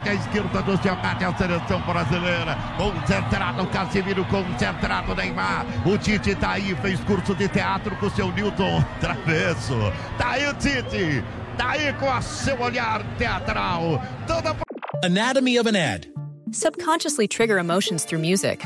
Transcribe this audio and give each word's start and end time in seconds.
A 0.00 0.14
esquerda 0.14 0.62
do 0.62 0.76
Giamatti, 0.80 1.24
a 1.24 1.36
seleção 1.36 1.80
brasileira. 1.80 2.56
Concentrado 2.76 3.62
o 3.64 3.66
Casimiro, 3.66 4.24
concentrado 4.26 5.12
Neymar. 5.12 5.66
O 5.84 5.98
Tite 5.98 6.36
tá 6.36 6.52
aí, 6.52 6.72
fez 6.76 7.00
curso 7.00 7.34
de 7.34 7.48
teatro 7.48 7.96
com 7.96 8.06
o 8.06 8.10
seu 8.10 8.30
Newton 8.32 8.82
Travesso. 9.00 9.74
Tá 10.16 10.30
aí 10.30 10.46
o 10.46 10.54
Tite, 10.54 11.24
tá 11.56 11.70
aí 11.70 11.92
com 11.94 12.06
o 12.08 12.22
seu 12.22 12.60
olhar 12.60 13.02
teatral. 13.18 14.00
Toda 14.28 14.56
Anatomy 15.04 15.58
of 15.58 15.68
an 15.68 15.74
ad. 15.76 16.08
Subconsciously 16.52 17.26
trigger 17.26 17.58
emotions 17.58 18.04
through 18.04 18.20
music. 18.20 18.64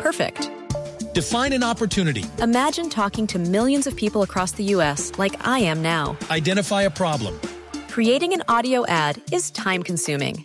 Perfect. 0.00 0.50
Define 1.14 1.52
an 1.52 1.62
opportunity. 1.62 2.24
Imagine 2.42 2.90
talking 2.90 3.26
to 3.28 3.38
millions 3.38 3.86
of 3.86 3.94
people 3.96 4.22
across 4.22 4.52
the 4.52 4.64
U.S. 4.74 5.12
like 5.16 5.36
I 5.46 5.60
am 5.60 5.80
now. 5.80 6.16
Identify 6.28 6.82
a 6.82 6.90
problem. 6.90 7.38
Creating 7.88 8.32
an 8.34 8.42
audio 8.48 8.84
ad 8.86 9.22
is 9.30 9.50
time 9.52 9.82
consuming. 9.84 10.44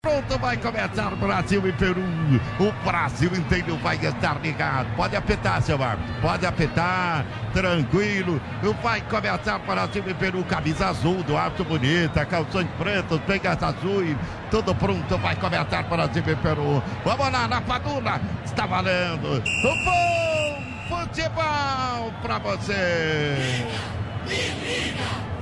Pronto, 0.00 0.38
vai 0.38 0.56
começar 0.56 1.10
Brasil 1.16 1.68
e 1.68 1.72
Peru. 1.72 2.04
O 2.60 2.72
Brasil 2.84 3.30
inteiro 3.34 3.76
vai 3.78 3.96
estar 3.96 4.40
ligado. 4.40 4.86
Pode 4.94 5.16
apitar, 5.16 5.60
seu 5.60 5.82
árbitro. 5.82 6.14
Pode 6.22 6.46
apitar, 6.46 7.26
tranquilo. 7.52 8.40
Vai 8.80 9.00
começar 9.00 9.58
Brasil 9.58 10.04
e 10.06 10.14
Peru. 10.14 10.44
Camisa 10.44 10.86
azul 10.86 11.20
do 11.24 11.36
árbitro 11.36 11.64
bonita, 11.64 12.24
calções 12.24 12.68
pretos, 12.78 13.20
pegas 13.26 13.60
azuis. 13.60 14.16
Tudo 14.52 14.72
pronto, 14.72 15.18
vai 15.18 15.34
começar 15.34 15.82
Brasil 15.82 16.22
e 16.28 16.36
Peru. 16.36 16.80
Vamos 17.04 17.32
lá, 17.32 17.48
na 17.48 17.60
Padula. 17.60 18.20
Está 18.44 18.66
valendo. 18.66 19.42
O 19.64 19.84
bom 19.84 20.62
futebol 20.88 22.12
pra 22.22 22.38
você. 22.38 23.66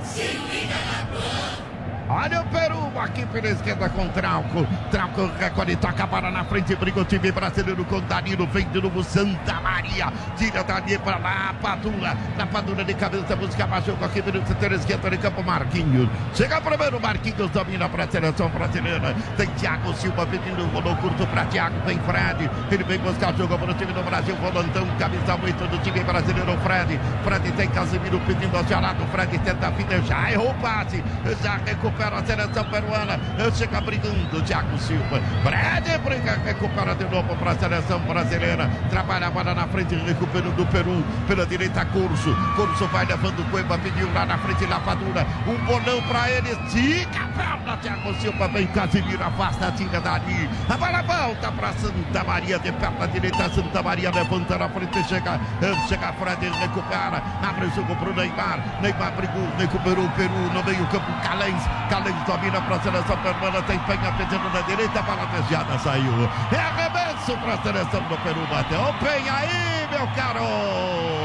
Se 0.01 0.21
liga 0.21 0.75
na 0.75 1.66
Olha 2.09 2.41
o 2.41 2.45
Peru 2.45 2.87
aqui 2.97 3.25
pela 3.25 3.49
esquerda 3.49 3.89
com 3.89 4.07
Trauco. 4.09 4.65
Trauco 4.89 5.29
recolhe, 5.37 5.75
toca 5.75 6.03
a 6.03 6.07
bola 6.07 6.31
na 6.31 6.45
frente, 6.45 6.73
briga 6.75 7.01
o 7.01 7.05
time 7.05 7.31
brasileiro 7.33 7.83
com 7.83 7.99
Danilo. 7.99 8.47
Vem 8.47 8.65
de 8.69 8.81
novo 8.81 9.03
Santa 9.03 9.59
Maria. 9.59 10.11
Tira 10.37 10.63
dali 10.63 10.97
para 10.99 11.17
lá, 11.17 11.53
Padula. 11.61 12.15
Na 12.37 12.47
Padula 12.47 12.85
de 12.85 12.93
cabeça, 12.93 13.35
busca 13.35 13.67
machuca 13.67 14.05
aqui 14.05 14.21
pelo 14.21 14.45
setor 14.47 14.71
esquerdo 14.71 15.09
de 15.09 15.17
campo. 15.17 15.43
Marquinhos. 15.43 16.09
Chega 16.33 16.61
primeiro, 16.61 16.99
Marquinhos 16.99 17.51
domina 17.51 17.89
para 17.89 18.05
a 18.05 18.07
seleção 18.07 18.49
brasileira. 18.49 19.13
Tem 19.35 19.47
Thiago 19.47 19.93
Silva 19.93 20.25
pedindo 20.25 20.65
o 20.65 20.95
curto 20.95 21.27
para 21.27 21.43
Thiago. 21.45 21.75
Vem 21.85 21.99
Fred. 21.99 22.49
Ele 22.71 22.83
vem 22.85 22.99
buscar 22.99 23.35
jogo 23.35 23.57
para 23.57 23.71
o 23.71 23.73
time 23.73 23.91
do 23.91 24.03
Brasil. 24.03 24.35
Volantão, 24.37 24.87
camisa 24.97 25.35
8 25.35 25.67
do 25.67 25.77
time 25.79 25.99
brasileiro. 26.05 26.57
Fred. 26.59 26.99
Fred 27.23 27.51
tem 27.51 27.67
Casemiro 27.67 28.19
pedindo 28.21 28.55
ao 28.55 28.81
lado. 28.81 29.05
Fred 29.07 29.37
tenta 29.39 29.73
já 30.07 30.31
errou 30.31 30.51
o 30.51 30.53
passe. 30.55 31.03
Já 31.43 31.57
recupera 31.65 31.96
recupera 31.97 32.19
a 32.19 32.25
seleção 32.25 32.63
peruana. 32.65 33.19
Chega 33.55 33.81
brigando, 33.81 34.41
Thiago 34.43 34.77
Silva. 34.77 35.19
Fred 35.43 35.97
briga, 35.99 36.39
recupera 36.45 36.93
de 36.95 37.05
novo 37.05 37.35
para 37.37 37.51
a 37.51 37.55
seleção 37.55 37.99
brasileira. 38.01 38.69
Trabalha 38.89 39.27
a 39.27 39.31
bola 39.31 39.55
na 39.55 39.67
frente, 39.67 39.95
recuperando 39.95 40.59
o 40.59 40.65
Peru. 40.67 41.03
Pela 41.27 41.45
direita, 41.45 41.85
Curso. 41.85 42.35
Curso 42.55 42.87
vai 42.87 43.05
levando 43.05 43.49
Cueva, 43.49 43.77
pediu 43.79 44.11
lá 44.13 44.25
na 44.25 44.37
frente, 44.37 44.65
Lapadura. 44.65 45.25
Um 45.47 45.57
bolão 45.65 46.01
para 46.03 46.29
ele. 46.29 46.55
Fica 46.69 47.23
a 47.23 47.27
perna, 47.29 47.77
Thiago 47.77 48.13
Silva. 48.15 48.47
Vem 48.49 48.67
Casimiro, 48.67 49.23
afasta, 49.23 49.71
tira 49.71 49.99
dali. 49.99 50.49
A 50.69 50.77
volta 51.01 51.51
para 51.51 51.73
Santa 51.73 52.23
Maria, 52.23 52.59
de 52.59 52.71
perna 52.73 53.07
direita. 53.07 53.49
Santa 53.49 53.81
Maria 53.81 54.11
levanta 54.11 54.57
na 54.57 54.69
frente, 54.69 55.03
chega. 55.07 55.39
Chega 55.87 56.13
Fred, 56.13 56.47
recupera. 56.59 57.23
Abre 57.41 57.65
o 57.65 57.71
jogo 57.71 57.95
para 57.95 58.09
o 58.09 58.13
Neymar. 58.13 58.59
Neymar 58.81 59.13
brigou, 59.13 59.47
recuperou 59.57 60.05
o 60.05 60.09
Peru 60.11 60.53
no 60.53 60.63
meio-campo. 60.63 61.11
Calens. 61.23 61.63
Calens 61.89 62.15
domina 62.25 62.61
para 62.61 62.75
a 62.75 62.79
seleção 62.81 63.17
peruana, 63.17 63.61
tem 63.63 63.79
Penha 63.79 64.11
pedindo 64.17 64.49
na 64.49 64.61
direita, 64.61 65.01
bola 65.01 65.25
desviada, 65.27 65.77
saiu. 65.79 66.29
É 66.51 66.59
arremesso 66.59 67.37
para 67.37 67.53
a 67.53 67.57
seleção 67.57 68.01
do 68.03 68.17
Peru, 68.17 68.45
bateu. 68.47 68.81
O 68.81 68.93
Penha 68.95 69.33
aí, 69.33 69.87
meu 69.89 70.07
caro, 70.07 70.43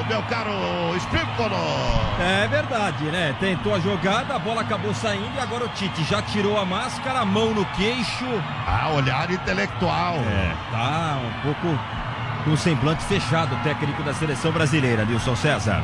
meu 0.09 0.23
caro 0.23 0.53
Espímpolo. 0.97 1.57
É 2.21 2.47
verdade, 2.47 3.05
né? 3.05 3.35
Tentou 3.41 3.75
a 3.75 3.81
jogada, 3.81 4.37
a 4.37 4.39
bola 4.39 4.61
acabou 4.61 4.95
saindo 4.95 5.35
e 5.35 5.41
agora 5.41 5.65
o 5.65 5.69
Tite 5.71 6.05
já 6.05 6.23
tirou 6.23 6.59
a 6.59 6.65
máscara, 6.65 7.21
a 7.21 7.25
mão 7.25 7.53
no 7.53 7.65
queixo. 7.67 8.27
Ah, 8.67 8.91
olhar 8.95 9.31
intelectual. 9.31 10.15
É, 10.15 10.55
tá 10.71 11.19
um 11.19 11.43
pouco 11.43 11.79
com 12.45 12.51
o 12.53 12.57
semblante 12.57 13.03
fechado, 13.05 13.55
o 13.55 13.59
técnico 13.59 14.03
da 14.03 14.15
seleção 14.15 14.53
brasileira, 14.53 15.05
Nilson 15.05 15.37
César. 15.37 15.83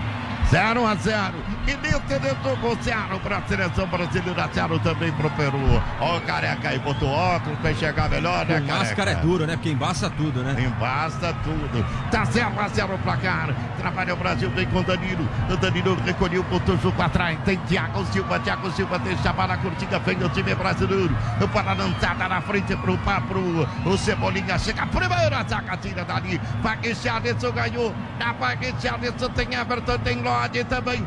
0 0.51 0.87
a 0.87 0.95
0. 0.95 1.35
E 1.69 1.77
dentro 1.77 2.57
com 2.63 2.75
0 2.83 3.21
para 3.21 3.37
a 3.37 3.43
seleção 3.43 3.87
brasileira, 3.87 4.49
0 4.55 4.79
também 4.79 5.13
para 5.13 5.27
o 5.27 5.31
Peru. 5.33 5.83
Ó, 6.01 6.17
o 6.17 6.21
careca 6.23 6.71
aí 6.71 6.79
botou 6.79 7.11
óculos 7.11 7.59
para 7.59 7.73
enxergar 7.73 8.09
melhor, 8.09 8.47
né, 8.47 8.55
careca? 8.55 8.75
máscara 8.75 9.11
é 9.11 9.15
duro, 9.17 9.47
né? 9.47 9.53
Porque 9.55 9.69
embaça 9.69 10.09
tudo, 10.09 10.43
né? 10.43 10.57
Embaça 10.59 11.35
tudo. 11.45 11.85
Tá 12.11 12.25
0 12.25 12.59
a 12.59 12.69
0 12.69 12.95
o 12.95 12.99
placar. 13.01 13.55
Trabalha 13.77 14.15
o 14.15 14.17
Brasil, 14.17 14.51
vem 14.51 14.67
com 14.67 14.79
o 14.79 14.83
Danilo. 14.83 15.29
O 15.51 15.57
Danilo 15.59 15.95
recolheu, 16.07 16.43
botou 16.45 16.75
o 16.75 16.79
jogo 16.81 17.03
atrás. 17.03 17.39
Tem 17.45 17.59
Thiago 17.59 18.03
Silva, 18.07 18.41
Thiago 18.41 18.71
Silva 18.71 18.99
deixa 19.01 19.29
a 19.29 19.33
bola 19.35 19.59
curtida, 19.59 19.99
vem 19.99 20.23
o 20.25 20.29
time 20.31 20.55
brasileiro. 20.55 21.15
Para 21.53 21.75
lançada 21.75 22.29
na 22.29 22.41
frente 22.41 22.75
pro, 22.77 22.99
o 23.85 23.99
Cebolinha. 23.99 24.59
Chega 24.59 24.87
primeiro, 24.87 25.37
a 25.37 25.45
zaga 25.45 25.77
tira 25.77 26.05
dali. 26.05 26.41
Paguicharson 26.63 27.53
ganhou. 27.53 27.95
Na 28.19 28.33
Paguicharson 28.33 29.29
tem 29.35 29.55
Everton, 29.55 29.99
tem. 29.99 30.19
Lodi 30.23 30.65
também. 30.65 31.07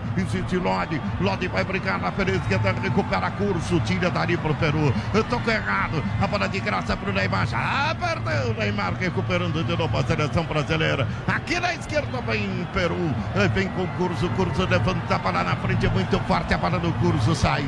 Lodi. 0.57 1.01
Lodi 1.19 1.47
vai 1.47 1.63
brincar 1.63 2.00
na 2.00 2.12
pela 2.12 2.31
esquerda, 2.31 2.73
recupera 2.81 3.31
curso, 3.31 3.79
tira 3.81 4.09
dali 4.09 4.38
pro 4.38 4.53
Peru. 4.56 4.94
Tô 5.29 5.51
errado. 5.51 6.03
A 6.22 6.28
bola 6.28 6.47
de 6.47 6.59
graça 6.59 6.95
pro 6.95 7.12
Neymar. 7.12 7.47
Já 7.47 7.96
perdeu 7.99 8.53
Neymar 8.53 8.93
recuperando 8.93 9.64
de 9.64 9.78
novo 9.78 9.97
a 9.97 10.03
seleção 10.03 10.43
brasileira. 10.43 11.08
Aqui 11.28 11.59
na 11.59 11.73
esquerda 11.73 12.22
vem 12.22 12.67
Peru. 12.73 13.14
Vem 13.53 13.67
com 13.70 13.87
curso, 13.97 14.29
curso 14.29 14.66
levanta 14.66 15.16
a 15.16 15.20
bola 15.20 15.43
na 15.43 15.55
frente, 15.55 15.87
muito 15.90 16.20
forte. 16.22 16.53
A 16.53 16.58
bola 16.58 16.79
do 16.79 16.91
curso 16.93 17.34
saiu. 17.35 17.67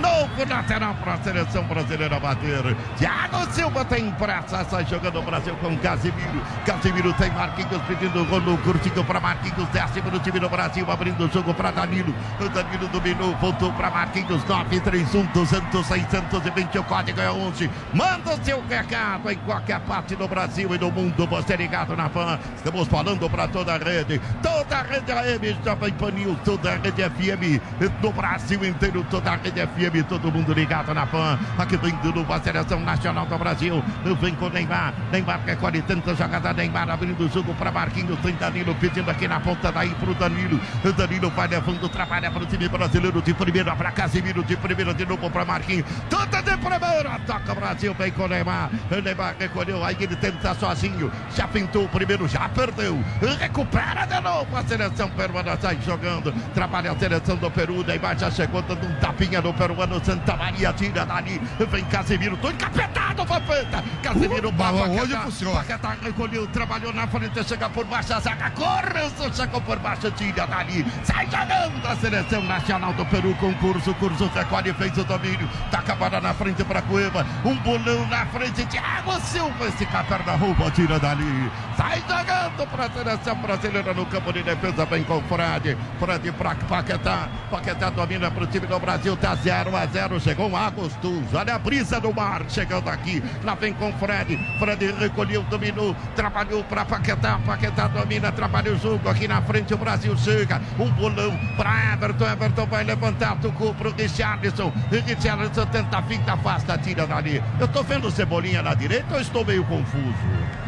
Novo 0.00 0.48
lateral 0.48 0.94
para 0.94 1.14
a 1.14 1.18
seleção 1.18 1.64
brasileira 1.64 2.18
bater. 2.18 2.76
Thiago 2.96 3.46
Silva 3.52 3.84
tem 3.84 4.10
pressa, 4.12 4.64
sai 4.64 4.84
jogando 4.86 5.18
o 5.18 5.22
Brasil 5.22 5.54
com 5.56 5.76
Casimiro. 5.78 6.42
Casimiro 6.64 7.12
tem 7.14 7.30
Marquinhos 7.30 7.82
pedindo 7.82 8.24
gol 8.24 8.40
no 8.40 8.56
curtinho 8.58 9.04
para 9.04 9.20
Marquinhos, 9.20 9.68
décimo 9.68 10.10
no 10.10 10.18
time 10.18 10.40
do 10.40 10.48
Brasil 10.48 10.90
abrindo 10.90 11.24
o 11.24 11.30
jogo 11.30 11.54
para 11.54 11.70
Danilo. 11.70 12.14
O 12.40 12.48
Danilo 12.48 12.88
dominou, 12.88 13.34
voltou 13.36 13.72
para 13.72 13.90
Marquinhos 13.90 14.44
931 14.44 15.26
200 15.32 15.86
620. 15.86 16.78
O 16.78 16.84
código 16.84 17.20
é 17.20 17.30
11. 17.30 17.70
Manda 17.92 18.34
o 18.34 18.44
seu 18.44 18.62
recado 18.66 19.30
em 19.30 19.36
qualquer 19.38 19.80
parte 19.80 20.16
do 20.16 20.26
Brasil 20.28 20.74
e 20.74 20.78
do 20.78 20.90
mundo. 20.90 21.26
Você 21.26 21.56
ligado 21.56 21.96
na 21.96 22.08
PAN. 22.08 22.38
Estamos 22.56 22.88
falando 22.88 23.28
para 23.28 23.48
toda 23.48 23.74
a 23.74 23.78
rede. 23.78 24.20
Toda 24.42 24.78
a 24.78 24.82
rede 24.82 25.12
AM, 25.12 25.58
Jovem 25.64 25.92
Pan 25.92 26.10
News, 26.10 26.38
toda 26.44 26.72
a 26.72 26.76
rede 26.76 27.02
FM 27.02 27.60
do 28.00 28.10
Brasil 28.12 28.64
inteiro. 28.64 29.04
Toda 29.10 29.32
a 29.32 29.36
rede 29.36 29.60
FM, 29.60 30.08
todo 30.08 30.30
mundo 30.30 30.52
ligado 30.52 30.92
na 30.94 31.06
PAN. 31.06 31.38
Aqui 31.58 31.76
vem 31.76 31.96
de 31.96 32.12
novo 32.12 32.32
a 32.32 32.40
seleção 32.40 32.80
nacional 32.80 33.26
do 33.26 33.38
Brasil. 33.38 33.82
Vem 34.20 34.34
com 34.34 34.48
Neymar. 34.48 34.94
Neymar 35.10 35.40
recolhe 35.44 35.82
tanta 35.82 36.14
jogada. 36.14 36.52
Neymar 36.52 36.90
abrindo 36.90 37.24
o 37.24 37.28
jogo 37.28 37.54
para 37.54 37.70
Marquinhos. 37.70 38.18
Tem 38.20 38.34
Danilo 38.34 38.74
pedindo 38.74 39.10
aqui 39.10 39.26
na 39.28 39.40
ponta 39.40 39.70
daí 39.72 39.94
Danilo. 40.18 40.60
O 40.84 40.92
Danilo 40.92 41.30
vai 41.30 41.48
levando, 41.48 41.88
trabalha 42.12 42.30
para 42.30 42.42
o 42.42 42.46
time 42.46 42.68
brasileiro 42.68 43.22
de 43.22 43.32
primeira 43.32 43.74
para 43.74 43.90
Casimiro, 43.90 44.44
de 44.44 44.54
primeira 44.54 44.92
de 44.92 45.06
novo 45.06 45.30
para 45.30 45.46
Marquinhos. 45.46 45.86
Toda 46.10 46.42
de 46.42 46.56
primeira, 46.58 47.18
toca 47.26 47.52
o 47.52 47.54
Brasil, 47.54 47.94
vem 47.94 48.12
com 48.12 48.24
o 48.24 48.28
Neymar. 48.28 48.70
Neymar 49.02 49.34
recolheu, 49.38 49.82
aí 49.82 49.96
ele 49.98 50.14
tenta 50.16 50.54
sozinho. 50.54 51.10
Já 51.34 51.48
pintou 51.48 51.86
o 51.86 51.88
primeiro, 51.88 52.28
já 52.28 52.50
perdeu. 52.50 53.02
Recupera 53.38 54.04
de 54.04 54.20
novo 54.20 54.54
a 54.54 54.62
seleção 54.62 55.08
peruana, 55.08 55.56
sai 55.58 55.78
jogando. 55.80 56.32
Trabalha 56.52 56.92
a 56.92 56.98
seleção 56.98 57.36
do 57.36 57.50
Peru. 57.50 57.82
Neymar 57.82 58.18
já 58.18 58.30
chegou 58.30 58.60
dando 58.60 58.86
um 58.86 58.94
tapinha 58.96 59.40
no 59.40 59.54
peruano. 59.54 60.04
Santa 60.04 60.36
Maria 60.36 60.70
tira 60.74 61.06
dali. 61.06 61.40
Vem 61.70 61.84
Casimiro, 61.86 62.36
tô 62.36 62.50
encapetado, 62.50 63.24
Papeta. 63.24 63.82
Casimiro, 64.02 64.50
Uh, 64.50 64.52
Paquetá, 64.52 65.02
hoje 65.02 65.16
funciona. 65.16 65.56
Paquetá 65.56 65.96
recolheu, 66.02 66.46
trabalhou 66.48 66.92
na 66.92 67.06
frente, 67.06 67.42
chega 67.44 67.70
por 67.70 67.86
baixo, 67.86 68.12
a 68.12 68.20
zaga 68.20 68.50
corre, 68.50 69.32
chegou 69.32 69.60
por 69.62 69.78
baixo, 69.78 70.10
tira 70.10 70.46
dali. 70.46 70.84
Sai 71.04 71.26
jogando 71.26 71.91
a 71.92 71.96
seleção 71.96 72.42
nacional 72.42 72.92
do 72.94 73.04
Peru 73.06 73.34
com 73.34 73.52
curso. 73.54 73.94
Recolhe, 74.34 74.72
fez 74.72 74.96
o 74.96 75.04
domínio. 75.04 75.48
Taca 75.70 75.92
a 75.92 75.96
bola 75.96 76.20
na 76.20 76.32
frente 76.32 76.64
para 76.64 76.80
Cueva. 76.82 77.26
Um 77.44 77.54
bolão 77.56 78.06
na 78.06 78.24
frente, 78.26 78.64
Thiago 78.66 79.20
Silva. 79.20 79.66
Esse 79.66 79.84
perna 79.84 80.32
rouba, 80.36 80.70
tira 80.70 80.98
dali. 80.98 81.50
Sai 81.76 82.02
jogando 82.08 82.66
para 82.70 82.86
a 82.86 82.90
seleção 82.90 83.36
brasileira 83.36 83.92
no 83.92 84.06
campo 84.06 84.32
de 84.32 84.42
defesa, 84.42 84.86
bem 84.86 85.04
com 85.04 85.18
o 85.18 85.22
Fred. 85.22 85.76
Fred 85.98 86.32
para 86.32 86.54
Paquetá. 86.54 87.28
Paquetá 87.50 87.90
domina 87.90 88.30
para 88.30 88.44
o 88.44 88.46
time 88.46 88.66
do 88.66 88.78
Brasil, 88.78 89.16
tá 89.16 89.34
0 89.34 89.76
a 89.76 89.86
0. 89.86 90.20
Chegou 90.20 90.50
o 90.50 90.56
Agostus. 90.56 91.34
Olha 91.34 91.56
a 91.56 91.58
brisa 91.58 92.00
do 92.00 92.12
mar 92.14 92.42
chegando 92.48 92.88
aqui. 92.88 93.22
Lá 93.44 93.54
vem 93.54 93.74
com 93.74 93.92
Fred. 93.94 94.38
Fred 94.58 94.92
recolheu, 94.92 95.42
dominou, 95.44 95.94
trabalhou 96.16 96.64
para 96.64 96.86
Paquetá. 96.86 97.38
Paquetá 97.44 97.88
domina, 97.88 98.32
trabalha 98.32 98.72
o 98.72 98.78
jogo 98.78 99.08
aqui 99.08 99.28
na 99.28 99.42
frente. 99.42 99.74
O 99.74 99.78
Brasil 99.78 100.16
chega. 100.16 100.60
Um 100.78 100.90
bolão 100.90 101.38
para 101.56 101.81
Everton. 101.92 102.26
Everton 102.26 102.66
vai 102.66 102.84
levantar, 102.84 103.36
tocou 103.40 103.74
para 103.74 103.88
o 103.88 103.92
Richarlison. 103.92 104.72
Richarlison 104.90 105.66
tenta 105.66 105.98
a 105.98 106.02
finta, 106.02 106.32
afasta, 106.32 106.78
tira 106.78 107.06
dali. 107.06 107.42
Eu 107.58 107.68
tô 107.68 107.82
vendo 107.82 108.08
o 108.08 108.10
Cebolinha 108.10 108.62
na 108.62 108.74
direita 108.74 109.14
ou 109.14 109.20
estou 109.20 109.44
meio 109.44 109.64
confuso? 109.64 110.14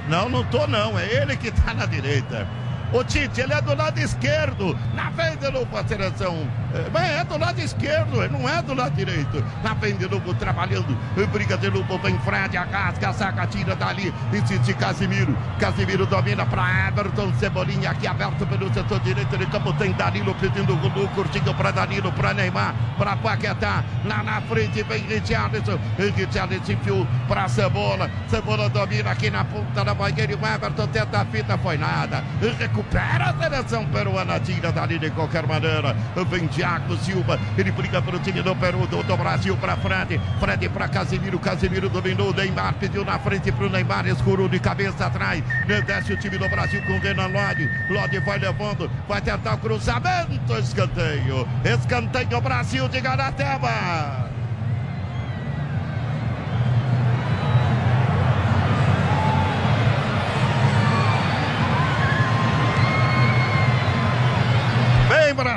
Não, 0.08 0.28
não 0.28 0.44
tô 0.44 0.66
não. 0.66 0.99
É 0.99 1.22
ele 1.22 1.37
que 1.37 1.50
tá 1.50 1.72
na 1.75 1.87
direita. 1.87 2.46
O 2.94 3.02
Tite, 3.02 3.41
ele 3.41 3.52
é 3.52 3.61
do 3.61 3.75
lado 3.75 3.99
esquerdo. 3.99 4.79
Na 4.94 5.11
frente 5.11 5.38
de 5.38 5.50
novo 5.50 5.76
a 5.76 5.85
seleção. 5.85 6.46
É, 6.73 6.88
mas 6.93 7.11
é 7.11 7.25
do 7.25 7.37
lado 7.37 7.61
esquerdo, 7.61 8.29
não 8.31 8.49
é 8.49 8.62
do 8.62 8.73
lado 8.73 8.94
direito. 8.94 9.44
Na 9.64 9.75
frente 9.75 9.99
de 9.99 10.08
novo 10.08 10.32
trabalhando. 10.35 10.96
Briga 11.32 11.58
de 11.58 11.69
novo, 11.70 11.99
vem 11.99 12.17
Fred, 12.20 12.56
arrasca, 12.56 13.12
saca, 13.12 13.49
tira 13.49 13.75
dali. 13.75 14.14
Insiste 14.32 14.75
Casimiro. 14.75 15.37
Casimiro 15.58 16.06
domina 16.06 16.46
para 16.46 16.87
Everton. 16.87 17.35
Cebolinha 17.35 17.91
aqui 17.91 18.06
aberto 18.06 18.46
pelo 18.46 18.73
setor 18.73 19.00
direito 19.00 19.37
de 19.37 19.47
campo. 19.47 19.73
Tem 19.73 19.90
Danilo 19.93 20.32
pedindo 20.37 20.75
o. 20.75 21.08
Curtinho 21.14 21.52
para 21.55 21.73
Danilo, 21.73 22.12
para 22.12 22.32
Neymar, 22.32 22.75
para 22.97 23.17
Paquetá. 23.17 23.85
Lá 24.05 24.23
na 24.23 24.40
frente 24.43 24.85
vem 24.85 25.02
Richarlison. 25.02 25.81
Richarlison 25.99 26.73
enfiou 26.73 27.06
para 27.26 27.49
Cebola. 27.49 28.08
Cebola 28.29 28.69
domina 28.69 29.11
aqui 29.11 29.31
na 29.31 29.44
ponta 29.44 29.85
da 29.85 29.94
banheira. 29.94 30.37
O 30.37 30.47
Everton 30.47 30.87
tenta 30.88 31.20
a 31.20 31.25
fita, 31.25 31.58
foi 31.58 31.76
nada. 31.76 32.23
Recupera 32.40 32.84
a 32.93 33.35
seleção 33.43 33.87
peruana, 33.87 34.39
tira 34.41 34.71
dali 34.71 34.99
de 34.99 35.11
qualquer 35.11 35.47
maneira. 35.47 35.95
Vem 36.29 36.47
Thiago 36.47 36.97
Silva, 36.99 37.39
ele 37.57 37.71
briga 37.73 38.01
pelo 38.03 38.19
time 38.19 38.43
do 38.43 38.55
Peru, 38.57 38.87
do, 38.87 39.03
do 39.03 39.17
Brasil 39.17 39.57
para 39.57 39.77
Fred. 39.77 40.21
Fred 40.39 40.69
para 40.69 40.89
Casimiro, 40.89 41.39
Casimiro 41.39 41.89
dominou. 41.89 42.33
Neymar 42.33 42.75
pediu 42.75 43.05
na 43.05 43.19
frente 43.19 43.51
para 43.53 43.67
o 43.67 43.71
Neymar, 43.71 44.07
escurou 44.07 44.49
de 44.49 44.59
cabeça 44.59 45.07
atrás. 45.07 45.43
Desce 45.87 46.13
o 46.13 46.17
time 46.17 46.39
do 46.39 46.49
Brasil 46.49 46.83
com 46.83 46.95
o 46.95 47.01
Renan 47.01 47.29
Lodi. 47.29 47.69
Lodi 47.91 48.19
vai 48.21 48.39
levando, 48.39 48.91
vai 49.09 49.21
tentar 49.21 49.55
o 49.55 49.59
cruzamento. 49.59 50.59
Escanteio, 50.59 51.49
escanteio 51.65 52.41
Brasil 52.41 52.89
de 52.89 53.01
Garateba. 53.01 54.34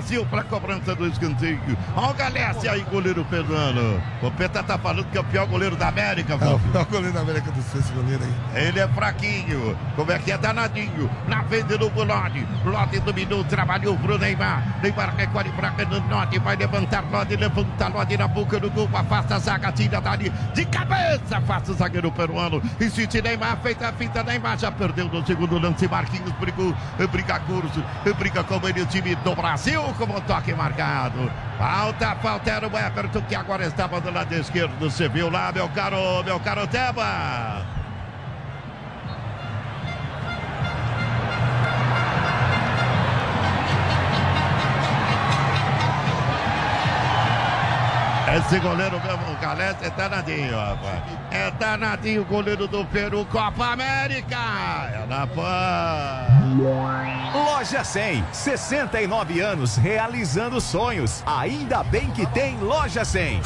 Brasil 0.07 0.25
para 0.27 0.43
cobrança 0.43 0.95
do 0.95 1.05
escanteio. 1.05 1.59
Olha 1.93 2.11
o 2.11 2.13
Galesse 2.13 2.69
aí, 2.69 2.81
goleiro 2.89 3.25
Pedrano. 3.25 4.01
O 4.21 4.31
Peta 4.31 4.63
tá 4.63 4.77
falando 4.77 5.05
que 5.11 5.17
é 5.17 5.21
o 5.21 5.23
pior 5.25 5.45
goleiro 5.45 5.75
da 5.75 5.89
América, 5.89 6.33
É 6.33 6.35
o 6.35 6.59
pior 6.59 6.85
goleiro 6.85 7.13
da 7.13 7.19
América 7.19 7.51
do 7.51 7.61
Sul, 7.61 7.81
esse 7.81 7.91
goleiro 7.91 8.23
aí. 8.23 8.67
Ele 8.67 8.79
é 8.79 8.87
fraquinho. 8.87 9.77
Como 9.97 10.09
é 10.09 10.17
que 10.17 10.31
é 10.31 10.37
danadinho? 10.37 11.09
Na 11.27 11.43
frente 11.43 11.77
do 11.77 11.87
Lodi. 11.87 12.47
Lodi 12.63 12.99
dominou, 13.01 13.43
trabalhou 13.43 13.97
pro 13.97 14.17
Neymar. 14.17 14.79
Neymar 14.81 15.13
recolhe 15.13 15.51
pra 15.51 15.71
Renan 15.71 16.01
Lodi. 16.09 16.39
Vai 16.39 16.55
levantar 16.55 17.03
Lodi, 17.11 17.35
levanta 17.35 17.87
Lodi 17.89 18.17
na 18.17 18.27
boca 18.29 18.59
do 18.61 18.71
gol. 18.71 18.89
Afasta 18.93 19.35
a 19.35 19.39
zaga, 19.39 19.73
tira 19.73 19.99
dali. 19.99 20.31
De 20.53 20.65
cabeça, 20.65 21.37
afasta 21.37 21.73
o 21.73 21.75
zagueiro 21.75 22.11
peruano. 22.13 22.61
Insiste 22.79 23.21
Neymar, 23.21 23.57
feita 23.57 23.89
a 23.89 23.91
fita. 23.91 24.23
Neymar 24.23 24.57
já 24.57 24.71
perdeu 24.71 25.09
no 25.09 25.25
segundo 25.25 25.59
lance. 25.59 25.85
Marquinhos 25.85 26.31
brigou, 26.39 26.73
briga 27.11 27.39
curso, 27.41 27.83
briga 28.17 28.43
com 28.45 28.65
ele, 28.67 28.81
o 28.81 28.85
time 28.85 29.13
do 29.15 29.35
Brasil, 29.35 29.81
como 29.97 30.21
toque 30.21 30.53
marcado. 30.53 31.31
Falta, 31.57 32.15
falta 32.15 32.51
era 32.51 32.67
o 32.67 32.77
Everton 32.77 33.21
que 33.23 33.35
agora 33.35 33.65
estava 33.65 33.99
do 33.99 34.11
lado 34.11 34.33
esquerdo. 34.33 34.77
Você 34.79 35.09
viu 35.09 35.29
lá, 35.29 35.51
meu 35.51 35.67
caro, 35.69 36.23
meu 36.23 36.39
caro 36.39 36.67
Teba. 36.67 37.76
Esse 48.37 48.59
goleiro 48.59 49.01
mesmo, 49.01 49.31
o 49.31 49.41
Galés, 49.41 49.75
é 49.81 49.89
danadinho, 49.89 50.55
rapaz. 50.55 51.01
É 51.31 51.49
danadinho 51.49 52.21
o 52.21 52.25
goleiro 52.25 52.67
do 52.67 52.85
Peru, 52.85 53.25
Copa 53.25 53.71
América. 53.71 54.37
É 54.93 55.05
na 55.07 55.25
PAN. 55.25 56.27
Loja 57.33 57.83
100, 57.83 58.23
69 58.31 59.39
anos 59.39 59.75
realizando 59.75 60.61
sonhos. 60.61 61.23
Ainda 61.25 61.83
bem 61.83 62.11
que 62.11 62.27
tem 62.27 62.59
Loja 62.59 63.03
100. 63.03 63.41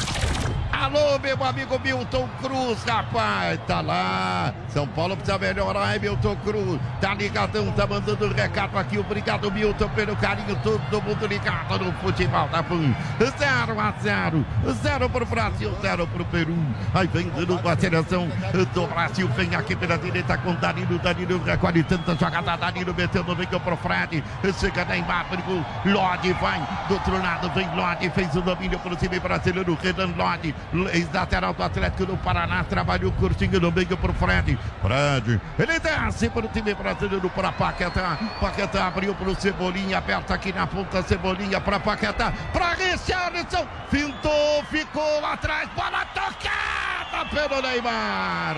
Alô, 0.82 1.16
meu 1.20 1.44
amigo 1.44 1.78
Milton 1.78 2.28
Cruz, 2.40 2.82
rapaz, 2.82 3.56
tá 3.68 3.80
lá. 3.80 4.52
São 4.66 4.84
Paulo 4.84 5.16
precisa 5.16 5.38
melhorar, 5.38 5.94
hein, 5.94 6.00
Milton 6.00 6.34
Cruz? 6.44 6.80
Tá 7.00 7.14
ligadão, 7.14 7.70
tá 7.70 7.86
mandando 7.86 8.26
um 8.26 8.32
recado 8.32 8.76
aqui. 8.76 8.98
Obrigado, 8.98 9.48
Milton, 9.52 9.88
pelo 9.90 10.16
carinho. 10.16 10.56
Todo 10.56 11.00
mundo 11.02 11.24
ligado 11.28 11.78
no 11.78 11.92
futebol 11.92 12.48
da 12.48 12.64
PAN. 12.64 12.92
0 13.20 13.80
a 13.80 13.92
0. 14.02 14.44
0 14.82 15.08
pro 15.08 15.24
Brasil, 15.24 15.72
0 15.80 16.04
pro 16.08 16.24
Peru. 16.24 16.58
Aí 16.92 17.06
vem 17.06 17.30
de 17.30 17.46
novo 17.46 17.68
a 17.68 17.76
seleção 17.76 18.28
do 18.74 18.86
Brasil. 18.88 19.28
Vem 19.36 19.54
aqui 19.54 19.76
pela 19.76 19.96
direita 19.96 20.36
com 20.38 20.52
Danilo. 20.56 20.98
Danilo 20.98 21.40
recolhe 21.44 21.84
tanta 21.84 22.16
jogada. 22.16 22.56
Danilo 22.56 22.92
meteu 22.92 23.22
no 23.22 23.36
meio 23.36 23.60
pro 23.60 23.76
Fred. 23.76 24.24
Chega 24.58 24.84
Neymar, 24.84 25.26
brigou. 25.30 25.64
Lodi 25.84 26.32
vai 26.40 26.60
do 26.88 26.94
outro 26.94 27.22
lado. 27.22 27.48
Vem 27.50 27.72
Lodi, 27.76 28.10
fez 28.10 28.34
o 28.34 28.42
domínio 28.42 28.80
pro 28.80 28.96
time 28.96 29.20
brasileiro. 29.20 29.78
Renan 29.80 30.12
Lodi, 30.16 30.52
ex-lateral 30.92 31.52
do 31.52 31.62
Atlético 31.62 32.06
do 32.06 32.16
Paraná. 32.16 32.64
Trabalhou 32.64 33.12
curtinho 33.12 33.60
no 33.60 33.70
meio 33.70 33.96
pro 33.96 34.12
Fred. 34.12 34.58
Fred, 34.80 35.40
ele 35.58 35.78
desce 35.78 36.28
para 36.30 36.46
o 36.46 36.48
time 36.48 36.74
brasileiro 36.74 37.28
para 37.30 37.52
Paquetá. 37.52 38.18
Paquetá 38.40 38.86
abriu 38.86 39.14
para 39.14 39.30
o 39.30 39.34
Cebolinha, 39.34 39.98
aberta 39.98 40.34
aqui 40.34 40.52
na 40.52 40.66
ponta. 40.66 41.02
Cebolinha 41.02 41.60
para 41.60 41.78
Paquetá, 41.80 42.32
para 42.52 42.74
Richarlison. 42.74 43.66
Fintou, 43.90 44.64
ficou 44.70 45.20
lá 45.20 45.34
atrás. 45.34 45.68
Bola 45.74 46.04
tocada 46.06 47.24
pelo 47.30 47.60
Neymar. 47.60 48.56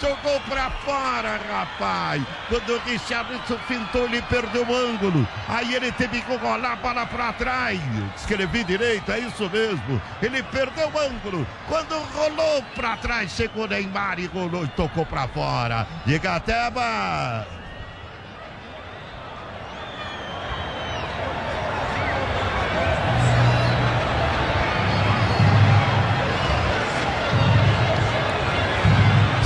Jogou 0.00 0.40
para 0.48 0.70
fora, 0.70 1.40
rapaz. 1.48 2.22
Quando 2.48 2.74
o 2.74 2.78
Richarlison 2.80 3.58
fintou, 3.68 4.04
ele 4.04 4.20
perdeu 4.22 4.66
o 4.66 4.74
ângulo. 4.74 5.26
Aí 5.48 5.74
ele 5.74 5.92
teve 5.92 6.20
que 6.20 6.36
rolar 6.36 6.72
a 6.72 6.76
bola 6.76 7.06
para 7.06 7.32
trás. 7.32 7.80
Escrevi 8.16 8.64
direito, 8.64 9.10
é 9.12 9.20
isso 9.20 9.48
mesmo. 9.48 10.00
Ele 10.20 10.42
perdeu 10.42 10.88
o 10.88 10.98
ângulo. 10.98 11.43
Quando 11.68 11.98
rolou 12.14 12.62
para 12.74 12.96
trás, 12.96 13.30
chegou 13.32 13.66
Neymar 13.66 14.18
e 14.18 14.26
rolou 14.26 14.64
e 14.64 14.68
tocou 14.68 15.06
para 15.06 15.26
fora. 15.28 15.86
Diga 16.06 16.40
Teba. 16.40 17.63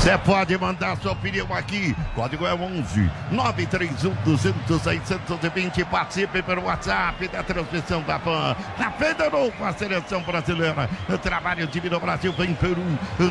Você 0.08 0.16
pode 0.16 0.56
mandar 0.56 0.96
sua 0.96 1.12
opinião 1.12 1.46
aqui. 1.52 1.94
Código 2.14 2.46
é 2.46 2.54
11 2.54 3.10
931 3.30 4.14
200 4.24 4.82
620. 4.82 5.84
Participe 5.84 6.40
pelo 6.40 6.64
WhatsApp 6.64 7.28
da 7.28 7.42
transmissão 7.42 8.00
da 8.00 8.18
PAN. 8.18 8.56
Na 8.78 8.90
Federou 8.92 9.52
com 9.52 9.66
a 9.66 9.72
seleção 9.74 10.22
brasileira. 10.22 10.88
Trabalho 11.22 11.66
de 11.66 11.80
do 11.80 12.00
Brasil, 12.00 12.32
vem 12.32 12.54
Peru. 12.54 12.82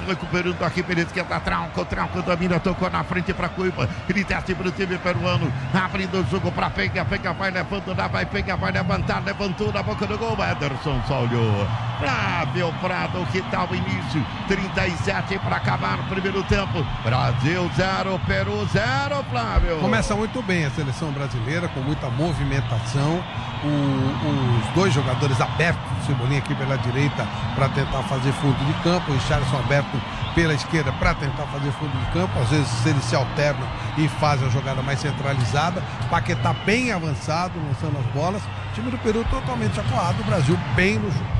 Recuperando 0.08 0.64
aqui 0.64 0.84
pela 0.84 1.02
esquerda. 1.02 1.40
Trauco, 1.40 1.84
Trauco 1.84 2.22
domina, 2.22 2.60
tocou 2.60 2.92
na 2.92 3.04
frente 3.04 3.34
para 3.34 3.50
Cuiba. 3.50 3.90
Ele 4.08 4.24
desce 4.24 4.54
para 4.54 4.68
o 4.68 4.72
time 4.72 5.00
peruano. 5.00 5.52
Abrindo 5.74 6.22
o 6.22 6.30
jogo 6.30 6.52
para 6.52 6.70
Penha. 6.70 7.04
Penha 7.04 7.34
vai 7.34 7.50
levando, 7.50 7.98
lá 7.98 8.08
vai 8.08 8.28
Penha, 8.28 8.56
vai 8.56 8.72
levantar. 8.72 9.24
Levantou 9.26 9.74
na 9.74 9.82
boca 9.82 10.06
do 10.06 10.16
gol. 10.16 10.38
Ederson 10.48 11.02
só 11.08 11.24
olhou. 11.24 11.68
Flávio 11.98 12.72
Prado, 12.80 13.26
que 13.32 13.42
tal 13.50 13.68
o 13.68 13.76
início? 13.76 14.24
37 14.48 15.40
para 15.40 15.56
acabar 15.56 16.00
o 16.00 16.04
primeiro 16.04 16.44
tempo. 16.44 16.67
Brasil 17.04 17.70
0, 17.76 18.20
Peru 18.26 18.66
0, 18.68 19.24
Flávio. 19.30 19.78
Começa 19.80 20.16
muito 20.16 20.42
bem 20.42 20.66
a 20.66 20.70
seleção 20.72 21.12
brasileira, 21.12 21.68
com 21.70 21.80
muita 21.82 22.10
movimentação. 22.10 23.24
O, 23.64 23.68
os 23.68 24.76
dois 24.76 24.94
jogadores 24.94 25.40
abertos, 25.42 25.82
o 26.04 26.06
Cebolinha 26.06 26.40
aqui 26.40 26.54
pela 26.54 26.78
direita 26.78 27.26
para 27.56 27.70
tentar 27.70 28.04
fazer 28.04 28.32
fundo 28.34 28.58
de 28.66 28.74
campo, 28.84 29.12
o 29.12 29.14
Richardson 29.16 29.58
aberto 29.58 30.00
pela 30.36 30.54
esquerda 30.54 30.92
para 30.94 31.16
tentar 31.16 31.48
fazer 31.48 31.72
fundo 31.72 31.98
de 31.98 32.12
campo. 32.12 32.40
Às 32.40 32.50
vezes 32.50 32.86
eles 32.86 33.04
se 33.04 33.16
alternam 33.16 33.68
e 33.98 34.08
fazem 34.08 34.48
a 34.48 34.52
jogada 34.52 34.82
mais 34.82 35.00
centralizada. 35.00 35.82
Paquetá 36.10 36.54
bem 36.66 36.92
avançado, 36.92 37.54
lançando 37.68 37.98
as 37.98 38.06
bolas. 38.14 38.44
O 38.44 38.74
time 38.76 38.92
do 38.92 38.98
Peru 39.00 39.26
totalmente 39.30 39.80
acuado, 39.80 40.20
o 40.22 40.24
Brasil 40.24 40.58
bem 40.76 41.00
no 41.00 41.12
jogo. 41.12 41.37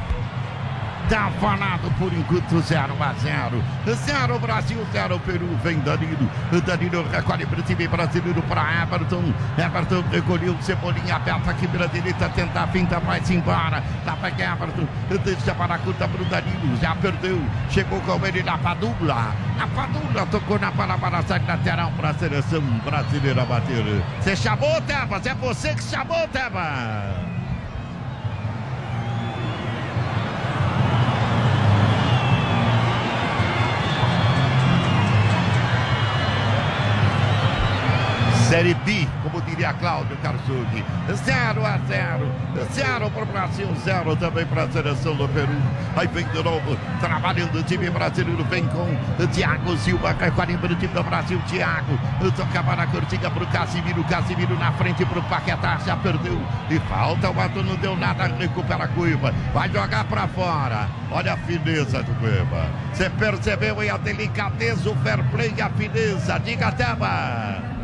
Tá 1.10 1.32
falado 1.40 1.90
por 1.98 2.12
enquanto 2.12 2.60
0 2.60 2.94
a 3.00 3.14
0. 3.14 3.64
0 3.86 4.40
Brasil, 4.40 4.86
0 4.92 5.20
Peru. 5.26 5.48
Vem 5.64 5.80
Danilo. 5.80 6.30
Danilo 6.66 7.08
recolhe 7.10 7.46
para 7.46 7.60
o 7.60 7.64
time 7.64 7.88
brasileiro 7.88 8.42
para 8.44 8.84
Everton. 8.84 9.34
Everton 9.58 10.04
recolheu 10.12 10.54
o 10.54 10.62
Cebolinha 10.62 11.16
aberta 11.16 11.52
aqui 11.52 11.66
pela 11.66 11.88
direita. 11.88 12.28
Tenta 12.30 12.62
a 12.62 12.68
finta, 12.68 13.00
vai-se 13.00 13.36
embora. 13.36 13.82
Lá 14.06 14.16
vai 14.16 14.32
Everton. 14.32 14.86
Deixa 15.24 15.56
para 15.56 15.76
a 15.76 15.80
curta 15.80 16.10
para 16.10 16.22
o 16.22 16.26
Danilo. 16.26 16.76
Já 16.82 16.94
perdeu. 16.96 17.42
Chegou 17.70 18.02
com 18.02 18.26
ele 18.26 18.44
na 18.44 18.58
Padula. 18.58 19.34
A 19.62 19.68
Padula 19.68 20.26
tocou 20.26 20.60
na 20.60 20.72
bola 20.72 20.98
para 20.98 21.22
sair 21.22 21.48
lateral 21.48 21.90
para 21.96 22.10
a 22.10 22.14
seleção 22.16 22.62
brasileira 22.84 23.46
bater. 23.46 24.04
Você 24.20 24.36
chamou, 24.36 24.82
Tebas? 24.82 25.26
É 25.26 25.34
você 25.36 25.74
que 25.74 25.84
chamou, 25.84 26.28
Tebas? 26.28 27.37
Série 38.58 38.74
B, 38.74 39.08
como 39.22 39.40
diria 39.44 39.72
Cláudio 39.74 40.18
Karsug. 40.18 40.84
0 41.14 41.64
a 41.64 41.78
0. 41.88 42.32
0 42.74 43.12
para 43.12 43.22
o 43.22 43.26
Brasil, 43.28 43.68
0 43.86 44.16
também 44.16 44.48
para 44.48 44.64
a 44.64 44.72
seleção 44.72 45.16
do 45.16 45.30
Peru. 45.30 45.54
Aí 45.96 46.08
vem 46.08 46.26
de 46.26 46.42
novo, 46.42 46.76
trabalhando 47.00 47.60
o 47.60 47.62
time 47.62 47.88
brasileiro. 47.92 48.44
Vem 48.46 48.66
com 48.66 48.88
Thiago 49.28 49.78
Silva, 49.78 50.16
recolhendo 50.20 50.66
o 50.66 50.76
time 50.76 50.92
do 50.92 51.04
Brasil. 51.04 51.40
Thiago 51.46 52.00
tocava 52.36 52.76
na 52.76 52.88
cortiga 52.88 53.30
para 53.30 53.44
o 53.44 53.48
Casimiro. 53.48 54.04
Casimiro 54.06 54.58
na 54.58 54.72
frente 54.72 55.06
para 55.06 55.20
o 55.20 55.24
Paquetá, 55.26 55.78
já 55.86 55.96
perdeu. 55.96 56.42
E 56.72 56.80
falta, 56.90 57.30
o 57.30 57.36
Mato 57.36 57.62
não 57.62 57.76
deu 57.76 57.96
nada, 57.96 58.26
recupera 58.26 58.86
a 58.86 58.88
Cuiva. 58.88 59.36
Vai 59.54 59.70
jogar 59.70 60.04
para 60.06 60.28
fora. 60.30 60.90
Olha 61.12 61.34
a 61.34 61.38
fineza 61.38 62.02
do 62.02 62.12
Cuiva. 62.16 62.72
Você 62.92 63.08
percebeu 63.08 63.80
aí 63.80 63.90
a 63.92 63.98
delicadeza, 63.98 64.90
o 64.90 64.96
fair 64.96 65.24
play 65.26 65.54
e 65.56 65.62
a 65.62 65.70
fineza. 65.70 66.40
Diga, 66.40 66.72
Teba. 66.72 67.77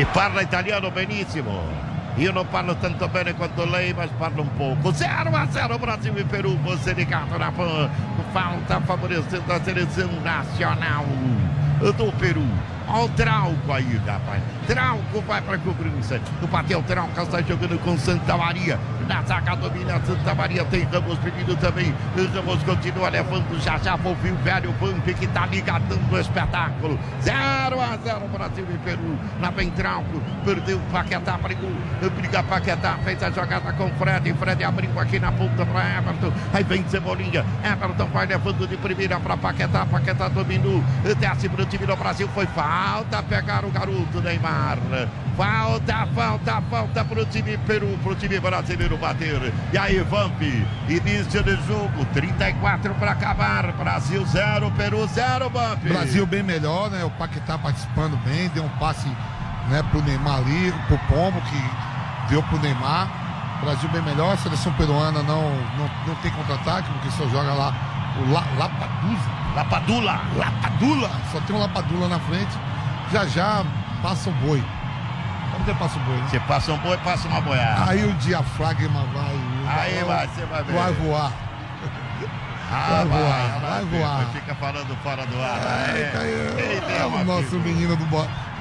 E 0.00 0.06
parla 0.14 0.40
italiano 0.40 0.90
benissimo. 0.90 1.60
Io 2.16 2.32
non 2.32 2.48
parlo 2.48 2.74
tanto 2.76 3.06
bene 3.08 3.34
quanto 3.34 3.66
lei, 3.66 3.92
ma 3.92 4.08
parlo 4.16 4.40
un 4.40 4.48
poco. 4.56 4.94
0 4.94 5.36
a 5.36 5.46
0 5.46 5.78
Brasil 5.78 6.16
e 6.16 6.24
Peru. 6.24 6.56
Você 6.62 6.94
ligado 6.94 7.36
na 7.36 7.52
falta 8.32 8.80
favorecendo 8.80 9.52
a 9.52 9.60
seleção 9.60 10.08
nacional 10.22 11.04
do 11.80 12.12
Peru. 12.12 12.46
Olha 12.88 13.04
o 13.04 13.08
Trauco 13.10 13.70
aí, 13.70 14.00
rapaz. 14.06 14.42
Trauco 14.66 15.20
vai 15.20 15.42
para 15.42 15.58
cobrança. 15.58 16.18
O 16.40 16.46
bateu, 16.46 16.82
Trauco 16.84 17.20
está 17.20 17.42
jogando 17.42 17.78
com 17.80 17.98
Santa 17.98 18.38
Maria. 18.38 18.78
Na 19.10 19.22
zaga 19.22 19.56
domina 19.56 20.00
Santa 20.06 20.32
Maria. 20.36 20.64
Tem 20.66 20.84
Ramos 20.84 21.18
pedindo 21.18 21.56
também. 21.56 21.92
Ramos 22.32 22.62
continua 22.62 23.08
levando. 23.08 23.60
Já 23.60 23.76
já 23.76 23.98
ouviu 24.04 24.32
o 24.32 24.36
velho 24.36 24.72
Vamp 24.80 25.04
que 25.04 25.24
está 25.24 25.46
ligadando 25.46 26.14
o 26.14 26.20
espetáculo. 26.20 26.96
0 27.20 27.34
a 27.80 27.96
0 27.96 28.28
Brasil 28.28 28.64
e 28.72 28.78
Peru. 28.78 29.18
Na 29.40 29.50
vem 29.50 29.68
Trauco. 29.72 30.22
Perdeu 30.44 30.78
o 30.78 30.92
Paquetá. 30.92 31.36
Brigou. 31.38 31.72
Briga 32.16 32.40
Paquetá. 32.44 32.98
Fez 33.02 33.20
a 33.20 33.30
jogada 33.32 33.72
com 33.72 33.90
Fred. 33.94 34.32
Fred 34.34 34.62
abriu 34.62 35.00
aqui 35.00 35.18
na 35.18 35.32
ponta 35.32 35.66
para 35.66 35.98
Everton. 35.98 36.32
Aí 36.54 36.62
vem 36.62 36.86
Cebolinha. 36.86 37.44
Everton 37.64 38.06
vai 38.12 38.26
levando 38.26 38.68
de 38.68 38.76
primeira 38.76 39.18
para 39.18 39.36
Paquetá. 39.36 39.86
Paquetá 39.86 40.28
dominou. 40.28 40.84
Desce 41.18 41.48
para 41.48 41.62
o 41.62 41.66
time 41.66 41.84
do 41.84 41.96
Brasil. 41.96 42.28
Foi. 42.28 42.46
Falta 42.46 43.20
pegar 43.24 43.64
o 43.64 43.70
garoto 43.70 44.20
Neymar. 44.22 44.78
Falta, 45.40 46.06
falta, 46.14 46.62
falta 46.68 47.02
para 47.02 47.22
o 47.22 47.24
time 47.24 47.56
Peru, 47.66 47.98
para 48.02 48.12
o 48.12 48.14
time 48.14 48.38
brasileiro 48.38 48.98
bater. 48.98 49.50
E 49.72 49.78
aí, 49.78 49.98
Vamp, 50.00 50.38
início 50.86 51.42
de 51.42 51.56
jogo, 51.66 52.04
34 52.12 52.92
para 52.96 53.12
acabar. 53.12 53.72
Brasil 53.72 54.22
0, 54.22 54.70
Peru 54.72 55.06
0, 55.06 55.48
Vamp. 55.48 55.82
Brasil 55.82 56.26
bem 56.26 56.42
melhor, 56.42 56.90
né? 56.90 57.02
O 57.04 57.10
Paquetá 57.12 57.56
participando 57.56 58.22
bem, 58.22 58.50
deu 58.50 58.64
um 58.64 58.68
passe 58.78 59.08
né, 59.70 59.82
pro 59.90 60.02
Neymar 60.02 60.40
ali, 60.40 60.74
pro 60.86 60.98
Pombo, 61.08 61.40
que 61.40 62.28
deu 62.28 62.42
pro 62.42 62.58
Neymar. 62.58 63.08
Brasil 63.62 63.88
bem 63.88 64.02
melhor, 64.02 64.34
a 64.34 64.36
seleção 64.36 64.74
peruana 64.74 65.22
não, 65.22 65.56
não, 65.78 65.90
não 66.06 66.14
tem 66.16 66.30
contra-ataque, 66.32 66.86
porque 66.92 67.10
só 67.12 67.26
joga 67.30 67.54
lá 67.54 67.74
o 68.18 68.30
La, 68.30 68.44
Lapadusa. 68.58 69.30
Lapadula. 69.56 70.20
Lapadula. 70.36 71.10
Só 71.32 71.40
tem 71.40 71.56
um 71.56 71.60
Lapadula 71.60 72.08
na 72.08 72.18
frente 72.20 72.58
já 73.12 73.26
já 73.26 73.64
passa 74.02 74.30
o 74.30 74.32
boi. 74.34 74.62
Que 75.70 75.78
passa 75.78 75.98
o 75.98 76.02
boi? 76.02 76.16
Né? 76.16 76.26
Você 76.28 76.40
passa 76.40 76.72
um 76.72 76.78
boi, 76.78 76.96
passa 76.98 77.28
uma 77.28 77.40
boiada. 77.40 77.90
Aí 77.90 78.04
o 78.04 78.12
diafragma 78.14 79.04
vai. 79.14 79.40
Aí 79.68 80.02
vai, 80.02 80.26
você 80.26 80.44
vai 80.46 80.64
ver. 80.64 80.72
Vai 80.72 80.92
voar. 80.94 81.32
Ah, 82.72 82.86
vai, 82.88 83.04
voar, 83.06 83.60
vai, 83.60 83.70
vai 83.70 83.84
voar. 83.84 84.26
Fica 84.32 84.54
falando 84.56 84.96
fora 85.02 85.24
do 85.26 85.40
ar. 85.40 85.60
É, 85.94 86.00
é, 86.00 86.98
é, 86.98 87.06
o 87.06 87.24
nosso 87.24 87.56
menino 87.60 87.96
do. 87.96 88.04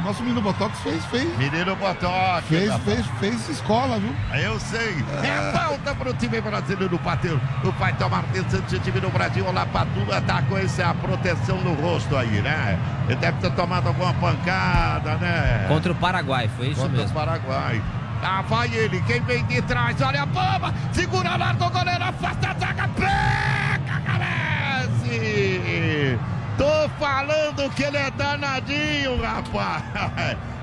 Nosso 0.03 0.23
menino 0.23 0.41
Botox 0.41 0.79
fez, 0.79 1.03
fez. 1.05 1.37
Menino 1.37 1.75
Botox. 1.75 2.47
Fez, 2.47 2.73
fez, 2.83 3.05
fez 3.19 3.49
escola, 3.49 3.99
viu? 3.99 4.15
Eu 4.33 4.59
sei. 4.59 5.03
É, 5.23 5.51
falta 5.51 5.93
pro 5.93 6.13
time 6.13 6.41
brasileiro 6.41 6.97
bater. 6.99 7.37
O 7.63 7.73
pai 7.73 7.93
tomar 7.93 8.19
atenção 8.19 8.61
do 8.61 8.79
time 8.79 8.99
do 8.99 9.09
Brasil. 9.09 9.45
O 9.45 9.51
Lapadula 9.51 10.21
tá 10.21 10.41
com 10.43 10.57
essa 10.57 10.93
proteção 10.95 11.57
no 11.57 11.73
rosto 11.73 12.15
aí, 12.15 12.41
né? 12.41 12.79
Ele 13.07 13.17
deve 13.17 13.39
ter 13.39 13.51
tomado 13.51 13.87
alguma 13.87 14.13
pancada, 14.13 15.15
né? 15.17 15.65
Contra 15.67 15.91
o 15.91 15.95
Paraguai, 15.95 16.49
foi 16.55 16.67
isso 16.67 16.81
Contra 16.81 16.97
mesmo. 16.97 17.13
Contra 17.13 17.33
o 17.33 17.37
Paraguai. 17.41 17.81
Lá 18.21 18.41
vai 18.41 18.73
ele, 18.73 19.01
quem 19.03 19.21
vem 19.21 19.45
de 19.45 19.61
trás, 19.61 19.99
olha 20.01 20.23
a 20.23 20.25
bomba, 20.25 20.73
segura 20.91 21.37
lá 21.37 21.53
do 21.53 21.69
goleiro, 21.69 22.03
afasta 22.03 22.49
a 22.49 22.53
zaga, 22.53 22.89
pega, 22.89 23.99
Galese! 24.05 26.19
Tô 26.59 26.89
falando 26.99 27.73
que 27.73 27.83
ele 27.83 27.95
é 27.95 28.11
danadinho, 28.11 29.21
rapaz! 29.21 29.81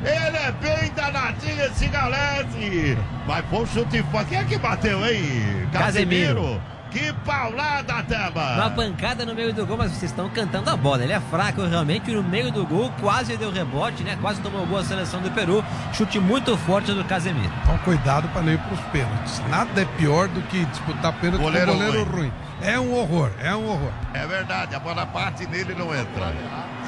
Ele 0.02 0.36
é 0.36 0.52
bem 0.52 0.92
danadinho 0.94 1.64
esse 1.64 1.88
Galese! 1.88 2.98
Mas 3.26 3.42
foi 3.46 3.60
um 3.60 3.66
chute 3.66 4.02
forte, 4.12 4.28
quem 4.28 4.38
é 4.38 4.44
que 4.44 4.58
bateu? 4.58 5.00
Casemiro. 5.00 5.70
Casemiro. 5.72 6.62
Que 6.90 7.12
paulada, 7.24 8.02
Teba! 8.04 8.54
Uma 8.54 8.70
pancada 8.70 9.26
no 9.26 9.34
meio 9.34 9.52
do 9.52 9.66
gol, 9.66 9.76
mas 9.76 9.90
vocês 9.90 10.10
estão 10.10 10.28
cantando 10.30 10.70
a 10.70 10.76
bola. 10.76 11.02
Ele 11.02 11.12
é 11.12 11.20
fraco 11.20 11.62
realmente 11.62 12.10
no 12.10 12.22
meio 12.22 12.50
do 12.50 12.64
gol, 12.64 12.90
quase 13.00 13.36
deu 13.36 13.50
rebote, 13.50 14.02
né? 14.02 14.16
Quase 14.20 14.40
tomou 14.40 14.64
gol 14.66 14.78
a 14.78 14.84
seleção 14.84 15.20
do 15.20 15.30
Peru. 15.30 15.64
Chute 15.92 16.18
muito 16.18 16.56
forte 16.56 16.92
do 16.92 17.04
Casemiro. 17.04 17.52
Então 17.62 17.76
cuidado 17.78 18.28
para 18.28 18.42
não 18.42 18.52
ir 18.52 18.58
para 18.58 18.74
os 18.74 18.80
pênaltis. 18.92 19.42
Nada 19.48 19.82
é 19.82 19.84
pior 19.98 20.28
do 20.28 20.40
que 20.42 20.64
disputar 20.66 21.12
pênalti 21.14 21.42
com 21.42 21.44
goleiro 21.44 21.72
ruim. 21.72 22.04
ruim. 22.04 22.32
É 22.62 22.80
um 22.80 22.94
horror, 22.94 23.30
é 23.40 23.54
um 23.54 23.68
horror. 23.68 23.92
É 24.14 24.26
verdade, 24.26 24.74
a 24.74 24.78
bola 24.80 25.04
parte 25.04 25.46
nele 25.46 25.74
não 25.74 25.94
entra. 25.94 26.32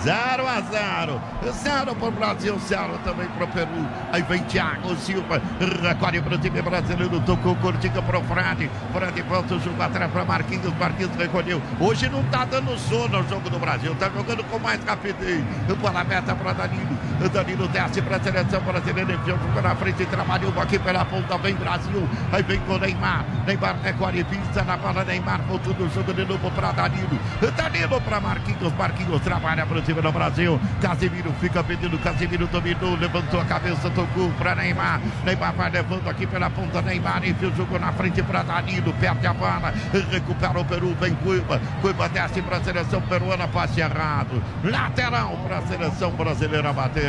0 0.02 0.46
a 0.46 0.60
0. 0.60 1.20
0 1.52 1.94
para 1.94 2.08
o 2.08 2.10
Brasil, 2.10 2.58
0 2.58 2.98
também 3.04 3.26
para 3.28 3.44
o 3.44 3.48
Peru. 3.48 3.88
Aí 4.12 4.22
vem 4.22 4.42
Thiago 4.42 4.94
Silva, 4.96 5.40
recolhe 5.82 6.20
para 6.20 6.34
o 6.34 6.38
time 6.38 6.62
brasileiro, 6.62 7.20
tocou 7.20 7.56
curtinho 7.56 8.02
para 8.02 8.18
o 8.18 8.24
Fred. 8.24 8.70
Fred 8.92 9.22
volta 9.22 9.54
o 9.54 9.60
jogo 9.60 9.82
atrás 9.82 10.10
para 10.10 10.24
Marquinhos, 10.24 10.72
Marquinhos 10.78 11.14
recolheu. 11.16 11.60
Hoje 11.80 12.08
não 12.08 12.20
está 12.20 12.44
dando 12.44 12.78
sono 12.78 13.22
no 13.22 13.28
jogo 13.28 13.50
do 13.50 13.58
Brasil, 13.58 13.92
está 13.92 14.08
jogando 14.10 14.44
com 14.44 14.58
mais 14.58 14.82
rapidez. 14.84 15.42
Bola 15.80 16.02
meta 16.04 16.34
para 16.34 16.52
Danilo. 16.52 16.96
Danilo 17.26 17.66
desce 17.68 18.00
para 18.00 18.16
a 18.16 18.20
seleção 18.20 18.60
brasileira, 18.60 19.12
enfiou, 19.12 19.38
jogou 19.38 19.60
na 19.60 19.74
frente, 19.74 20.06
trabalhou 20.06 20.52
aqui 20.60 20.78
pela 20.78 21.04
ponta, 21.04 21.36
vem 21.38 21.54
Brasil. 21.56 22.08
Aí 22.32 22.42
vem 22.44 22.60
com 22.60 22.74
o 22.74 22.78
Neymar. 22.78 23.24
Neymar 23.44 23.76
recolhe, 23.82 24.22
pisa 24.22 24.62
na 24.62 24.76
bola, 24.76 25.04
Neymar 25.04 25.42
voltou 25.42 25.74
do 25.74 25.92
jogo 25.92 26.14
de 26.14 26.24
novo 26.24 26.50
para 26.52 26.70
Danilo. 26.70 27.18
Danilo 27.56 28.00
para 28.00 28.20
Marquinhos, 28.20 28.72
Marquinhos 28.74 29.20
trabalha 29.22 29.66
para 29.66 29.78
o 29.78 29.82
time 29.82 30.00
do 30.00 30.12
Brasil. 30.12 30.60
Casemiro 30.80 31.32
fica 31.40 31.64
pedindo, 31.64 31.98
Casemiro 31.98 32.46
dominou, 32.46 32.94
levantou 32.94 33.40
a 33.40 33.44
cabeça, 33.44 33.90
tocou 33.90 34.30
para 34.38 34.54
Neymar. 34.54 35.00
Neymar 35.24 35.52
vai 35.54 35.70
levando 35.70 36.08
aqui 36.08 36.26
pela 36.26 36.48
ponta, 36.48 36.80
Neymar 36.82 37.26
enfia 37.26 37.48
o 37.48 37.56
jogo 37.56 37.78
na 37.80 37.92
frente 37.92 38.22
para 38.22 38.44
Danilo, 38.44 38.92
perde 38.94 39.26
a 39.26 39.34
bola, 39.34 39.74
recupera 40.10 40.60
o 40.60 40.64
Peru, 40.64 40.94
vem 41.00 41.14
Cuiba. 41.16 41.60
Cuiba 41.80 42.08
desce 42.08 42.40
para 42.42 42.58
a 42.58 42.60
seleção 42.62 43.00
peruana, 43.02 43.48
passe 43.48 43.80
errado. 43.80 44.40
Lateral 44.62 45.36
para 45.38 45.58
a 45.58 45.62
seleção 45.62 46.12
brasileira 46.12 46.72
bater. 46.72 47.07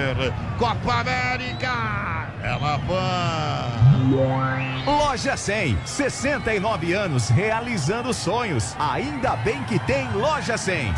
Copa 0.57 1.01
América, 1.01 2.27
ela 2.43 2.77
vai. 2.77 3.79
Loja 4.85 5.35
100, 5.35 5.77
69 5.85 6.93
anos 6.93 7.29
realizando 7.29 8.13
sonhos. 8.13 8.75
Ainda 8.79 9.35
bem 9.37 9.63
que 9.63 9.77
tem 9.79 10.11
Loja 10.13 10.57
100. 10.57 10.93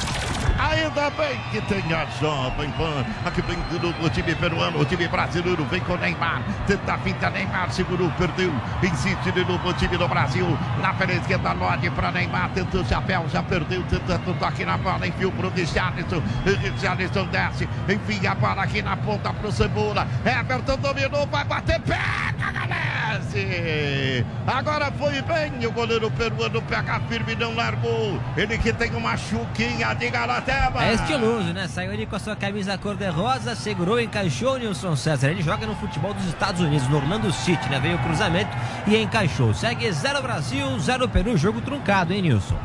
Ainda 0.61 1.09
bem 1.11 1.39
que 1.49 1.59
tem 1.61 1.83
a 1.91 2.05
Jovem 2.19 2.69
Pan. 2.71 3.03
Aqui 3.25 3.41
vem 3.41 3.57
o 3.99 4.09
time 4.09 4.35
peruano, 4.35 4.79
o 4.79 4.85
time 4.85 5.07
brasileiro. 5.07 5.65
Vem 5.65 5.81
com 5.81 5.95
Neymar. 5.97 6.43
Tenta 6.67 6.93
a 6.93 7.29
Neymar 7.31 7.71
segurou, 7.71 8.11
perdeu. 8.11 8.53
Insiste 8.83 9.31
de 9.31 9.43
novo 9.43 9.69
o 9.69 9.73
time 9.73 9.97
do 9.97 10.07
Brasil. 10.07 10.45
Na 10.79 10.93
pela 10.93 11.13
esquerda, 11.13 11.51
Lodi 11.53 11.89
para 11.89 12.11
Neymar. 12.11 12.49
Tentou 12.49 12.81
o 12.81 12.85
chapéu, 12.85 13.25
já 13.29 13.41
perdeu. 13.41 13.81
Tentando 13.83 14.37
toque 14.37 14.63
na 14.63 14.77
bola. 14.77 15.07
Enfiou 15.07 15.31
para 15.31 15.47
o 15.47 15.49
Richarlison. 15.49 16.21
Richarlison 16.45 17.25
desce. 17.25 17.67
Enfia 17.89 18.31
a 18.31 18.35
bola 18.35 18.61
aqui 18.61 18.83
na 18.83 18.95
ponta 18.97 19.33
para 19.33 19.47
o 19.47 19.51
Cebola. 19.51 20.07
Everton 20.23 20.77
dominou, 20.77 21.25
vai 21.25 21.43
bater. 21.43 21.81
Pega, 21.81 22.51
Galese. 22.51 24.25
Agora 24.45 24.91
foi 24.91 25.21
bem. 25.23 25.65
O 25.65 25.71
goleiro 25.71 26.11
peruano 26.11 26.61
pega 26.61 26.99
firme, 27.09 27.35
não 27.35 27.55
largou. 27.55 28.19
Ele 28.37 28.57
que 28.57 28.71
tem 28.73 28.93
uma 28.95 29.17
chuquinha 29.17 29.93
de 29.95 30.09
Galateba. 30.51 30.83
É 30.83 30.93
estiloso, 30.93 31.53
né? 31.53 31.67
Saiu 31.67 31.91
ali 31.91 32.05
com 32.05 32.15
a 32.15 32.19
sua 32.19 32.35
camisa 32.35 32.77
cor-de-rosa, 32.77 33.55
segurou, 33.55 33.99
encaixou 33.99 34.55
o 34.55 34.57
Nilson 34.57 34.95
César. 34.95 35.29
Ele 35.29 35.41
joga 35.41 35.65
no 35.65 35.75
futebol 35.75 36.13
dos 36.13 36.25
Estados 36.25 36.61
Unidos, 36.61 36.87
no 36.87 36.97
Orlando 36.97 37.31
City, 37.31 37.69
né? 37.69 37.79
Veio 37.79 37.95
o 37.95 37.99
cruzamento 37.99 38.55
e 38.87 38.97
encaixou. 38.97 39.53
Segue 39.53 39.91
0 39.91 40.21
Brasil, 40.21 40.79
0 40.79 41.09
Peru, 41.09 41.37
jogo 41.37 41.61
truncado, 41.61 42.13
hein, 42.13 42.21
Nilson? 42.21 42.57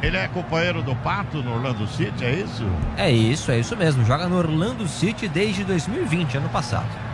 Ele 0.00 0.16
é 0.16 0.28
companheiro 0.28 0.80
do 0.82 0.94
Pato 0.96 1.42
no 1.42 1.54
Orlando 1.54 1.86
City, 1.88 2.24
é 2.24 2.32
isso? 2.32 2.64
É 2.96 3.10
isso, 3.10 3.50
é 3.50 3.58
isso 3.58 3.76
mesmo. 3.76 4.04
Joga 4.04 4.28
no 4.28 4.36
Orlando 4.36 4.86
City 4.86 5.26
desde 5.26 5.64
2020, 5.64 6.36
ano 6.36 6.48
passado. 6.48 7.07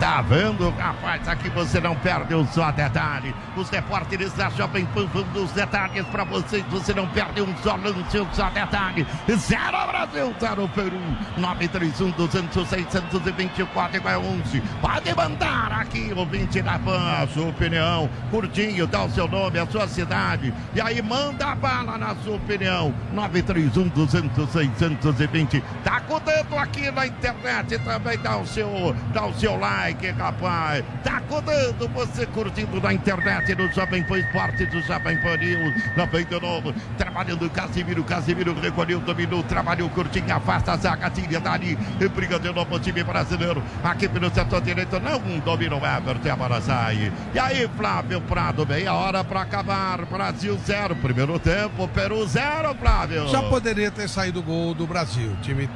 Tá 0.00 0.22
vendo, 0.22 0.70
rapaz? 0.78 1.26
Aqui 1.26 1.48
você 1.50 1.80
não 1.80 1.96
perde 1.96 2.32
um 2.32 2.46
só 2.46 2.70
detalhe. 2.70 3.34
Os 3.56 3.68
repórteres 3.68 4.32
da 4.32 4.48
Jovem 4.50 4.86
Pan 4.86 5.06
vão 5.06 5.24
dos 5.32 5.50
detalhes 5.50 6.06
para 6.06 6.22
vocês. 6.22 6.64
Você 6.70 6.94
não 6.94 7.08
perde 7.08 7.42
um 7.42 7.56
só 7.56 7.74
lance, 7.74 8.20
um 8.20 8.32
só 8.32 8.48
detalhe. 8.50 9.04
Zero 9.28 9.86
Brasil, 9.88 10.34
zero 10.38 10.68
Peru. 10.68 11.00
931 11.36 12.12
200 12.12 12.68
624 12.68 13.96
igual 13.96 14.14
a 14.14 14.18
11. 14.18 14.60
Pode 14.80 15.14
mandar 15.16 15.72
aqui, 15.72 16.12
ouvinte 16.14 16.62
da 16.62 16.78
Pan, 16.78 17.22
a 17.22 17.26
sua 17.26 17.48
opinião. 17.48 18.08
Curtinho, 18.30 18.86
dá 18.86 19.02
o 19.02 19.10
seu 19.10 19.26
nome, 19.26 19.58
a 19.58 19.66
sua 19.66 19.88
cidade. 19.88 20.54
E 20.76 20.80
aí 20.80 21.02
manda 21.02 21.44
a 21.44 21.56
bala 21.56 21.98
na 21.98 22.14
sua 22.22 22.36
opinião. 22.36 22.94
931 23.12 23.88
200 23.88 24.48
620. 24.48 25.60
Tá 25.82 26.00
com 26.02 26.14
o 26.14 26.20
dedo 26.20 26.56
aqui 26.56 26.88
na 26.92 27.04
internet 27.04 27.78
também. 27.80 28.16
Dá 28.18 28.36
o 28.36 28.46
seu, 28.46 28.94
dá 29.12 29.26
o 29.26 29.34
seu 29.34 29.58
like 29.58 29.87
like, 29.88 30.10
rapaz. 30.10 30.84
Tá 31.02 31.18
acordando 31.18 31.88
você 31.88 32.26
curtindo 32.26 32.80
na 32.80 32.92
internet 32.92 33.54
no 33.54 33.70
Jovem 33.72 34.02
Pan 34.04 34.18
Esporte 34.18 34.66
do 34.66 34.80
Jovem 34.82 35.16
Pan 35.20 35.36
News. 35.36 35.74
Vem 36.10 36.24
de 36.24 36.40
novo, 36.40 36.74
trabalhando 36.96 37.48
Casimiro. 37.50 38.04
Casimiro 38.04 38.54
recolheu, 38.60 39.00
dominou, 39.00 39.42
trabalhou 39.42 39.88
curtinho, 39.90 40.34
afasta 40.34 40.72
a 40.72 40.76
zaga, 40.76 41.10
tira 41.10 41.40
dali. 41.40 41.76
Briga 42.14 42.38
de 42.38 42.52
novo 42.52 42.74
o 42.74 42.80
time 42.80 43.02
brasileiro. 43.02 43.62
Aqui 43.82 44.08
pelo 44.08 44.30
setor 44.30 44.60
direito, 44.60 44.98
não 45.00 45.20
dominou 45.40 45.80
Everton, 45.84 46.32
a 46.32 46.36
bola 46.36 46.60
sai. 46.60 47.12
E 47.34 47.38
aí, 47.38 47.68
Flávio 47.76 48.20
Prado, 48.22 48.66
meia 48.66 48.92
hora 48.92 49.24
para 49.24 49.42
acabar. 49.42 50.04
Brasil 50.06 50.58
zero, 50.66 50.96
primeiro 50.96 51.38
tempo, 51.38 51.88
Peru 51.88 52.26
zero, 52.26 52.74
Flávio. 52.74 53.28
Já 53.28 53.42
poderia 53.42 53.90
ter 53.90 54.08
saído 54.08 54.40
o 54.40 54.42
gol 54.42 54.74
do 54.74 54.86
Brasil. 54.86 55.32
O 55.32 55.36
time 55.36 55.68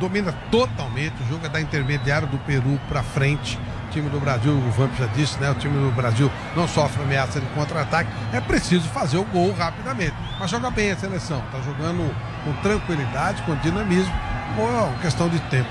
domina 0.00 0.32
totalmente 0.50 1.22
o 1.22 1.26
jogo 1.26 1.44
é 1.44 1.48
da 1.50 1.60
intermediária 1.60 2.26
do 2.26 2.38
Peru 2.38 2.80
para 2.88 3.02
frente. 3.02 3.58
Time 3.90 4.08
do 4.08 4.20
Brasil, 4.20 4.52
o 4.52 4.70
Vamp 4.70 4.94
já 4.96 5.06
disse, 5.06 5.38
né? 5.40 5.50
O 5.50 5.54
time 5.54 5.74
do 5.74 5.90
Brasil 5.94 6.30
não 6.54 6.68
sofre 6.68 7.02
ameaça 7.02 7.40
de 7.40 7.46
contra-ataque. 7.46 8.10
É 8.32 8.40
preciso 8.40 8.88
fazer 8.88 9.18
o 9.18 9.24
gol 9.24 9.52
rapidamente. 9.52 10.14
Mas 10.38 10.50
joga 10.50 10.70
bem 10.70 10.92
a 10.92 10.96
seleção. 10.96 11.42
Tá 11.50 11.60
jogando 11.60 12.14
com 12.44 12.52
tranquilidade, 12.62 13.42
com 13.42 13.54
dinamismo. 13.56 14.14
Pô, 14.54 15.00
questão 15.02 15.28
de 15.28 15.38
tempo. 15.42 15.68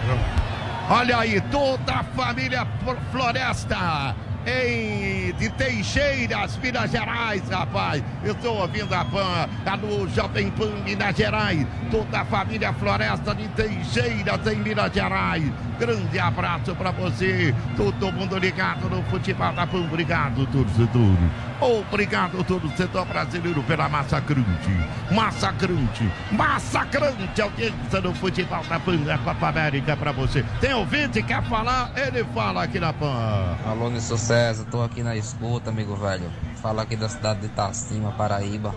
Olha 0.89 1.19
aí, 1.19 1.39
toda 1.41 1.93
a 1.93 2.03
família 2.03 2.67
Floresta 3.11 4.15
em 4.49 4.99
de 5.39 5.49
Teixeiras, 5.49 6.57
Minas 6.57 6.91
Gerais, 6.91 7.41
rapaz. 7.49 8.03
Eu 8.23 8.33
estou 8.33 8.57
ouvindo 8.57 8.93
a 8.93 9.05
Pan, 9.05 9.47
a 9.65 9.77
no 9.77 10.07
Jovem 10.09 10.51
Pan, 10.51 10.71
Minas 10.83 11.15
Gerais. 11.15 11.65
Toda 11.89 12.21
a 12.21 12.25
família 12.25 12.73
Floresta 12.73 13.33
de 13.33 13.47
Teixeiras, 13.49 14.45
em 14.47 14.57
Minas 14.57 14.91
Gerais. 14.93 15.49
Grande 15.79 16.19
abraço 16.19 16.75
para 16.75 16.91
você. 16.91 17.55
Todo 17.77 18.11
mundo 18.11 18.37
ligado 18.37 18.89
no 18.89 19.01
futebol 19.03 19.53
da 19.53 19.65
Pan. 19.65 19.79
Obrigado, 19.79 20.45
torcedor. 20.47 21.17
Obrigado, 21.61 22.43
torcedor 22.43 23.05
brasileiro, 23.05 23.63
pela 23.63 23.87
massacrante. 23.87 24.69
Massacrante. 25.11 26.09
Massacrante 26.31 27.41
audiência 27.41 28.01
no 28.01 28.13
futebol 28.13 28.63
da 28.67 28.79
Pan. 28.79 28.99
A 29.13 29.17
Copa 29.19 29.47
América 29.47 29.95
para 29.95 30.11
você. 30.11 30.43
Tem 30.59 30.73
ouvinte 30.73 31.23
quer 31.23 31.43
falar? 31.43 31.91
Ele 31.95 32.25
fala 32.33 32.63
aqui 32.63 32.79
na 32.79 32.91
Pan. 32.91 33.57
Alô, 33.65 33.89
Nilson 33.89 34.17
César, 34.39 34.63
tô 34.71 34.81
aqui 34.81 35.03
na 35.03 35.17
escuta, 35.17 35.69
amigo 35.69 35.97
velho. 35.97 36.31
Fala 36.61 36.83
aqui 36.83 36.95
da 36.95 37.09
cidade 37.09 37.41
de 37.41 37.47
Itacima, 37.47 38.13
Paraíba. 38.13 38.73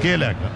Que 0.00 0.16
legal. 0.16 0.50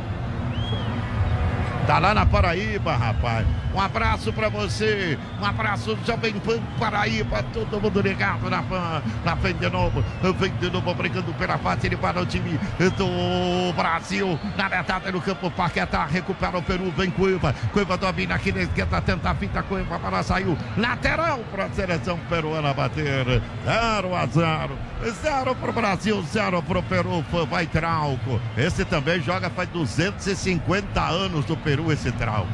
Tá 1.87 1.99
lá 1.99 2.15
na 2.15 2.25
Paraíba, 2.25 2.97
rapaz. 2.97 3.47
Um 3.75 3.81
abraço 3.81 4.33
pra 4.33 4.49
você. 4.51 5.19
Um 5.41 5.45
abraço 5.45 5.95
do 5.95 6.07
Jovem 6.07 6.35
Pan 6.35 6.61
Paraíba. 6.79 7.43
Todo 7.55 7.81
mundo 7.81 8.01
ligado 8.01 8.51
na 8.51 8.63
Pan. 8.63 9.03
Na 9.25 9.37
frente 9.37 9.59
de 9.59 9.71
novo. 9.71 10.05
Vem 10.39 10.53
de 10.57 10.71
novo 10.71 10.95
brigando 10.95 11.33
pela 11.35 11.57
face. 11.57 11.87
Ele 11.87 11.97
para 11.97 12.21
o 12.21 12.27
time 12.27 12.59
do 12.79 13.73
Brasil. 13.75 14.39
Na 14.57 14.69
metade 14.69 15.11
do 15.11 15.21
campo. 15.21 15.51
Paquetá 15.51 16.05
recupera 16.05 16.59
o 16.59 16.63
Peru. 16.63 16.93
Vem 16.97 17.11
Cuiva. 17.11 17.55
Cuiva 17.73 17.97
domina 17.97 18.35
aqui 18.35 18.53
na 18.53 18.63
esquerda. 18.63 19.01
Tenta 19.01 19.31
a 19.31 19.35
fita. 19.35 19.63
Cuiva 19.63 19.99
para 19.99 20.23
saiu. 20.23 20.57
Lateral 20.77 21.41
para 21.51 21.65
a 21.65 21.71
seleção 21.71 22.19
peruana 22.29 22.75
bater. 22.75 23.43
0 23.65 24.15
a 24.15 24.27
0. 24.27 24.79
0 25.23 25.55
para 25.57 25.71
o 25.71 25.73
Brasil. 25.73 26.23
0 26.23 26.63
para 26.63 26.79
o 26.79 26.83
Peru. 26.83 27.25
Vai 27.49 27.67
Trauco. 27.67 28.39
Esse 28.57 28.85
também 28.85 29.21
joga 29.23 29.49
faz 29.49 29.69
250 29.71 31.01
anos 31.01 31.47
do 31.47 31.57
Peru. 31.57 31.91
Esse 31.91 32.13
Trauco. 32.13 32.47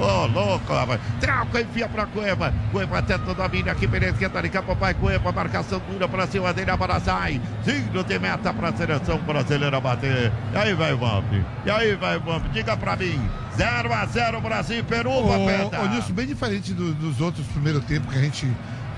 Ô, 0.00 0.24
oh, 0.24 0.26
louco, 0.26 0.72
rapaz. 0.72 0.98
Trauco 1.20 1.58
enfia 1.58 1.86
pra 1.88 2.06
Cueva. 2.06 2.54
Cueva 2.72 3.02
tenta 3.02 3.34
domínio 3.34 3.70
aqui 3.70 3.86
pela 3.86 4.06
esquerda 4.06 4.40
de 4.40 4.48
campo. 4.48 4.74
Vai 4.74 4.94
Cueva, 4.94 5.30
marcação 5.30 5.80
dura 5.90 6.08
pra 6.08 6.26
cima 6.26 6.54
dele. 6.54 6.70
A 6.70 6.76
bola 6.76 6.98
sai. 6.98 7.40
Tiro 7.62 8.02
de 8.02 8.18
meta 8.18 8.52
pra 8.52 8.72
seleção 8.72 9.18
brasileira 9.18 9.78
bater. 9.78 10.32
E 10.54 10.56
aí 10.56 10.72
vai 10.72 10.94
o 10.94 10.98
Vamp. 10.98 11.32
E 11.66 11.70
aí 11.70 11.94
vai 11.96 12.16
o 12.16 12.20
Vamp. 12.20 12.46
Diga 12.50 12.76
pra 12.78 12.96
mim. 12.96 13.20
0 13.56 13.92
a 13.92 14.06
0 14.06 14.40
Brasil 14.40 14.82
Peru, 14.84 15.10
Ô, 15.10 15.34
ô 15.34 15.88
Nilson, 15.88 16.12
bem 16.12 16.26
diferente 16.26 16.72
do, 16.72 16.94
dos 16.94 17.20
outros 17.20 17.46
primeiros 17.48 17.84
tempos 17.84 18.10
que 18.10 18.18
a 18.18 18.22
gente 18.22 18.50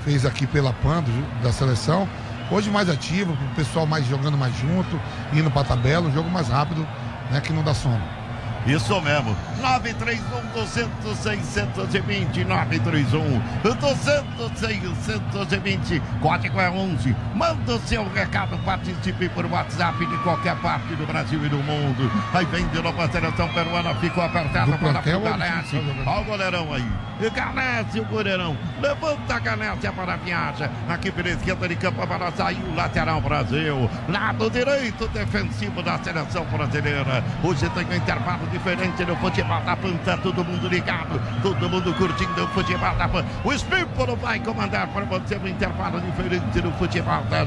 fez 0.05 0.25
aqui 0.25 0.47
pela 0.47 0.73
PAN 0.73 1.03
do, 1.03 1.43
da 1.43 1.51
seleção. 1.53 2.09
Hoje 2.51 2.71
mais 2.71 2.89
ativo, 2.89 3.33
o 3.33 3.55
pessoal 3.57 3.87
mais 3.87 4.07
jogando 4.07 4.37
mais 4.37 4.55
junto, 4.59 5.01
indo 5.33 5.51
pra 5.51 5.65
tabela, 5.65 6.07
um 6.07 6.13
jogo 6.13 6.31
mais 6.31 6.49
rápido, 6.49 6.87
né, 7.31 7.41
que 7.41 7.53
não 7.53 7.65
dá 7.65 7.73
sono. 7.73 8.22
Isso 8.67 9.01
mesmo. 9.01 9.37
931 9.61 10.53
200 10.55 11.19
620 11.19 12.45
931 12.45 13.43
200 13.63 14.59
620 14.59 16.03
Código 16.21 16.61
é 16.61 16.71
11. 16.71 17.17
Manda 17.35 17.75
o 17.75 17.81
seu 17.81 18.09
recado, 18.13 18.59
participe 18.65 19.29
por 19.31 19.47
WhatsApp 19.47 20.05
de 20.07 20.17
qualquer 20.19 20.57
parte 20.57 20.95
do 20.95 21.07
Brasil 21.07 21.45
e 21.45 21.49
do 21.49 21.59
mundo. 21.59 22.11
Aí 22.33 22.45
vem 22.47 22.67
de 22.69 22.81
novo 22.81 23.01
a 23.01 23.09
seleção 23.09 23.49
peruana, 23.49 23.95
ficou 23.97 24.23
apertada 24.23 24.77
para 24.79 25.17
o 25.17 25.21
Galete. 25.21 25.77
Olha 26.07 26.21
o 26.21 26.25
goleirão 26.25 26.73
aí. 26.73 26.87
Galete, 27.35 28.01
o 28.01 28.05
goleirão. 28.05 28.57
Levanta 28.81 29.35
a 29.35 29.39
Galete 29.39 29.91
para 29.93 30.15
a 30.15 30.17
viagem. 30.17 30.69
Aqui 30.89 31.11
pela 31.11 31.31
esquerda 31.31 31.69
de 31.69 31.77
campo 31.77 32.07
para 32.07 32.33
sair 32.33 32.63
o 32.65 32.75
lateral 32.75 33.21
Brasil. 33.21 33.89
Lado 34.09 34.51
direito 34.51 35.09
defensivo 35.09 35.83
da 35.83 35.99
seleção 35.99 36.45
brasileira. 36.47 37.23
Hoje 37.43 37.69
tem 37.71 37.87
um 37.87 37.95
intervalo 37.95 38.47
diferente 38.53 39.05
no 39.05 39.17
futebol 39.17 39.61
da 39.63 39.77
Pan. 39.77 39.97
Tá 40.05 40.17
todo 40.19 40.45
mundo 40.45 40.69
ligado, 40.69 41.21
todo 41.43 41.69
mundo 41.69 41.93
curtindo 41.95 42.45
o 42.45 42.49
futebol 42.49 42.95
da 42.95 43.09
Pan. 43.09 43.25
O 43.45 43.53
Espímpolo 43.53 44.15
vai 44.17 44.39
comandar 44.39 44.87
para 44.89 45.05
você 45.07 45.37
um 45.37 45.49
intervalo 45.49 46.01
diferente 46.01 46.61
no 46.61 46.71
futebol 46.73 47.23
da 47.25 47.47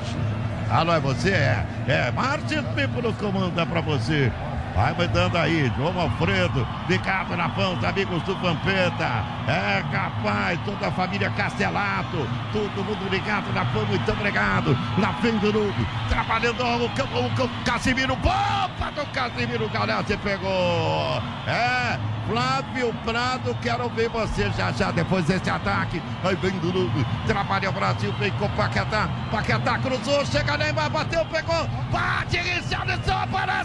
Alô, 0.70 0.94
é 0.94 1.00
você? 1.00 1.30
É, 1.30 1.65
é 1.88 2.12
Márcio 2.12 2.60
Espímpolo 2.60 3.13
comanda 3.13 3.65
para 3.65 3.82
você. 3.82 4.32
Vai 4.76 4.94
mandando 4.94 5.38
aí, 5.38 5.72
João 5.78 5.98
Alfredo, 5.98 6.68
ligado 6.90 7.38
na 7.38 7.48
pança, 7.48 7.88
amigos 7.88 8.22
do 8.24 8.36
Vampeta. 8.36 9.24
É 9.48 9.82
capaz, 9.90 10.60
toda 10.66 10.88
a 10.88 10.92
família 10.92 11.30
Castelato, 11.30 12.28
todo 12.52 12.84
mundo 12.84 13.10
ligado 13.10 13.54
na 13.54 13.64
PAN, 13.64 13.86
muito 13.86 14.12
obrigado. 14.12 14.78
Na 14.98 15.14
frente 15.14 15.40
do 15.40 15.54
Nuno, 15.54 15.88
trabalhando 16.10 16.62
o, 16.62 16.90
campo, 16.90 17.20
o, 17.20 17.64
Casimiro, 17.64 18.18
bomba 18.18 18.92
do 18.94 19.06
Casimiro, 19.14 19.70
você 20.06 20.18
pegou. 20.18 21.24
É, 21.48 21.98
Flávio 22.28 22.94
Prado, 23.06 23.56
quero 23.62 23.88
ver 23.90 24.10
você 24.10 24.52
já 24.58 24.74
já 24.74 24.92
depois 24.92 25.24
desse 25.24 25.50
ataque. 25.50 26.02
Aí 26.22 26.36
vem 26.36 26.52
do 26.60 26.74
Nuno, 26.74 27.06
trabalha 27.26 27.70
o 27.70 27.72
Brasil, 27.72 28.12
vem 28.20 28.32
com 28.32 28.46
o 28.46 28.50
Paquetá. 28.50 29.08
Paquetá 29.32 29.80
cruzou, 29.80 30.26
chega 30.26 30.58
Neymar, 30.58 30.90
bateu, 30.90 31.24
pegou, 31.28 31.66
bate, 31.94 32.38
Richarlison 32.38 33.26
para 33.32 33.64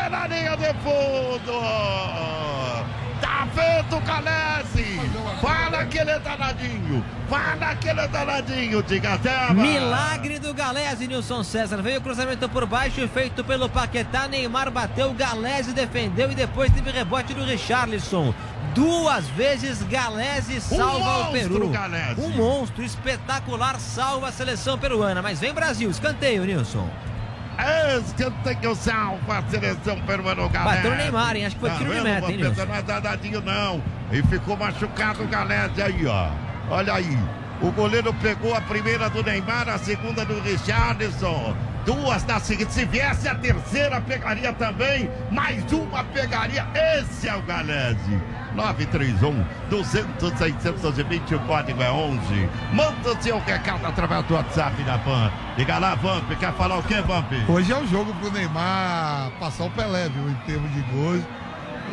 sai 0.00 0.08
pela 0.08 0.26
linha 0.26 0.56
de 0.56 0.72
fundo. 0.80 1.60
Tá 3.20 3.46
vendo, 3.54 4.00
Calesi? 4.04 5.00
Fala 5.42 5.84
que 5.84 5.98
ele 5.98 6.10
é 6.10 6.18
danadinho. 6.18 7.04
Fala 7.28 7.74
que 7.76 7.88
ele 7.88 8.00
é 8.00 8.08
danadinho, 8.08 8.82
diga 8.82 9.14
até. 9.14 9.52
Milagre 9.52 10.38
do 10.38 10.54
Galese, 10.54 11.06
Nilson 11.06 11.42
César. 11.42 11.82
Veio 11.82 11.98
o 11.98 12.02
cruzamento 12.02 12.48
por 12.48 12.66
baixo, 12.66 13.06
feito 13.08 13.44
pelo 13.44 13.68
Paquetá. 13.68 14.26
Neymar 14.26 14.70
bateu, 14.70 15.12
Galese 15.12 15.72
defendeu 15.72 16.30
e 16.30 16.34
depois 16.34 16.72
teve 16.72 16.90
rebote 16.90 17.34
do 17.34 17.44
Richarlison. 17.44 18.34
Duas 18.74 19.26
vezes 19.30 19.82
Galese 19.82 20.60
salva 20.60 21.26
Um 21.26 21.28
o 21.28 21.32
Peru. 21.32 21.68
Galese. 21.70 22.20
Um 22.20 22.30
monstro 22.30 22.84
espetacular 22.84 23.78
salva 23.80 24.28
a 24.28 24.32
seleção 24.32 24.78
peruana. 24.78 25.20
Mas 25.20 25.40
vem 25.40 25.52
Brasil, 25.52 25.90
escanteio, 25.90 26.44
Nilson. 26.44 26.88
Escanteio 27.98 28.74
salva 28.74 29.38
a 29.38 29.42
seleção 29.50 30.00
peruana, 30.02 30.48
galera. 30.48 30.76
Bateu 30.76 30.92
o 30.92 30.96
Neymar, 30.96 31.36
hein? 31.36 31.46
Acho 31.46 31.56
que 31.56 31.60
foi 31.60 31.70
tiro 31.70 31.94
de 31.94 32.00
meta, 32.00 32.30
hein, 32.30 32.36
Nilson? 32.36 32.64
Não 32.64 32.74
é 32.74 32.82
danadinho, 32.82 33.40
não. 33.40 33.82
E 34.12 34.22
ficou 34.22 34.56
machucado 34.56 35.22
o 35.22 35.28
Galete 35.28 35.82
aí, 35.82 36.06
ó. 36.06 36.30
Olha 36.70 36.94
aí. 36.94 37.18
O 37.60 37.70
goleiro 37.72 38.12
pegou 38.14 38.54
a 38.54 38.60
primeira 38.60 39.10
do 39.10 39.22
Neymar, 39.22 39.68
a 39.68 39.78
segunda 39.78 40.24
do 40.24 40.40
Richarlison. 40.40 41.54
Duas 41.84 42.24
na 42.24 42.40
seguinte. 42.40 42.72
Se 42.72 42.84
viesse 42.84 43.28
a 43.28 43.34
terceira, 43.34 44.00
pegaria 44.00 44.52
também. 44.52 45.10
Mais 45.30 45.70
uma 45.72 46.04
pegaria. 46.04 46.66
Esse 46.74 47.28
é 47.28 47.36
o 47.36 47.42
Galese. 47.42 48.20
931 48.54 49.44
200 49.68 50.38
620, 50.38 51.34
o 51.34 51.38
código 51.40 51.82
é 51.82 51.90
11. 51.90 52.20
Manda 52.72 53.12
o 53.12 53.22
seu 53.22 53.38
recado 53.40 53.86
através 53.86 54.24
do 54.26 54.34
WhatsApp 54.34 54.82
da 54.82 54.98
PAN. 54.98 55.30
Liga 55.56 55.78
lá, 55.78 55.94
Vamp. 55.94 56.28
Quer 56.38 56.52
falar 56.54 56.78
o 56.78 56.82
quê, 56.82 57.00
Vamp? 57.00 57.32
Hoje 57.48 57.72
é 57.72 57.76
o 57.76 57.86
jogo 57.86 58.12
pro 58.14 58.30
Neymar 58.30 59.30
passar 59.38 59.64
o 59.64 59.70
Pelé, 59.70 60.08
viu? 60.08 60.28
Em 60.28 60.34
termos 60.46 60.72
de 60.72 60.80
gols. 60.92 61.22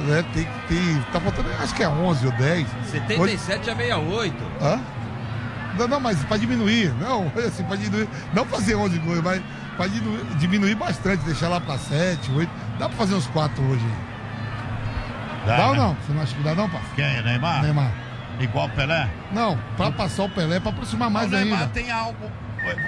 Né? 0.08 0.24
Tem, 0.34 0.48
tem, 0.67 1.02
tá 1.12 1.20
faltando, 1.20 1.50
acho 1.60 1.74
que 1.74 1.84
é 1.84 1.89
11 1.89 2.26
ou 2.26 2.32
10. 2.34 2.67
77 2.91 3.70
a 3.70 3.76
68. 3.76 4.43
Hã? 4.62 4.80
Não, 5.78 5.88
não, 5.88 6.00
mas 6.00 6.24
para 6.24 6.38
diminuir, 6.38 6.93
não, 7.00 7.32
assim, 7.46 7.63
para 7.63 7.76
diminuir, 7.76 8.10
não 8.34 8.46
fazer 8.46 8.76
11 8.76 8.98
gols, 9.00 9.22
mas 9.22 9.41
para 9.76 9.88
diminuir, 9.88 10.24
diminuir 10.38 10.76
bastante, 10.76 11.24
deixar 11.24 11.50
lá 11.50 11.62
para 11.62 11.78
7, 11.78 12.32
8. 12.32 12.52
Dá 12.80 12.89
para 12.89 12.98
fazer 12.98 13.15
uns 13.15 13.28
4 13.28 13.63
hoje. 13.63 13.86
Dá, 15.48 15.58
dá 15.58 15.68
ou 15.68 15.74
né? 15.74 15.80
não? 15.80 15.96
Você 15.96 16.14
não 16.14 16.22
acha 16.22 16.36
que 16.36 16.44
dá 16.44 16.56
não, 16.56 16.70
pá? 16.70 16.80
Quem 16.96 17.06
é 17.06 17.22
Neymar? 17.22 17.62
Neymar. 17.64 17.92
Igual 18.40 18.68
o 18.68 18.70
Pelé? 18.70 19.08
Não, 19.32 19.58
para 19.76 19.92
passar 19.92 20.24
o 20.24 20.30
Pelé, 20.30 20.60
para 20.60 20.70
aproximar 20.72 21.10
mais 21.10 21.28
o 21.28 21.32
Neymar 21.36 21.60
ainda. 21.62 21.72
tem 21.74 21.92
algo. 21.92 22.32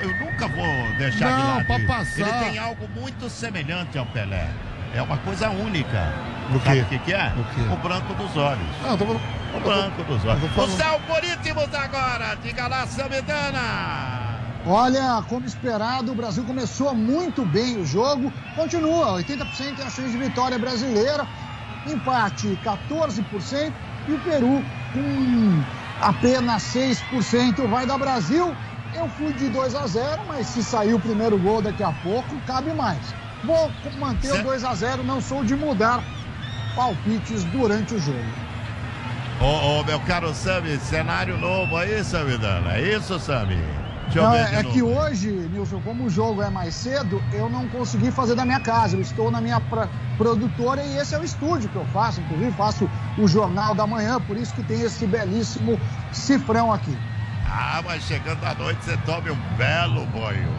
Eu, 0.01 0.09
nunca 0.25 0.47
vou 0.47 0.97
deixar 0.97 1.31
de 1.31 1.37
Não, 1.41 1.55
lado. 1.55 1.65
pra 1.65 1.77
isso. 1.77 1.87
passar- 1.87 2.19
Ele 2.43 2.49
tem 2.51 2.59
algo 2.59 2.87
muito 2.89 3.29
semelhante 3.29 3.97
ao 3.97 4.05
Pelé. 4.07 4.49
É 4.93 5.01
uma 5.01 5.17
coisa 5.17 5.49
única. 5.49 6.11
O 6.53 6.59
Sabe 6.59 6.81
o 6.81 6.85
que, 6.85 6.99
que 6.99 7.13
é? 7.13 7.31
O 7.37 7.43
quê? 7.55 7.61
O 7.71 7.75
branco 7.77 8.13
dos 8.15 8.35
olhos. 8.35 8.59
Não, 8.83 8.91
eu 8.91 8.97
tô 8.97 9.05
falando. 9.05 9.21
O 9.55 9.59
branco 9.59 10.03
dos 10.03 10.25
olhos. 10.25 10.41
tô 10.53 10.63
Os 10.63 10.73
falando- 10.75 10.81
algoritmos 10.93 11.73
agora. 11.75 12.35
Diga 12.43 12.67
lá, 12.67 12.85
Samidana. 12.87 14.39
Olha, 14.65 15.23
como 15.29 15.45
esperado, 15.45 16.11
o 16.11 16.15
Brasil 16.15 16.43
começou 16.43 16.93
muito 16.93 17.45
bem 17.45 17.77
o 17.77 17.85
jogo, 17.85 18.31
continua 18.55 19.13
80% 19.13 19.79
é 19.79 19.83
a 19.83 19.89
chance 19.89 20.11
de 20.11 20.17
vitória 20.17 20.59
brasileira, 20.59 21.25
empate 21.87 22.57
14% 22.63 23.71
e 24.07 24.13
o 24.13 24.19
Peru 24.19 24.63
com 24.93 25.63
apenas 26.01 26.63
6% 26.73 27.67
vai 27.67 27.85
dar 27.85 27.97
Brasil. 27.97 28.55
Eu 28.95 29.07
fui 29.09 29.31
de 29.33 29.49
2 29.49 29.75
a 29.75 29.85
0, 29.85 30.21
mas 30.27 30.47
se 30.47 30.63
sair 30.63 30.93
o 30.93 30.99
primeiro 30.99 31.37
gol 31.37 31.61
daqui 31.61 31.83
a 31.83 31.91
pouco, 32.03 32.35
cabe 32.47 32.73
mais. 32.73 33.13
Vou 33.43 33.71
manter 33.99 34.29
Cê- 34.31 34.39
o 34.39 34.43
2 34.43 34.63
a 34.63 34.73
0, 34.73 35.03
não 35.03 35.21
sou 35.21 35.43
de 35.43 35.55
mudar 35.55 36.03
palpites 36.75 37.43
durante 37.45 37.93
o 37.93 37.99
jogo. 37.99 38.17
Ô, 39.39 39.79
ô, 39.79 39.83
meu 39.83 39.99
caro 40.01 40.33
Sami, 40.33 40.77
cenário 40.79 41.37
novo 41.37 41.77
aí, 41.77 42.03
Samidana. 42.03 42.73
É 42.73 42.95
isso, 42.95 43.17
Sami? 43.19 43.57
Não, 44.15 44.33
é, 44.33 44.55
é 44.59 44.63
que 44.63 44.81
hoje, 44.81 45.29
Nilson, 45.31 45.79
como 45.81 46.05
o 46.05 46.09
jogo 46.09 46.41
é 46.41 46.49
mais 46.49 46.73
cedo, 46.73 47.21
eu 47.31 47.49
não 47.49 47.67
consegui 47.69 48.11
fazer 48.11 48.35
da 48.35 48.43
minha 48.45 48.59
casa. 48.59 48.95
Eu 48.95 49.01
estou 49.01 49.29
na 49.29 49.39
minha 49.39 49.59
pra- 49.59 49.87
produtora 50.17 50.83
e 50.83 50.97
esse 50.97 51.13
é 51.15 51.19
o 51.19 51.23
estúdio 51.23 51.69
que 51.69 51.75
eu 51.75 51.85
faço. 51.93 52.19
Inclusive, 52.21 52.51
faço 52.53 52.89
o 53.17 53.27
Jornal 53.27 53.73
da 53.75 53.85
Manhã, 53.87 54.19
por 54.19 54.35
isso 54.37 54.53
que 54.53 54.63
tem 54.63 54.81
esse 54.81 55.05
belíssimo 55.05 55.79
cifrão 56.11 56.73
aqui. 56.73 56.97
Ah, 57.47 57.81
mas 57.85 58.03
chegando 58.03 58.43
à 58.45 58.53
noite 58.53 58.83
você 58.83 58.97
tome 58.97 59.31
um 59.31 59.37
belo 59.57 60.05
banho. 60.07 60.49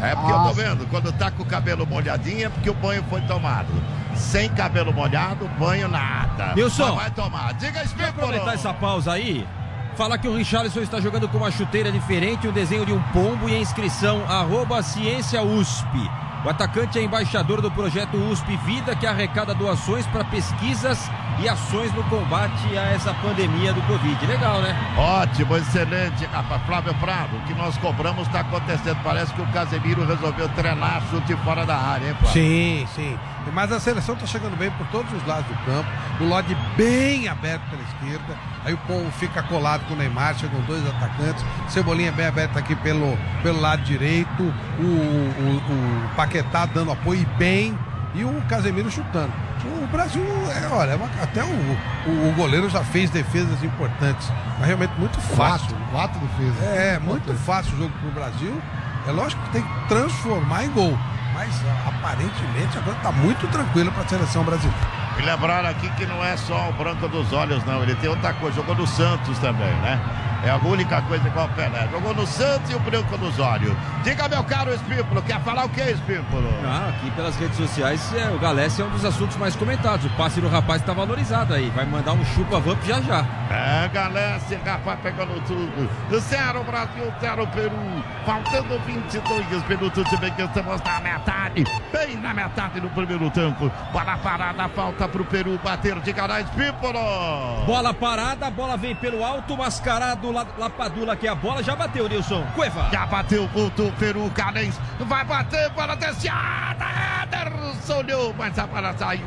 É 0.00 0.14
porque 0.14 0.30
eu 0.30 0.36
Ah, 0.38 0.44
tô 0.48 0.52
vendo, 0.54 0.86
quando 0.88 1.12
tá 1.12 1.30
com 1.30 1.42
o 1.42 1.46
cabelo 1.46 1.84
molhadinho 1.86 2.46
é 2.46 2.48
porque 2.48 2.70
o 2.70 2.74
banho 2.74 3.02
foi 3.10 3.20
tomado. 3.22 3.68
Sem 4.14 4.48
cabelo 4.48 4.92
molhado, 4.92 5.48
banho 5.58 5.88
nada. 5.88 6.54
Nilson. 6.54 6.94
Vai 6.96 7.10
tomar. 7.10 7.52
Diga 7.54 7.82
Espímpolo. 7.82 8.08
aproveitar 8.10 8.54
essa 8.54 8.72
pausa 8.72 9.12
aí. 9.12 9.46
Falar 9.98 10.16
que 10.18 10.28
o 10.28 10.36
Richarlison 10.36 10.78
está 10.78 11.00
jogando 11.00 11.28
com 11.28 11.38
uma 11.38 11.50
chuteira 11.50 11.90
diferente, 11.90 12.46
um 12.46 12.52
desenho 12.52 12.86
de 12.86 12.92
um 12.92 13.02
pombo 13.12 13.48
e 13.48 13.56
a 13.56 13.58
inscrição 13.58 14.24
arroba 14.28 14.80
ciência 14.80 15.42
USP. 15.42 15.88
O 16.44 16.48
atacante 16.48 17.00
é 17.00 17.02
embaixador 17.02 17.60
do 17.60 17.68
projeto 17.68 18.16
USP 18.16 18.56
Vida, 18.58 18.94
que 18.94 19.04
arrecada 19.04 19.52
doações 19.52 20.06
para 20.06 20.22
pesquisas 20.22 21.10
e 21.40 21.48
ações 21.48 21.92
no 21.94 22.02
combate 22.04 22.76
a 22.76 22.92
essa 22.92 23.14
pandemia 23.14 23.72
do 23.72 23.80
Covid. 23.82 24.26
Legal, 24.26 24.60
né? 24.60 24.76
Ótimo, 24.96 25.56
excelente, 25.56 26.24
rapaz. 26.26 26.62
Flávio 26.66 26.94
Prado, 26.94 27.36
o 27.36 27.40
que 27.42 27.54
nós 27.54 27.76
cobramos 27.78 28.26
está 28.26 28.40
acontecendo. 28.40 28.98
Parece 29.02 29.32
que 29.32 29.40
o 29.40 29.46
Casemiro 29.46 30.04
resolveu 30.04 30.48
treinar 30.50 31.02
chute 31.10 31.34
fora 31.44 31.64
da 31.64 31.76
área, 31.76 32.08
hein, 32.08 32.16
Flávio? 32.18 32.32
Sim, 32.32 32.86
sim. 32.94 33.18
Mas 33.52 33.72
a 33.72 33.80
seleção 33.80 34.14
está 34.14 34.26
chegando 34.26 34.56
bem 34.56 34.70
por 34.72 34.86
todos 34.88 35.12
os 35.12 35.26
lados 35.26 35.46
do 35.46 35.54
campo. 35.64 35.88
O 36.20 36.24
Lodi 36.24 36.56
bem 36.76 37.28
aberto 37.28 37.62
pela 37.70 37.82
esquerda. 37.82 38.36
Aí 38.64 38.74
o 38.74 38.78
Pombo 38.78 39.10
fica 39.12 39.42
colado 39.42 39.86
com 39.86 39.94
o 39.94 39.96
Neymar. 39.96 40.36
Chegam 40.36 40.60
dois 40.62 40.86
atacantes. 40.86 41.44
Cebolinha 41.68 42.12
bem 42.12 42.26
aberto 42.26 42.58
aqui 42.58 42.74
pelo, 42.76 43.16
pelo 43.42 43.60
lado 43.60 43.82
direito. 43.82 44.42
O, 44.42 44.82
o, 44.82 45.56
o 45.56 46.16
Paquetá 46.16 46.66
dando 46.66 46.92
apoio 46.92 47.22
e 47.22 47.26
bem. 47.38 47.78
E 48.14 48.24
o 48.24 48.42
Casemiro 48.48 48.90
chutando. 48.90 49.32
O 49.82 49.86
Brasil, 49.88 50.24
é, 50.50 50.66
olha, 50.72 50.92
é 50.92 51.22
até 51.22 51.44
o, 51.44 51.46
o, 51.46 52.28
o 52.30 52.32
goleiro 52.34 52.68
já 52.70 52.82
fez 52.82 53.10
defesas 53.10 53.62
importantes. 53.62 54.30
Mas 54.58 54.66
realmente 54.66 54.92
muito 54.98 55.20
fácil. 55.20 55.68
Quatro, 55.90 55.90
quatro 55.90 56.20
defesas. 56.20 56.62
É, 56.62 56.98
muito 56.98 57.34
fácil 57.34 57.74
o 57.74 57.78
jogo 57.78 57.92
pro 58.00 58.10
Brasil. 58.10 58.60
É 59.06 59.10
lógico 59.10 59.42
que 59.44 59.50
tem 59.50 59.62
que 59.62 59.88
transformar 59.88 60.64
em 60.64 60.70
gol. 60.70 60.98
Mas 61.34 61.54
ah, 61.66 61.88
aparentemente 61.88 62.78
agora 62.78 62.96
tá 63.02 63.12
muito 63.12 63.46
tranquilo 63.48 63.92
para 63.92 64.02
a 64.02 64.08
seleção 64.08 64.42
brasileira. 64.42 64.78
E 65.18 65.22
lembrar 65.22 65.64
aqui 65.66 65.88
que 65.90 66.06
não 66.06 66.24
é 66.24 66.36
só 66.36 66.70
o 66.70 66.72
branco 66.72 67.06
dos 67.08 67.32
olhos, 67.32 67.64
não. 67.64 67.82
Ele 67.82 67.94
tem 67.96 68.08
outra 68.08 68.32
coisa. 68.34 68.56
Jogou 68.56 68.74
no 68.74 68.86
Santos 68.86 69.38
também, 69.38 69.72
né? 69.82 70.00
É 70.44 70.50
a 70.50 70.56
única 70.56 71.02
coisa 71.02 71.26
igual 71.26 71.46
o 71.46 71.48
Pelé. 71.50 71.88
Jogou 71.90 72.14
no 72.14 72.26
Santos 72.26 72.70
e 72.70 72.74
o 72.74 72.78
branco 72.80 73.16
nos 73.18 73.38
olhos. 73.38 73.74
Diga, 74.04 74.28
meu 74.28 74.44
caro 74.44 74.72
Espímpolo, 74.72 75.20
quer 75.22 75.40
falar 75.40 75.64
o 75.64 75.68
que, 75.68 75.80
Espímpolo? 75.80 76.48
Ah, 76.64 76.90
aqui 76.90 77.10
pelas 77.10 77.36
redes 77.36 77.56
sociais, 77.56 78.12
é, 78.14 78.30
o 78.30 78.38
Galesse 78.38 78.80
é 78.80 78.84
um 78.84 78.90
dos 78.90 79.04
assuntos 79.04 79.36
mais 79.36 79.56
comentados. 79.56 80.06
O 80.06 80.10
passe 80.10 80.40
do 80.40 80.48
rapaz 80.48 80.80
está 80.80 80.92
valorizado 80.92 81.54
aí. 81.54 81.70
Vai 81.70 81.84
mandar 81.84 82.12
um 82.12 82.24
chupa 82.24 82.60
vamp 82.60 82.82
já 82.84 83.00
já. 83.00 83.26
É, 83.50 83.88
Galesse, 83.88 84.54
rapaz, 84.64 85.00
pegando 85.00 85.40
tudo. 85.46 85.90
Zero 86.20 86.62
Brasil, 86.64 87.12
zero 87.20 87.46
Peru. 87.48 88.04
Faltando 88.24 88.78
22 88.86 89.68
minutos, 89.68 90.08
se 90.08 90.16
bem 90.18 90.32
que 90.32 90.42
estamos 90.42 90.80
na 90.82 91.00
metade. 91.00 91.64
Bem 91.92 92.16
na 92.16 92.32
metade 92.32 92.80
do 92.80 92.88
primeiro 92.90 93.30
tempo. 93.30 93.70
Bola 93.92 94.16
parada, 94.18 94.68
falta 94.68 95.08
pro 95.08 95.24
Peru 95.24 95.58
bater 95.64 95.98
de 96.00 96.12
cara, 96.12 96.40
Espímpolo. 96.40 96.98
Bola 97.66 97.92
parada, 97.92 98.46
a 98.46 98.50
bola 98.50 98.76
vem 98.76 98.94
pelo 98.94 99.24
alto, 99.24 99.56
mascarado, 99.56 100.27
La- 100.32 100.46
Lapadula 100.58 101.16
que 101.16 101.26
a 101.28 101.34
bola 101.34 101.62
já 101.62 101.74
bateu, 101.76 102.08
Nilson. 102.08 102.44
Cueva. 102.54 102.88
Já 102.92 103.06
bateu, 103.06 103.46
voltou 103.48 103.90
Peru, 103.98 104.30
Carens. 104.30 104.78
Vai 105.00 105.24
bater, 105.24 105.70
bola 105.70 105.94
desciada. 105.96 106.84
Ederson 107.24 107.98
olhou, 107.98 108.34
mas 108.36 108.58
a 108.58 108.66
bola 108.66 108.94
saiu. 108.96 109.26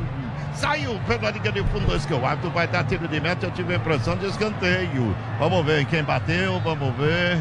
Saiu 0.54 1.00
pela 1.06 1.30
linha 1.30 1.50
de 1.50 1.62
fundo, 1.64 2.06
que 2.06 2.12
o 2.14 2.26
árbitro 2.26 2.50
vai 2.50 2.66
dar 2.68 2.84
tiro 2.84 3.08
de 3.08 3.20
meta. 3.20 3.46
Eu 3.46 3.50
tive 3.52 3.72
a 3.72 3.76
impressão 3.76 4.16
de 4.16 4.26
escanteio. 4.26 5.16
Vamos 5.38 5.64
ver 5.64 5.84
quem 5.86 6.02
bateu, 6.04 6.60
vamos 6.60 6.94
ver. 6.96 7.38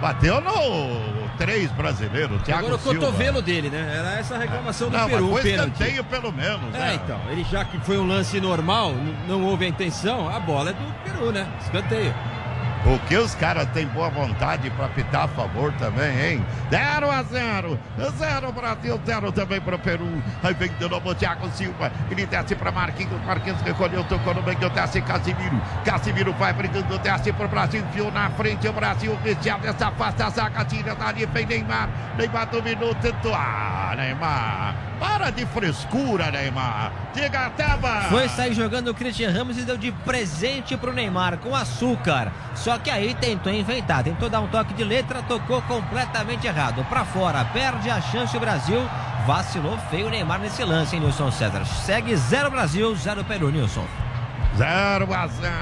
Bateu 0.00 0.40
no 0.42 1.26
três 1.38 1.70
brasileiros, 1.72 2.42
Thiago 2.42 2.66
Agora 2.66 2.74
o 2.76 2.78
Silva. 2.78 2.98
cotovelo 3.06 3.40
dele, 3.42 3.70
né? 3.70 3.96
Era 3.98 4.18
essa 4.18 4.34
a 4.34 4.38
reclamação 4.38 4.90
do 4.90 4.96
Não, 4.96 5.06
Peru, 5.08 5.22
mas 5.24 5.30
o 5.38 5.40
foi 5.42 5.50
escanteio 5.50 6.04
pelo 6.04 6.32
menos, 6.32 6.74
É, 6.74 6.78
né? 6.78 7.00
então, 7.02 7.18
ele 7.30 7.44
já 7.44 7.64
que 7.64 7.78
foi 7.80 7.96
um 7.98 8.06
lance 8.06 8.38
normal, 8.40 8.92
não 9.26 9.42
houve 9.44 9.64
a 9.64 9.68
intenção, 9.68 10.28
a 10.34 10.38
bola 10.38 10.70
é 10.70 10.72
do 10.74 10.94
Peru, 11.02 11.32
né? 11.32 11.46
Escanteio. 11.62 12.14
O 12.88 13.00
que 13.00 13.16
os 13.16 13.34
caras 13.34 13.66
têm 13.74 13.84
boa 13.88 14.08
vontade 14.08 14.70
para 14.70 14.86
pitar 14.86 15.24
a 15.24 15.28
favor 15.28 15.72
também, 15.72 16.34
hein? 16.34 16.46
0 16.70 17.10
a 17.10 17.20
0. 17.24 17.80
0 17.98 18.52
Brasil, 18.52 19.00
0 19.04 19.32
também 19.32 19.60
para 19.60 19.74
o 19.74 19.78
Peru. 19.78 20.22
Aí 20.40 20.54
vem 20.54 20.70
de 20.70 20.88
novo 20.88 21.10
o 21.10 21.14
Thiago 21.14 21.50
Silva. 21.50 21.90
Ele 22.08 22.24
desce 22.24 22.54
para 22.54 22.70
Marquinhos. 22.70 23.20
Marquinhos 23.24 23.60
recolheu, 23.62 24.04
tocou 24.04 24.32
no 24.34 24.40
meio, 24.40 24.70
desce 24.70 25.02
Casimiro. 25.02 25.60
Casimiro 25.84 26.32
vai 26.34 26.52
brigando, 26.52 26.96
desce 27.00 27.32
para 27.32 27.46
o 27.46 27.48
Brasil. 27.48 27.80
Enfiou 27.80 28.12
na 28.12 28.30
frente 28.30 28.68
o 28.68 28.72
Brasil. 28.72 29.18
Richard 29.24 29.66
se 29.76 29.82
afasta 29.82 30.26
a 30.26 30.30
zaga, 30.30 30.64
tira 30.64 30.94
dali, 30.94 31.26
vem 31.26 31.44
Neymar. 31.44 31.88
Neymar 32.16 32.46
dominou, 32.46 32.94
tentou. 32.94 33.34
Ah, 33.34 33.94
Neymar. 33.96 34.76
Para 35.00 35.30
de 35.30 35.44
frescura, 35.46 36.30
Neymar. 36.30 36.92
Diga 37.12 37.46
até 37.46 37.66
Foi 38.08 38.28
sair 38.28 38.54
jogando 38.54 38.88
o 38.88 38.94
Christian 38.94 39.30
Ramos 39.30 39.58
e 39.58 39.62
deu 39.62 39.76
de 39.76 39.90
presente 39.90 40.76
pro 40.76 40.92
Neymar 40.92 41.38
com 41.38 41.54
açúcar. 41.54 42.32
Só 42.54 42.75
que 42.78 42.90
aí 42.90 43.14
tentou 43.14 43.52
inventar, 43.52 44.02
tentou 44.02 44.28
dar 44.28 44.40
um 44.40 44.48
toque 44.48 44.74
de 44.74 44.84
letra, 44.84 45.22
tocou 45.22 45.60
completamente 45.62 46.46
errado. 46.46 46.84
Pra 46.88 47.04
fora, 47.04 47.44
perde 47.46 47.90
a 47.90 48.00
chance 48.00 48.36
o 48.36 48.40
Brasil. 48.40 48.80
Vacilou 49.26 49.76
feio 49.90 50.06
o 50.06 50.10
Neymar 50.10 50.38
nesse 50.38 50.62
lance, 50.62 50.94
hein, 50.94 51.02
Nilson 51.02 51.30
César. 51.32 51.64
Segue 51.64 52.14
0 52.16 52.50
Brasil, 52.50 52.94
0 52.94 53.24
Peru, 53.24 53.50
Nilson. 53.50 53.84
0 54.56 55.12
a 55.12 55.26
0. 55.26 55.52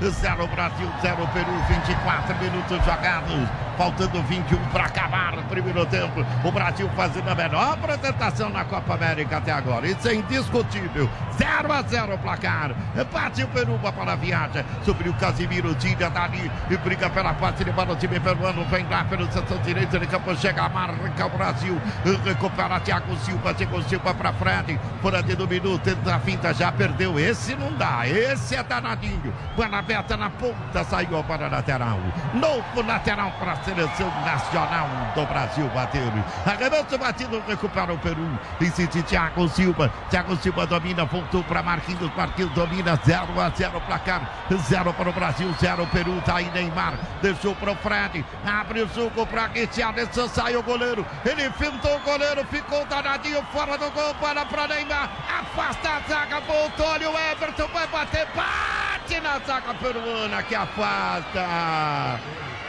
0 0.00 0.46
Brasil, 0.48 0.90
0 1.00 1.28
Peru, 1.32 1.52
24 1.68 2.36
minutos 2.36 2.84
jogados. 2.84 3.48
Faltando 3.76 4.22
21 4.22 4.58
para 4.66 4.84
acabar 4.84 5.38
o 5.38 5.42
primeiro 5.44 5.84
tempo. 5.86 6.24
O 6.44 6.52
Brasil 6.52 6.88
fazendo 6.94 7.28
a 7.28 7.34
melhor 7.34 7.72
apresentação 7.74 8.50
na 8.50 8.64
Copa 8.64 8.94
América 8.94 9.38
até 9.38 9.52
agora. 9.52 9.86
Isso 9.86 10.08
é 10.08 10.14
indiscutível. 10.14 11.08
0 11.36 11.72
a 11.72 11.82
0 11.82 12.14
o 12.14 12.18
placar. 12.18 12.74
Bate 13.12 13.42
o 13.42 13.48
Peru 13.48 13.78
para 13.78 14.12
a 14.12 14.16
viagem. 14.16 14.64
Subiu 14.84 15.14
Casimiro, 15.14 15.74
tira 15.74 16.10
dali 16.10 16.50
e 16.70 16.76
briga 16.76 17.08
pela 17.10 17.34
parte 17.34 17.64
de 17.64 17.70
bola. 17.72 17.92
O 17.92 17.96
time 17.96 18.20
peruano 18.20 18.64
vem 18.66 18.86
lá 18.88 19.04
pelo 19.04 19.30
setor 19.32 19.58
direito 19.58 19.98
de 19.98 20.06
campo. 20.06 20.34
Chega, 20.36 20.68
marca 20.68 21.26
o 21.26 21.30
Brasil. 21.30 21.80
Recupera 22.24 22.80
Thiago 22.80 23.16
Silva. 23.18 23.54
Thiago 23.54 23.82
Silva 23.84 24.14
para 24.14 24.32
frente. 24.32 24.78
Fora 25.00 25.22
de 25.22 25.34
do 25.34 25.48
minuto. 25.48 25.82
Tenta 25.82 26.14
a 26.14 26.20
finta, 26.20 26.54
já 26.54 26.70
perdeu. 26.70 27.18
Esse 27.18 27.54
não 27.54 27.72
dá. 27.72 28.06
Esse 28.06 28.54
é 28.54 28.62
danadinho. 28.62 29.32
Bola 29.56 29.78
aberta 29.78 30.16
na 30.16 30.30
ponta. 30.30 30.84
Saiu 30.84 31.22
para 31.24 31.46
a 31.46 31.48
lateral. 31.48 31.98
Novo 32.34 32.86
lateral 32.86 33.32
para 33.38 33.52
a 33.52 33.61
seleção 33.64 34.10
nacional 34.24 34.88
do 35.14 35.26
Brasil. 35.26 35.68
Bateu. 35.68 36.02
Arremesso 36.44 36.98
batido. 36.98 37.42
Recupera 37.46 37.92
o 37.92 37.98
Peru. 37.98 38.38
Insiste 38.60 39.02
Thiago 39.02 39.48
Silva. 39.48 39.92
Thiago 40.10 40.36
Silva 40.36 40.66
domina. 40.66 41.04
Voltou 41.04 41.42
para 41.44 41.62
Marquinhos. 41.62 42.14
Marquinhos 42.16 42.52
domina. 42.52 42.98
0 43.04 43.40
a 43.40 43.50
0 43.50 43.80
placar. 43.82 44.22
0 44.50 44.92
para 44.94 45.10
o 45.10 45.12
Brasil. 45.12 45.54
0 45.60 45.86
Peru. 45.92 46.20
Tá 46.22 46.36
aí 46.36 46.50
Neymar. 46.50 46.94
Deixou 47.20 47.54
para 47.54 47.72
o 47.72 47.76
Fred. 47.76 48.24
Abre 48.46 48.82
o 48.82 48.88
suco 48.88 49.26
para 49.26 49.46
Richarlison. 49.46 50.28
Sai 50.28 50.56
o 50.56 50.62
goleiro. 50.62 51.06
Ele 51.24 51.50
fintou 51.52 51.96
o 51.96 52.00
goleiro. 52.00 52.44
Ficou 52.46 52.84
danadinho 52.86 53.42
fora 53.52 53.78
do 53.78 53.90
gol. 53.90 54.14
Para 54.14 54.44
para 54.44 54.68
Neymar. 54.68 55.10
Afasta 55.40 55.88
a 55.88 56.00
zaga. 56.08 56.40
Voltou 56.40 56.92
ali 56.92 57.06
o 57.06 57.18
Everton. 57.18 57.68
Vai 57.68 57.86
bater. 57.88 58.26
Bate 58.34 59.20
na 59.20 59.38
zaga 59.40 59.74
peruana 59.74 60.42
que 60.42 60.54
afasta. 60.54 62.20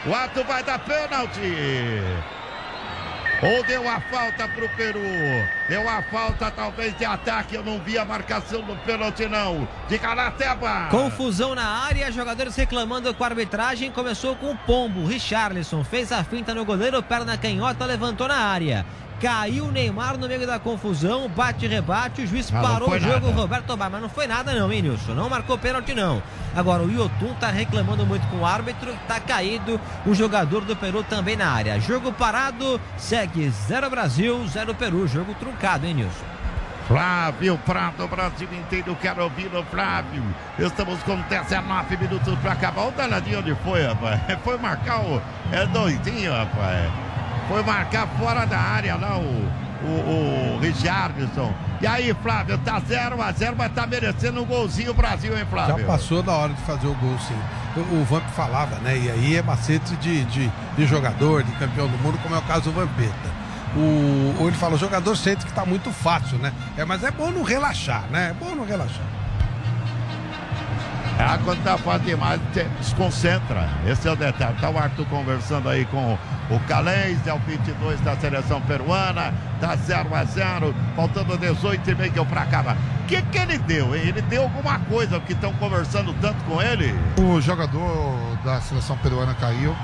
O 0.06 0.14
ato 0.14 0.44
vai 0.44 0.62
dar 0.64 0.80
pênalti. 0.80 1.40
Ou 3.42 3.64
deu 3.64 3.88
a 3.90 4.02
falta 4.02 4.48
pro 4.50 4.68
Peru? 4.70 5.00
Deu 5.70 5.88
a 5.88 6.02
falta 6.04 6.52
talvez 6.52 6.98
de 6.98 7.06
ataque. 7.06 7.56
Eu 7.56 7.64
não 7.64 7.80
vi 7.80 7.98
a 7.98 8.04
marcação 8.04 8.62
do 8.62 8.76
pênalti 8.86 9.26
não. 9.28 9.68
De 9.88 9.98
Galateba. 9.98 10.88
Confusão 10.90 11.56
na 11.56 11.66
área, 11.66 12.12
jogadores 12.12 12.56
reclamando 12.56 13.14
com 13.14 13.24
a 13.24 13.28
arbitragem. 13.28 13.92
Começou 13.92 14.36
com 14.36 14.52
o 14.52 14.58
pombo. 14.58 15.06
Richarlison 15.06 15.86
fez 15.86 16.12
a 16.12 16.22
finta 16.22 16.54
no 16.54 16.66
goleiro, 16.66 17.02
perna 17.02 17.38
canhota, 17.38 17.86
levantou 17.86 18.28
na 18.28 18.38
área. 18.38 18.86
Caiu 19.24 19.68
o 19.68 19.72
Neymar 19.72 20.18
no 20.18 20.28
meio 20.28 20.46
da 20.46 20.60
confusão, 20.60 21.30
bate 21.30 21.64
e 21.64 21.68
rebate, 21.70 22.24
o 22.24 22.28
juiz 22.28 22.54
Ah, 22.54 22.62
parou 22.62 22.90
o 22.90 23.00
jogo, 23.00 23.28
nada. 23.28 23.42
Roberto 23.42 23.78
Bar, 23.78 23.90
mas 23.90 24.02
não 24.02 24.10
foi 24.10 24.28
nada 24.28 24.54
não, 24.54 24.70
hein, 24.70 24.82
Nilson? 24.82 25.14
Não 25.14 25.30
marcou 25.30 25.58
pênalti 25.58 25.94
não. 25.94 26.22
Agora 26.54 26.84
o 26.84 26.92
Iotun 26.92 27.34
tá 27.40 27.48
reclamando 27.48 28.06
muito 28.06 28.28
com 28.28 28.40
o 28.40 28.46
árbitro, 28.46 28.94
tá 29.08 29.22
caído 29.22 29.80
o 30.06 30.14
jogador 30.14 30.66
do 30.66 30.76
Peru 30.76 31.04
também 31.04 31.38
na 31.38 31.50
área. 31.50 31.80
Jogo 31.80 32.12
parado, 32.12 32.82
segue 32.98 33.50
0 33.50 33.90
Brasil, 33.90 34.46
0 34.46 34.76
Peru, 34.76 35.08
jogo 35.08 35.34
truncado, 35.36 35.86
hein, 35.86 35.94
Nilson? 35.94 36.26
Flávio 36.86 37.58
Prado, 37.60 38.06
Brasil 38.10 38.50
inteiro, 38.52 38.94
quero 39.02 39.24
ouvir 39.24 39.50
o 39.56 39.64
Flávio. 39.64 40.22
Estamos 40.60 41.02
com 41.04 41.16
19 41.30 41.96
minutos 41.96 42.38
para 42.40 42.52
acabar. 42.52 42.88
O 42.88 42.92
danadinho 42.92 43.40
onde 43.40 43.56
foi, 43.64 43.86
rapaz? 43.86 44.20
Foi 44.44 44.58
marcar 44.58 45.00
o. 45.00 45.22
É 45.54 45.66
doidinho, 45.66 46.34
rapaz. 46.34 46.92
Foi 47.48 47.64
marcar 47.64 48.08
fora 48.20 48.46
da 48.46 48.58
área 48.58 48.96
lá 48.96 49.18
o, 49.18 49.50
o, 49.84 50.56
o 50.56 50.60
Richardson. 50.60 51.54
E 51.82 51.88
aí, 51.88 52.16
Flávio, 52.22 52.58
tá 52.60 52.80
0 52.80 53.22
a 53.22 53.32
0 53.32 53.56
mas 53.58 53.74
tá 53.74 53.86
merecendo 53.86 54.42
um 54.42 54.46
golzinho 54.46 54.92
o 54.92 54.94
Brasil, 54.94 55.38
hein, 55.38 55.46
Flávio? 55.50 55.80
Já 55.80 55.86
passou 55.86 56.24
da 56.24 56.32
hora 56.32 56.54
de 56.54 56.62
fazer 56.62 56.88
o 56.88 56.94
gol, 56.96 57.18
sim. 57.20 57.38
O, 57.76 58.02
o 58.02 58.06
Vamp 58.06 58.24
falava, 58.30 58.78
né? 58.78 58.98
E 58.98 59.12
aí 59.12 59.36
é 59.36 59.42
macete 59.42 59.96
de, 59.98 60.24
de, 60.26 60.52
de 60.78 60.86
jogador, 60.86 61.44
de 61.44 61.52
campeão 61.54 61.88
do 61.88 61.98
mundo, 61.98 62.18
como 62.24 62.36
é 62.36 62.38
o 62.38 62.42
caso 62.44 62.64
do 62.64 62.72
Vampeta. 62.72 63.44
O, 63.76 64.36
ou 64.40 64.48
ele 64.48 64.56
fala, 64.56 64.76
o 64.76 64.78
jogador 64.78 65.16
sente 65.18 65.46
que 65.46 65.52
tá 65.52 65.66
muito 65.66 65.92
fácil, 65.92 66.38
né? 66.38 66.54
É, 66.78 66.86
mas 66.86 67.04
é 67.04 67.12
bom 67.12 67.32
não 67.32 67.44
relaxar, 67.44 68.04
né? 68.12 68.30
É 68.30 68.34
bom 68.34 68.56
não 68.56 68.66
relaxar. 68.66 69.04
Ah, 71.20 71.38
quando 71.44 71.64
tá 71.64 71.78
fácil 71.78 72.06
demais, 72.06 72.40
desconcentra. 72.80 73.70
Esse 73.86 74.08
é 74.08 74.12
o 74.12 74.16
detalhe. 74.16 74.56
Tá 74.60 74.70
o 74.70 74.78
Arthur 74.78 75.06
conversando 75.06 75.70
aí 75.70 75.86
com 75.86 76.18
o 76.50 76.60
Calens, 76.68 77.26
é 77.26 77.34
o 77.34 77.40
22 77.40 78.00
da 78.02 78.16
seleção 78.18 78.62
peruana. 78.62 79.34
Tá 79.60 79.76
0 79.76 80.14
a 80.14 80.24
0 80.24 80.76
faltando 80.96 81.38
18 81.38 81.90
e 81.90 81.96
meio 81.96 82.26
para 82.26 82.42
acabar. 82.42 82.76
O 83.04 83.06
que, 83.06 83.22
que 83.22 83.38
ele 83.38 83.58
deu, 83.60 83.96
hein? 83.96 84.04
Ele 84.08 84.22
deu 84.24 84.44
alguma 84.44 84.80
coisa, 84.80 85.20
porque 85.20 85.34
estão 85.34 85.54
conversando 85.54 86.14
tanto 86.22 86.44
com 86.46 86.62
ele. 86.62 86.94
O 87.18 87.40
jogador 87.40 88.38
da 88.44 88.60
seleção 88.62 88.98
peruana 88.98 89.34
caiu, 89.36 89.76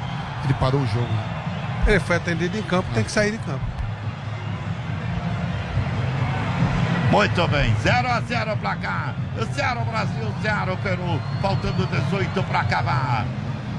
ele 0.43 0.53
parou 0.55 0.81
o 0.81 0.87
jogo. 0.87 1.07
Ele 1.87 1.99
foi 1.99 2.17
atendido 2.17 2.57
em 2.57 2.61
campo, 2.61 2.87
tem 2.93 3.03
que 3.03 3.11
sair 3.11 3.31
de 3.31 3.37
campo. 3.39 3.79
Muito 7.11 7.47
bem, 7.47 7.73
0 7.81 8.07
a 8.07 8.21
0 8.21 8.57
placar. 8.57 9.15
0 9.53 9.81
Brasil, 9.85 10.31
0 10.43 10.77
Peru. 10.77 11.19
Faltando 11.41 11.87
18 11.87 12.43
para 12.43 12.59
acabar. 12.59 13.25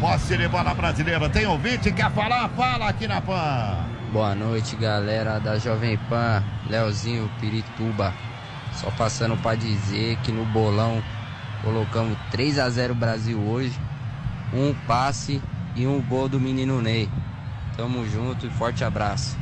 Posse 0.01 0.35
de 0.35 0.49
bola 0.49 0.73
brasileira. 0.73 1.29
Tem 1.29 1.47
ouvinte? 1.47 1.93
Quer 1.93 2.11
falar? 2.13 2.49
Fala 2.57 2.89
aqui 2.89 3.07
na 3.07 3.21
PAN. 3.21 3.85
Boa 4.11 4.35
noite, 4.35 4.75
galera 4.75 5.39
da 5.39 5.59
Jovem 5.59 5.99
Pan, 6.09 6.43
Leozinho 6.71 7.31
Pirituba. 7.39 8.15
Só 8.73 8.91
passando 8.93 9.37
para 9.37 9.59
dizer 9.59 10.17
que 10.23 10.33
no 10.33 10.47
bolão 10.47 11.03
colocamos 11.63 12.17
3 12.31 12.59
a 12.61 12.71
0 12.71 12.95
Brasil 12.95 13.39
hoje, 13.39 13.79
um 14.55 14.73
passe 14.87 15.43
e 15.77 15.87
um 15.87 16.01
gol 16.01 16.31
do 16.31 16.41
menino 16.41 16.81
Ney. 16.81 17.07
Tamo 17.77 18.09
junto 18.09 18.47
e 18.47 18.51
forte 18.51 18.83
abraço. 18.83 19.37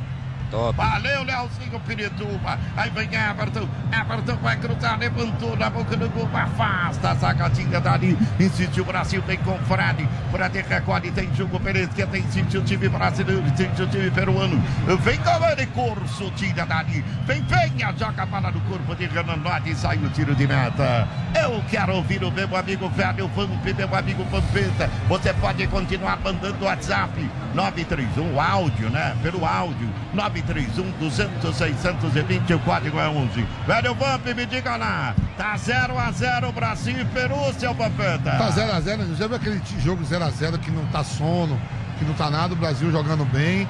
Top. 0.49 0.75
Valeu, 0.75 1.23
Leozinho 1.23 1.79
Pirituba. 1.81 2.59
Aí 2.75 2.89
vem 2.89 3.09
Everton. 3.13 3.67
Everton 3.91 4.35
vai 4.37 4.57
cruzar, 4.57 4.99
levantou 4.99 5.55
na 5.57 5.69
boca 5.69 5.95
do 5.95 6.09
gol, 6.09 6.29
afasta 6.33 7.11
a 7.11 7.15
zagadinha 7.15 7.79
dali. 7.79 8.17
Insistiu 8.39 8.83
o 8.83 8.87
Brasil, 8.87 9.21
vem 9.25 9.37
com 9.39 9.57
Fred. 9.59 10.07
Fred 10.31 10.61
recolhe, 10.67 11.11
tem 11.11 11.29
Pereira, 11.63 11.87
que 11.87 12.05
tem 12.05 12.21
insistiu 12.21 12.61
o 12.61 12.63
time 12.63 12.89
brasileiro, 12.89 13.41
insistiu 13.41 13.85
o 13.85 13.89
time 13.89 14.11
peruano. 14.11 14.61
Vem 15.01 15.17
com 15.17 15.45
ele, 15.45 15.65
Corso, 15.67 16.31
tira 16.31 16.65
dali. 16.65 17.03
Vem 17.25 17.43
Penha, 17.43 17.93
joga 17.97 18.23
a 18.23 18.25
bola 18.25 18.51
no 18.51 18.59
corpo 18.61 18.95
de 18.95 19.07
Renan 19.07 19.35
Lodi 19.43 19.71
e 19.71 19.75
sai 19.75 19.97
o 19.97 20.09
tiro 20.09 20.35
de 20.35 20.47
meta. 20.47 21.07
Eu 21.35 21.63
quero 21.69 21.95
ouvir 21.95 22.23
o 22.23 22.31
meu 22.31 22.55
amigo 22.55 22.89
velho 22.89 23.27
Vamp, 23.29 23.65
meu 23.65 23.95
amigo 23.95 24.23
Vampeta. 24.25 24.89
Você 25.07 25.33
pode 25.33 25.65
continuar 25.67 26.19
mandando 26.19 26.65
WhatsApp 26.65 27.29
931, 27.53 28.39
áudio, 28.39 28.89
né? 28.89 29.15
Pelo 29.21 29.45
áudio 29.45 29.89
931 30.41 30.91
200 30.99 31.55
620, 31.55 32.53
o 32.53 32.59
código 32.59 32.99
é 32.99 33.07
11. 33.07 33.47
Velho 33.67 33.95
Vamp, 33.95 34.25
me 34.25 34.45
diga 34.45 34.75
lá. 34.75 35.15
Tá 35.37 35.55
0 35.57 35.97
a 35.97 36.11
0 36.11 36.51
Brasil 36.51 36.99
e 36.99 37.05
Peru, 37.05 37.35
seu 37.57 37.73
Vampeta. 37.73 38.31
Tá 38.31 38.49
0x0, 38.51 39.15
já 39.15 39.27
viu 39.27 39.35
aquele 39.35 39.61
jogo 39.79 40.03
0x0 40.03 40.57
que 40.59 40.71
não 40.71 40.85
tá 40.87 41.03
sono, 41.03 41.59
que 41.97 42.05
não 42.05 42.13
tá 42.13 42.29
nada, 42.29 42.53
o 42.53 42.57
Brasil 42.57 42.91
jogando 42.91 43.25
bem, 43.25 43.67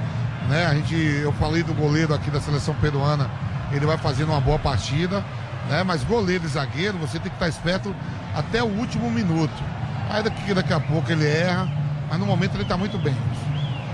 né? 0.48 0.66
A 0.66 0.74
gente, 0.76 0.96
eu 0.96 1.32
falei 1.34 1.64
do 1.64 1.74
goleiro 1.74 2.14
aqui 2.14 2.30
da 2.30 2.40
seleção 2.40 2.74
peruana, 2.76 3.30
ele 3.72 3.86
vai 3.86 3.98
fazendo 3.98 4.32
uma 4.32 4.42
boa 4.42 4.60
partida, 4.60 5.24
né? 5.70 5.84
Mas 5.84 6.04
goleiro 6.04 6.46
e 6.46 6.48
zagueiro, 6.48 6.98
você 6.98 7.20
tem 7.20 7.30
que 7.30 7.36
estar 7.36 7.48
esperto 7.48 7.96
até 8.36 8.64
o 8.64 8.68
último 8.68 9.10
minuto. 9.10 9.64
Aí 10.10 10.24
daqui, 10.24 10.54
daqui 10.54 10.74
a 10.74 10.80
pouco 10.80 11.12
ele 11.12 11.28
erra, 11.28 11.68
mas 12.10 12.20
no 12.20 12.26
momento 12.26 12.56
ele 12.56 12.66
tá 12.66 12.76
muito 12.76 12.98
bem. 12.98 13.16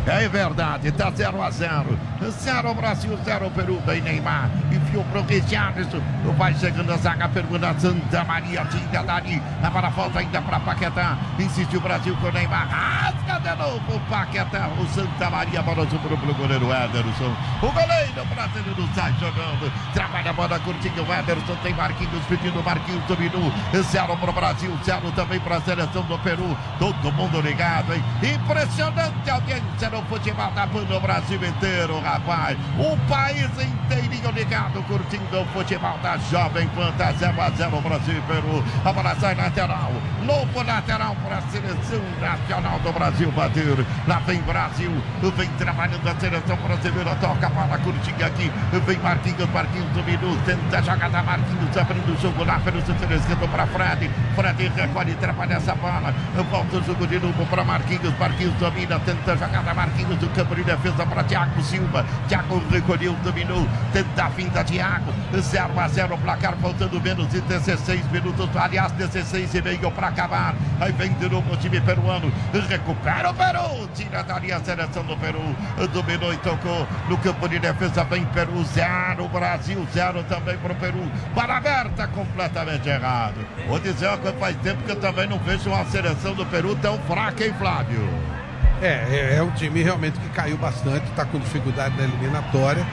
É 0.07 0.27
verdade, 0.29 0.91
tá 0.91 1.09
0 1.09 1.41
a 1.41 1.49
0 1.49 1.97
0 2.29 2.73
Brasil, 2.75 3.17
0 3.23 3.51
Peru, 3.51 3.81
vem 3.85 4.01
Neymar. 4.01 4.49
Enfiou 4.71 5.03
pro 5.05 5.23
Richarlison. 5.23 6.01
Vai 6.37 6.53
chegando 6.55 6.91
a 6.91 6.97
zaga, 6.97 7.27
pergunta 7.29 7.73
Santa 7.79 8.23
Maria, 8.23 8.65
tira 8.65 9.03
dali. 9.03 9.41
A 9.63 9.69
bola 9.69 9.89
falta 9.91 10.19
ainda 10.19 10.41
pra 10.41 10.59
Paquetá. 10.59 11.17
Insistiu 11.39 11.79
o 11.79 11.81
Brasil 11.81 12.15
com 12.17 12.27
o 12.27 12.31
Neymar. 12.31 12.67
Rasga 12.69 13.39
de 13.39 13.55
novo 13.57 13.95
o 13.95 13.99
Paquetá. 14.01 14.69
O 14.79 14.85
Santa 14.87 15.29
Maria, 15.29 15.61
bola 15.61 15.89
sobrou 15.89 16.17
pro 16.17 16.33
goleiro 16.33 16.67
Ederson. 16.71 17.35
O 17.61 17.71
goleiro 17.71 18.25
brasileiro 18.33 18.89
sai 18.93 19.13
jogando. 19.19 19.71
Trabalha 19.93 20.29
a 20.29 20.33
bola 20.33 20.59
curtinha. 20.59 21.01
O 21.01 21.13
Ederson 21.13 21.55
tem 21.63 21.73
Marquinhos 21.73 22.25
pedindo. 22.25 22.63
Marquinhos 22.63 23.03
dominou. 23.05 23.51
0 23.73 24.17
pro 24.17 24.31
Brasil, 24.31 24.77
0 24.83 25.11
também 25.11 25.39
pra 25.39 25.61
seleção 25.61 26.03
do 26.03 26.17
Peru. 26.19 26.55
Todo 26.79 27.11
mundo 27.13 27.41
ligado, 27.41 27.93
hein? 27.93 28.03
Impressionante 28.21 29.29
audiência 29.29 29.89
no 29.95 30.01
futebol 30.03 30.51
da 30.51 30.65
no 30.65 30.99
Brasil 30.99 31.39
inteiro, 31.41 31.99
rapaz. 32.01 32.57
O 32.77 32.97
país 33.07 33.49
inteirinho 33.57 34.29
ligado, 34.31 34.83
curtindo 34.83 35.39
o 35.39 35.45
futebol 35.45 35.97
da 35.99 36.17
Jovem 36.17 36.67
Pan. 36.69 36.91
Tá 36.97 37.13
0 37.13 37.41
a 37.41 37.49
0 37.49 37.81
Brasil 37.81 38.17
e 38.17 38.21
Peru. 38.21 38.63
A 38.83 38.91
bola 38.91 39.15
sai 39.15 39.35
lateral. 39.35 39.93
Novo 40.25 40.63
lateral 40.63 41.15
para 41.23 41.37
a 41.37 41.41
seleção 41.43 42.01
nacional 42.19 42.77
do 42.79 42.91
Brasil 42.91 43.31
bater. 43.31 43.85
Lá 44.05 44.19
vem 44.19 44.41
Brasil. 44.41 44.91
Vem 45.37 45.49
trabalhando 45.51 46.09
a 46.09 46.15
seleção 46.19 46.57
brasileira. 46.57 47.15
Toca 47.15 47.47
a 47.47 47.49
bola 47.49 47.77
curtinha 47.77 48.27
aqui. 48.27 48.51
Vem 48.85 48.97
Marquinhos. 48.99 49.49
Marquinhos 49.49 49.89
dominou. 49.93 50.35
Tenta 50.45 50.79
a 50.79 50.81
jogada. 50.81 51.23
Marquinhos 51.23 51.77
abrindo 51.77 52.13
o 52.13 52.21
jogo 52.21 52.43
lá 52.43 52.59
pelo 52.59 52.81
setor 52.85 53.11
esquerdo 53.13 53.49
para 53.49 53.65
Fred. 53.67 54.11
Fred 54.35 54.71
recolhe 54.75 55.15
trabalha 55.15 55.53
essa 55.53 55.73
bola. 55.75 56.13
Volta 56.51 56.77
o 56.77 56.83
jogo 56.83 57.07
de 57.07 57.19
novo 57.19 57.45
para 57.45 57.63
Marquinhos. 57.63 58.17
Marquinhos 58.19 58.53
domina. 58.55 58.99
Tenta 58.99 59.33
a 59.33 59.35
jogada. 59.35 59.73
Marquinhos 59.73 59.84
do 60.19 60.29
campo 60.33 60.55
de 60.55 60.63
defesa 60.63 61.05
para 61.05 61.23
Thiago 61.23 61.61
Silva. 61.63 62.05
Thiago 62.27 62.61
recolheu, 62.69 63.13
dominou. 63.23 63.67
Tenta 63.93 64.25
a 64.25 64.29
finta 64.29 64.63
Thiago. 64.63 65.13
0 65.35 65.79
a 65.79 65.87
0 65.87 66.17
placar, 66.17 66.55
faltando 66.61 66.99
menos 67.01 67.27
de 67.29 67.41
16 67.41 68.11
minutos. 68.11 68.49
Aliás, 68.55 68.91
16 68.93 69.53
e 69.53 69.61
meio 69.61 69.91
para 69.91 70.07
acabar. 70.07 70.55
Aí 70.79 70.91
vem 70.91 71.13
de 71.13 71.29
novo 71.29 71.53
o 71.53 71.57
time 71.57 71.79
peruano. 71.81 72.31
Recupera 72.67 73.29
o 73.29 73.33
Peru. 73.33 73.87
Tira 73.93 74.23
dali 74.23 74.51
a 74.51 74.59
seleção 74.59 75.03
do 75.03 75.15
Peru. 75.17 75.55
Dominou 75.93 76.33
e 76.33 76.37
tocou 76.37 76.87
no 77.09 77.17
campo 77.17 77.47
de 77.47 77.59
defesa. 77.59 78.03
Vem 78.05 78.25
Peru 78.25 78.63
0. 78.63 79.27
Brasil 79.29 79.87
0 79.93 80.23
também 80.23 80.57
para 80.57 80.73
o 80.73 80.75
Peru. 80.75 81.11
Para 81.33 81.57
aberta, 81.57 82.07
completamente 82.07 82.87
errado. 82.89 83.35
Vou 83.67 83.79
dizer 83.79 84.07
uma 84.07 84.17
coisa, 84.17 84.37
faz 84.37 84.55
tempo 84.57 84.83
que 84.83 84.91
eu 84.91 84.99
também 84.99 85.27
não 85.27 85.39
vejo 85.39 85.69
uma 85.69 85.85
seleção 85.85 86.33
do 86.33 86.45
Peru 86.45 86.75
tão 86.75 86.97
fraca, 86.99 87.45
hein, 87.45 87.53
Flávio? 87.57 88.34
É, 88.81 88.87
é, 88.87 89.35
é 89.37 89.43
um 89.43 89.51
time 89.51 89.81
realmente 89.81 90.19
que 90.19 90.29
caiu 90.29 90.57
bastante, 90.57 91.05
está 91.09 91.25
com 91.25 91.39
dificuldade 91.39 91.95
na 91.97 92.03
eliminatória. 92.03 92.85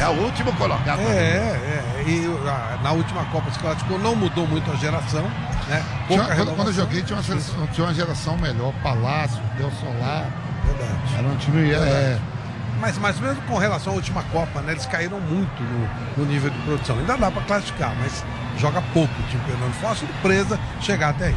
É 0.00 0.08
o 0.08 0.24
último 0.24 0.52
colocado. 0.54 1.00
É, 1.00 1.04
é. 1.04 2.04
E 2.06 2.26
a, 2.48 2.82
na 2.82 2.92
última 2.92 3.24
Copa 3.26 3.50
se 3.50 3.58
classificou, 3.58 3.98
não 3.98 4.14
mudou 4.14 4.46
muito 4.46 4.70
a 4.70 4.74
geração. 4.74 5.22
Né? 5.68 5.84
Tinha, 6.08 6.24
quando, 6.24 6.56
quando, 6.56 6.68
eu 6.68 6.72
joguei, 6.72 7.02
tinha 7.02 7.16
uma, 7.16 7.22
seleção, 7.22 7.66
tinha 7.68 7.86
uma 7.86 7.94
geração 7.94 8.36
melhor. 8.38 8.72
Palácio, 8.82 9.40
Del 9.56 9.70
Solar. 9.72 10.26
Verdade. 10.64 11.16
Era 11.16 11.28
um 11.28 11.36
time. 11.36 11.72
É, 11.72 12.18
mas, 12.80 12.98
mas 12.98 13.20
mesmo 13.20 13.42
com 13.42 13.58
relação 13.58 13.92
à 13.92 13.96
última 13.96 14.22
Copa, 14.24 14.60
né, 14.60 14.72
eles 14.72 14.86
caíram 14.86 15.20
muito 15.20 15.62
no, 15.62 16.24
no 16.24 16.30
nível 16.30 16.50
de 16.50 16.58
produção. 16.60 16.98
Ainda 16.98 17.16
dá 17.16 17.30
para 17.30 17.42
classificar, 17.42 17.94
mas 18.00 18.24
joga 18.58 18.82
pouco 18.92 19.12
o 19.20 19.22
time 19.28 19.42
Fernando. 19.44 19.72
Foi 19.74 19.88
uma 19.88 19.96
surpresa 19.96 20.58
chegar 20.80 21.10
até 21.10 21.26
aí. 21.28 21.36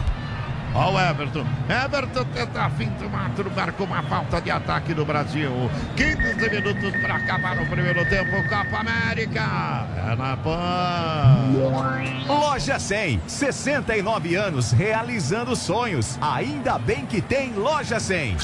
Ó 0.74 0.94
o 0.94 1.00
Everton. 1.00 1.46
Everton 1.68 2.26
tenta 2.34 2.70
de 2.70 3.10
matar 3.10 3.72
com 3.74 3.84
uma 3.84 4.02
falta 4.04 4.42
de 4.42 4.50
ataque 4.50 4.94
no 4.94 5.06
Brasil. 5.06 5.52
15 5.96 6.50
minutos 6.50 6.92
para 7.02 7.16
acabar 7.16 7.62
o 7.62 7.66
primeiro 7.68 8.08
tempo. 8.10 8.32
Copa 8.44 8.78
América. 8.78 9.88
É 9.98 10.16
na 10.16 10.38
PAN. 10.38 11.52
Loja 12.28 12.80
100. 12.80 13.22
69 13.28 14.36
anos 14.36 14.72
realizando 14.72 15.56
sonhos. 15.56 16.18
Ainda 16.22 16.80
bem 16.80 17.06
que 17.06 17.22
tem 17.22 17.54
Loja 17.54 18.00
100. 18.00 18.38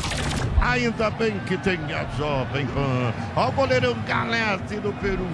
Ainda 0.61 1.09
bem 1.11 1.39
que 1.45 1.57
tem 1.57 1.79
a 1.93 2.05
Jovem 2.17 2.65
Pan. 2.67 3.13
Ó 3.35 3.49
o 3.49 3.51
goleirão 3.51 3.95
Galete 4.07 4.77
do 4.77 4.91
Peru. 4.93 5.27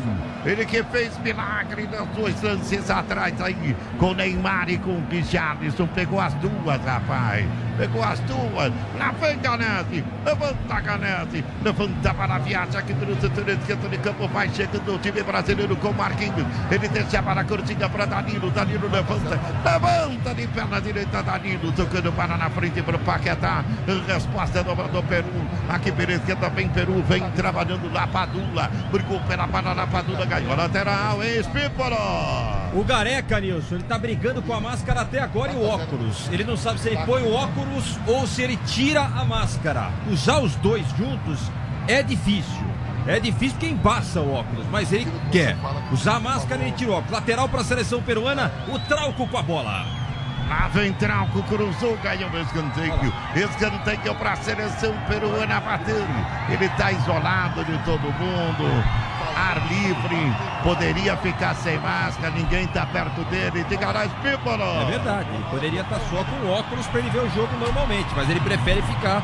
Ele 0.45 0.65
que 0.65 0.83
fez 0.83 1.17
milagre 1.19 1.87
nas 1.87 2.07
duas 2.09 2.41
lances 2.41 2.89
atrás 2.89 3.39
aí. 3.41 3.75
Com 3.97 4.13
Neymar 4.13 4.69
e 4.69 4.77
com 4.77 4.91
o 4.91 5.07
Richarlison. 5.09 5.87
Pegou 5.87 6.19
as 6.19 6.33
duas, 6.35 6.83
rapaz. 6.83 7.45
Pegou 7.77 8.03
as 8.03 8.19
duas. 8.21 8.71
Lá 8.97 9.11
vem 9.19 9.39
Galete. 9.39 10.03
Levanta 10.25 10.81
Galete. 10.81 11.43
Levanta 11.63 12.13
para 12.13 12.35
a 12.35 12.39
viagem 12.39 12.77
aqui 12.77 12.93
do 12.93 13.11
esquerdo 13.11 13.89
de 13.89 13.97
campo. 13.97 14.27
Vai 14.27 14.49
chegando 14.49 14.95
o 14.95 14.99
time 14.99 15.23
brasileiro 15.23 15.75
com 15.77 15.91
Marquinhos. 15.91 16.45
Ele 16.69 16.87
desce 16.87 17.17
a 17.17 17.23
para 17.23 17.43
curtinha 17.43 17.89
para 17.89 18.05
Danilo. 18.05 18.51
Danilo 18.51 18.89
levanta. 18.89 19.39
Levanta 19.63 20.33
de 20.35 20.47
perna 20.47 20.79
direita 20.79 21.23
Danilo. 21.23 21.71
Tocando 21.71 22.11
para 22.13 22.37
na 22.37 22.49
frente 22.49 22.81
para 22.81 22.95
o 22.95 22.99
Paquetá. 22.99 23.63
Resposta 24.07 24.63
do, 24.63 24.75
do 24.75 25.03
Peru. 25.03 25.27
Aqui 25.69 25.91
pela 25.91 26.49
vem 26.49 26.69
Peru. 26.69 27.03
Vem 27.03 27.29
trabalhando 27.31 27.91
lá 27.91 28.07
Padula. 28.07 28.69
Brigou 28.91 29.19
pela 29.21 29.47
para 29.47 29.87
Padula. 29.87 30.25
Ganhou 30.25 30.55
lateral. 30.55 31.23
Espípolo. 31.23 32.63
O 32.73 32.83
Gareca, 32.83 33.39
Nilson, 33.39 33.75
ele 33.75 33.83
tá 33.83 33.99
brigando 33.99 34.41
com 34.41 34.51
a 34.51 34.59
máscara 34.59 35.01
até 35.01 35.19
agora 35.19 35.51
e 35.51 35.55
o 35.55 35.63
óculos. 35.63 36.27
Ele 36.31 36.43
não 36.43 36.57
sabe 36.57 36.79
se 36.79 36.89
ele 36.89 36.97
põe 37.05 37.21
o 37.21 37.31
óculos 37.31 37.62
ou 38.07 38.27
se 38.27 38.41
ele 38.41 38.57
tira 38.65 39.01
a 39.01 39.23
máscara. 39.25 39.91
Usar 40.09 40.39
os 40.39 40.55
dois 40.55 40.85
juntos 40.97 41.39
é 41.87 42.01
difícil. 42.03 42.63
É 43.05 43.19
difícil 43.19 43.57
quem 43.59 43.71
embaça 43.71 44.21
o 44.21 44.33
óculos, 44.33 44.65
mas 44.71 44.91
ele 44.93 45.11
quer. 45.31 45.57
Usar 45.91 46.15
a 46.15 46.19
máscara 46.19 46.61
e 46.61 46.67
ele 46.67 46.71
tira 46.73 46.91
o 46.91 46.93
óculos. 46.93 47.11
Lateral 47.11 47.49
para 47.49 47.61
a 47.61 47.63
seleção 47.63 48.01
peruana, 48.01 48.51
o 48.69 48.79
Trauco 48.79 49.27
com 49.27 49.37
a 49.37 49.41
bola. 49.41 49.85
Lá 50.47 50.67
vem 50.73 50.93
Trauco, 50.93 51.41
cruzou, 51.43 51.97
ganhou 52.03 52.29
o 52.29 52.37
escanteio. 52.39 53.13
Escanteio 53.35 54.15
para 54.15 54.33
a 54.33 54.35
seleção 54.37 54.93
peruana 55.07 55.59
bater. 55.59 56.05
Ele 56.49 56.65
está 56.65 56.91
isolado 56.91 57.63
de 57.65 57.77
todo 57.79 58.01
mundo. 58.01 58.83
Ar 59.35 59.61
livre, 59.67 60.33
poderia 60.63 61.17
ficar 61.17 61.55
sem 61.55 61.77
máscara, 61.79 62.31
ninguém 62.31 62.65
está 62.65 62.85
perto 62.85 63.23
dele. 63.25 63.65
Diga 63.67 63.91
lá, 63.91 64.05
Espípolo. 64.05 64.63
É 64.63 64.85
verdade, 64.85 65.29
ele 65.33 65.45
poderia 65.49 65.81
estar 65.81 65.99
só 66.09 66.23
com 66.23 66.49
óculos 66.49 66.85
para 66.87 66.99
ele 66.99 67.09
ver 67.09 67.21
o 67.21 67.29
jogo 67.31 67.55
normalmente, 67.57 68.09
mas 68.15 68.29
ele 68.29 68.39
prefere 68.39 68.81
ficar 68.83 69.23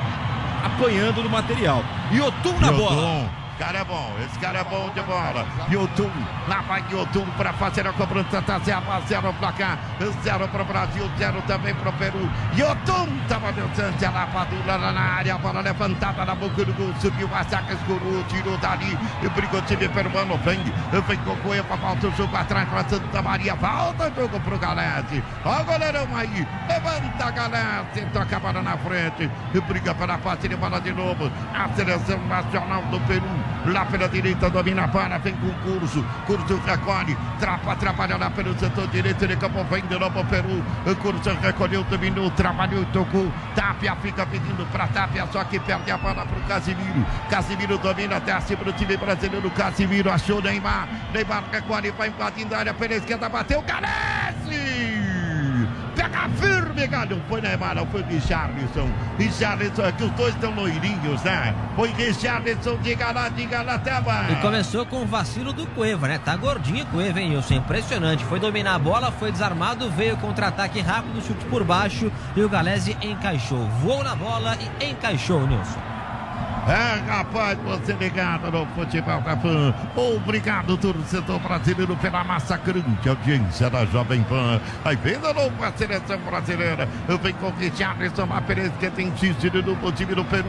apanhando 0.64 1.24
no 1.24 1.30
material. 1.30 1.84
E 2.12 2.20
o 2.20 2.32
Tum 2.44 2.60
na 2.60 2.72
bola 2.72 3.30
cara 3.60 3.80
é 3.80 3.84
bom, 3.84 4.16
esse 4.24 4.40
cara 4.40 4.60
é 4.60 4.64
bom 4.64 4.90
de 4.96 5.02
bola. 5.02 5.46
Yotun, 5.70 6.10
lá 6.48 6.62
vai 6.62 6.82
Yotun 6.90 7.26
para 7.38 7.52
fazer 7.52 7.86
a 7.86 7.92
cobrança, 7.92 8.42
tá 8.42 8.58
0 8.58 8.82
a 8.90 9.02
0 9.02 9.34
placar, 9.34 9.78
0 10.24 10.48
para 10.48 10.62
o 10.62 10.66
Brasil, 10.66 11.12
0 11.18 11.42
também 11.42 11.76
para 11.76 11.90
o 11.90 11.94
Peru. 11.94 12.32
Yotun 12.58 13.10
estava 13.22 13.52
dançando, 13.52 14.18
a 14.18 14.28
Padula 14.28 14.78
lá 14.78 14.92
na 14.94 15.02
área, 15.02 15.36
a 15.36 15.38
bola 15.38 15.60
levantada 15.60 16.24
na 16.24 16.34
boca 16.36 16.64
do 16.64 16.74
gol, 16.74 16.94
subiu 17.02 17.30
a 17.36 17.44
saca, 17.44 17.74
escurou, 17.74 18.24
tirou 18.30 18.58
dali, 18.60 18.98
e 19.22 19.30
brigou 19.30 19.60
o 19.60 19.64
time 19.64 19.90
peruano, 19.90 20.38
vem, 20.38 20.64
vem 21.06 21.18
com 21.18 21.36
Coelho, 21.38 21.64
falta 21.66 22.08
o 22.08 22.12
jogo 22.16 22.36
atrás 22.38 22.68
para 22.70 22.88
Santa 22.88 23.22
Maria, 23.22 23.56
volta 23.56 24.10
o 24.10 24.16
jogo 24.16 24.40
pro 24.40 24.58
Galete. 24.58 25.22
Ó 25.44 25.62
o 25.62 25.66
goleirão 25.66 26.08
aí, 26.16 26.48
levanta 26.70 27.26
a 27.26 27.32
Galete, 27.32 28.06
toca 28.14 28.38
a 28.38 28.40
bola 28.40 28.62
na 28.62 28.78
frente, 28.78 29.30
e 29.54 29.60
briga 29.60 29.94
para 29.94 30.14
a 30.14 30.18
parte 30.18 30.48
de 30.48 30.56
bola 30.56 30.80
de 30.80 30.94
novo, 30.94 31.30
a 31.54 31.68
seleção 31.76 32.26
nacional 32.28 32.82
do 32.84 33.00
Peru 33.02 33.49
lá 33.66 33.86
pela 33.86 34.08
direita, 34.08 34.50
domina 34.50 34.84
a 34.84 34.88
bola, 34.88 35.18
vem 35.20 35.34
com 35.36 35.50
curso, 35.60 36.04
curso 36.26 36.58
recolhe, 36.66 37.18
trapa, 37.40 37.74
atrapalha 37.74 38.18
lá 38.18 38.30
pelo 38.30 38.58
setor 38.58 38.88
direito, 38.88 39.24
ele 39.24 39.34
acabou, 39.34 39.64
vem 39.66 39.86
de 39.86 39.98
novo 39.98 40.24
Peru, 40.26 40.64
curso 41.02 41.30
recolheu, 41.42 41.84
dominou, 41.84 42.30
trabalhou, 42.32 42.86
tocou, 42.86 43.32
Tapia 43.56 43.96
fica 43.98 44.26
pedindo 44.26 44.66
para 44.72 44.88
Tapia, 44.88 45.28
só 45.32 45.44
que 45.44 45.60
perde 45.60 45.92
a 45.92 45.98
bola 45.98 46.26
para 46.26 46.38
o 46.38 46.42
Casimiro, 46.44 47.06
Casimiro 47.30 47.78
domina, 47.78 48.20
desce 48.20 48.56
para 48.56 48.70
o 48.70 48.74
time 48.74 48.98
brasileiro, 48.98 49.50
Casimiro 49.52 50.12
achou 50.12 50.42
Neymar, 50.42 50.88
Neymar 51.14 51.44
recolhe, 51.52 51.92
vai 51.92 52.10
invadindo 52.10 52.56
a 52.56 52.60
área 52.60 52.74
pela 52.74 52.96
esquerda, 52.96 53.30
bateu, 53.30 53.62
Galese! 53.62 54.99
Pega 56.80 56.80
firme, 56.80 56.88
galho. 56.88 57.22
Foi 57.28 57.42
Neymar, 57.42 57.76
não 57.76 57.86
foi 57.88 58.02
Richarlison. 58.04 58.90
Richarlison, 59.18 59.84
é 59.84 59.92
que 59.92 60.04
os 60.04 60.12
dois 60.12 60.34
estão 60.34 60.54
loirinhos, 60.56 61.22
né? 61.24 61.54
Foi 61.76 61.90
Richarlison, 61.90 62.78
diga 62.82 63.12
lá, 63.12 63.30
diga 63.30 63.62
lá, 63.62 63.78
Teba. 63.80 64.26
E 64.32 64.36
começou 64.38 64.86
com 64.86 65.02
o 65.02 65.06
vacilo 65.06 65.52
do 65.52 65.68
Cueva, 65.68 66.08
né? 66.08 66.20
Tá 66.20 66.36
gordinho 66.36 66.84
o 66.84 66.88
Cueva, 66.88 67.20
hein, 67.20 67.36
Wilson? 67.36 67.56
Impressionante. 67.56 68.24
Foi 68.24 68.40
dominar 68.40 68.76
a 68.76 68.80
bola, 68.80 69.12
foi 69.12 69.32
desarmado, 69.32 69.90
veio 69.90 70.16
contra-ataque 70.18 70.80
rápido, 70.80 71.22
chute 71.22 71.46
por 71.46 71.64
baixo 71.64 72.12
e 72.36 72.42
o 72.42 72.50
Galese 72.50 72.96
encaixou. 73.02 73.68
Voou 73.82 74.04
na 74.04 74.16
bola 74.16 74.58
e 74.80 74.86
encaixou, 74.92 75.46
Nilson. 75.46 75.89
É, 76.70 77.00
rapaz, 77.10 77.58
você 77.66 77.94
ligado 77.94 78.52
no 78.52 78.64
Futebol 78.68 79.20
da 79.22 79.36
Pan. 79.36 79.74
Obrigado, 79.96 80.78
torcedor 80.78 81.40
brasileiro, 81.40 81.98
pela 81.98 82.24
massacrante 82.24 83.10
audiência 83.10 83.72
da 83.72 83.86
Jovem 83.88 84.22
Pan. 84.22 84.62
Aí 84.86 84.96
vem 84.96 85.20
de 85.20 85.34
novo 85.34 85.64
a 85.64 85.72
seleção 85.72 86.20
brasileira. 86.20 86.88
Vem 87.24 87.34
com 87.34 87.48
o 87.48 87.54
Richarlison, 87.56 88.28
a 88.32 88.40
Perez 88.42 88.72
que 88.80 88.88
tem 88.92 89.08
insistido 89.08 89.64
no 89.64 89.92
time 89.94 90.14
do 90.14 90.24
Peru. 90.26 90.46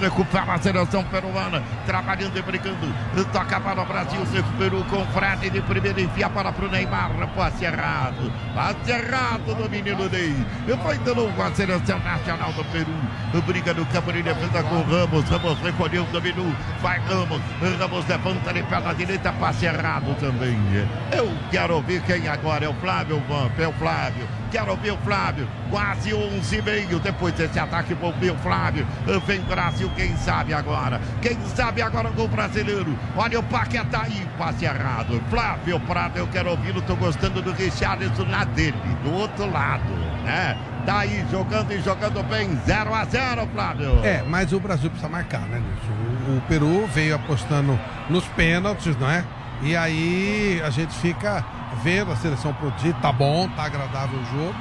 Recupera 0.00 0.54
a 0.54 0.58
seleção 0.58 1.04
peruana. 1.04 1.62
Trabalhando 1.86 2.36
e 2.36 2.42
brigando. 2.42 2.92
Toca 3.32 3.60
para 3.60 3.82
o 3.82 3.86
Brasil, 3.86 4.20
recuperou 4.32 4.82
com 4.86 5.02
o 5.02 5.06
Fred 5.12 5.48
de 5.48 5.60
primeira. 5.60 6.00
Enfia 6.00 6.28
para 6.28 6.50
o 6.50 6.68
Neymar. 6.68 7.12
Passe 7.36 7.64
errado. 7.64 8.32
Passe 8.52 8.90
errado 8.90 9.54
do 9.54 9.70
menino 9.70 10.08
Ney. 10.08 10.34
Vai 10.82 10.98
de 10.98 11.14
novo 11.14 11.40
a 11.40 11.54
seleção 11.54 12.00
nacional 12.00 12.52
do 12.52 12.64
Peru. 12.64 12.92
Briga 13.46 13.72
no 13.72 13.86
campo 13.86 14.12
de 14.12 14.22
defesa 14.24 14.62
com 14.64 14.76
o 14.76 14.82
Ramos. 14.82 15.51
Ramos 15.52 15.60
recolheu, 15.60 16.04
dominou, 16.10 16.50
vai 16.80 16.98
Ramos, 17.00 17.40
Ramos 17.78 18.06
levanta 18.08 18.54
de 18.54 18.62
perna 18.62 18.94
direita, 18.94 19.32
passe 19.32 19.66
errado 19.66 20.16
também. 20.18 20.56
Eu 21.14 21.30
quero 21.50 21.74
ouvir 21.74 22.00
quem 22.02 22.26
agora, 22.26 22.64
é 22.64 22.68
o 22.68 22.74
Flávio 22.74 23.22
Vamp, 23.28 23.58
é 23.58 23.68
o 23.68 23.72
Flávio. 23.74 24.26
Quero 24.50 24.70
ouvir 24.70 24.92
o 24.92 24.98
Flávio, 24.98 25.48
quase 25.70 26.14
11 26.14 26.56
e 26.56 26.62
meio 26.62 26.98
depois 27.00 27.34
desse 27.34 27.58
ataque, 27.58 27.92
vou 27.94 28.12
ouvir 28.12 28.30
o 28.30 28.36
Flávio. 28.36 28.86
Vem 29.26 29.40
Brasil, 29.42 29.90
quem 29.94 30.16
sabe 30.16 30.54
agora? 30.54 31.00
Quem 31.20 31.38
sabe 31.54 31.82
agora 31.82 32.08
o 32.08 32.12
gol 32.12 32.28
brasileiro? 32.28 32.98
Olha 33.16 33.40
o 33.40 33.42
Paquetá 33.42 34.02
aí, 34.04 34.26
passe 34.38 34.64
errado. 34.64 35.22
Flávio 35.28 35.78
Prado, 35.80 36.16
eu 36.18 36.26
quero 36.28 36.50
ouvi-lo, 36.50 36.80
tô 36.82 36.96
gostando 36.96 37.42
do 37.42 37.52
Richarlison 37.52 38.26
lá 38.30 38.44
dele, 38.44 38.76
do 39.02 39.12
outro 39.12 39.50
lado, 39.50 39.92
né? 40.24 40.56
Tá 40.84 41.00
aí 41.00 41.24
jogando 41.30 41.72
e 41.72 41.80
jogando 41.80 42.22
bem, 42.24 42.56
0 42.66 42.92
a 42.92 43.04
0 43.04 43.46
Flávio. 43.54 44.04
É, 44.04 44.24
mas 44.26 44.52
o 44.52 44.58
Brasil 44.58 44.90
precisa 44.90 45.08
marcar, 45.08 45.42
né? 45.42 45.62
O, 46.28 46.38
o 46.38 46.40
Peru 46.42 46.86
veio 46.88 47.14
apostando 47.14 47.78
nos 48.10 48.24
pênaltis, 48.28 48.96
não 48.96 49.08
é? 49.08 49.24
E 49.62 49.76
aí 49.76 50.60
a 50.64 50.70
gente 50.70 50.92
fica 50.94 51.44
vendo 51.84 52.10
a 52.10 52.16
seleção 52.16 52.52
produzir, 52.54 52.92
tá 52.94 53.12
bom, 53.12 53.48
tá 53.50 53.64
agradável 53.64 54.18
o 54.18 54.24
jogo, 54.24 54.54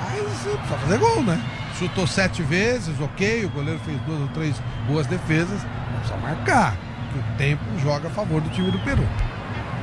mas 0.00 0.22
precisa 0.22 0.58
fazer 0.58 0.98
gol, 0.98 1.22
né? 1.24 1.42
Chutou 1.76 2.06
sete 2.06 2.42
vezes, 2.42 3.00
ok, 3.00 3.44
o 3.44 3.48
goleiro 3.50 3.80
fez 3.80 4.00
duas 4.02 4.20
ou 4.20 4.28
três 4.28 4.62
boas 4.86 5.06
defesas, 5.06 5.60
mas 5.90 6.00
precisa 6.00 6.16
marcar, 6.18 6.76
que 7.12 7.18
o 7.18 7.36
tempo 7.36 7.64
joga 7.82 8.08
a 8.08 8.10
favor 8.10 8.40
do 8.40 8.48
time 8.50 8.70
do 8.70 8.78
Peru. 8.80 9.06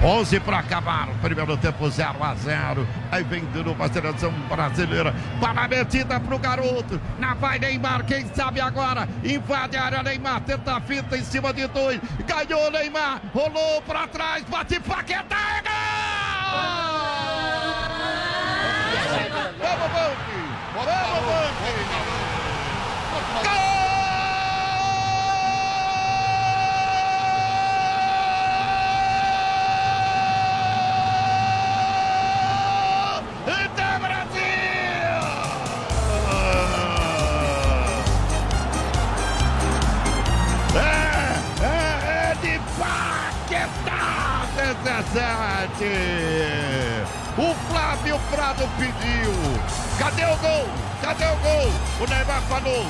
11 0.04 0.40
para 0.42 0.60
acabar 0.60 1.10
o 1.10 1.16
primeiro 1.16 1.58
tempo 1.58 1.90
0 1.90 2.24
a 2.24 2.36
0. 2.36 2.88
Aí 3.12 3.24
vem 3.24 3.46
de 3.46 3.64
novo 3.64 3.82
a 3.82 3.90
seleção 3.90 4.32
brasileira. 4.50 5.14
Para 5.40 5.64
a 5.64 5.68
metida 5.68 6.20
pro 6.20 6.38
garoto. 6.38 7.00
Na 7.20 7.34
vai 7.34 7.60
Neymar, 7.60 8.06
quem 8.06 8.26
sabe 8.34 8.62
agora? 8.62 9.08
Invade 9.24 9.78
a 9.78 9.86
área 9.86 10.04
Neymar, 10.04 10.42
tenta 10.42 10.76
a 10.76 10.82
fita 10.82 11.18
em 11.18 11.24
cima 11.24 11.54
de 11.54 11.68
dois. 11.68 12.00
Ganhou 12.26 12.72
Neymar, 12.72 13.22
rolou 13.34 13.82
para 13.84 14.08
trás, 14.08 14.44
bate 14.46 14.80
Paquetá, 14.80 15.38
é 15.58 15.62
gol! 15.62 15.76
Vamos, 19.60 19.92
Banque! 19.92 20.40
Vamos, 20.74 21.26
Banque! 21.26 21.45
17! 45.16 45.86
O 47.38 47.56
Flávio 47.72 48.20
Prado 48.30 48.68
pediu. 48.78 49.32
Cadê 49.98 50.26
o 50.26 50.36
gol? 50.36 50.68
Cadê 51.02 51.24
o 51.24 51.38
gol? 51.38 51.72
O 52.02 52.10
Neymar 52.10 52.42
falou. 52.50 52.86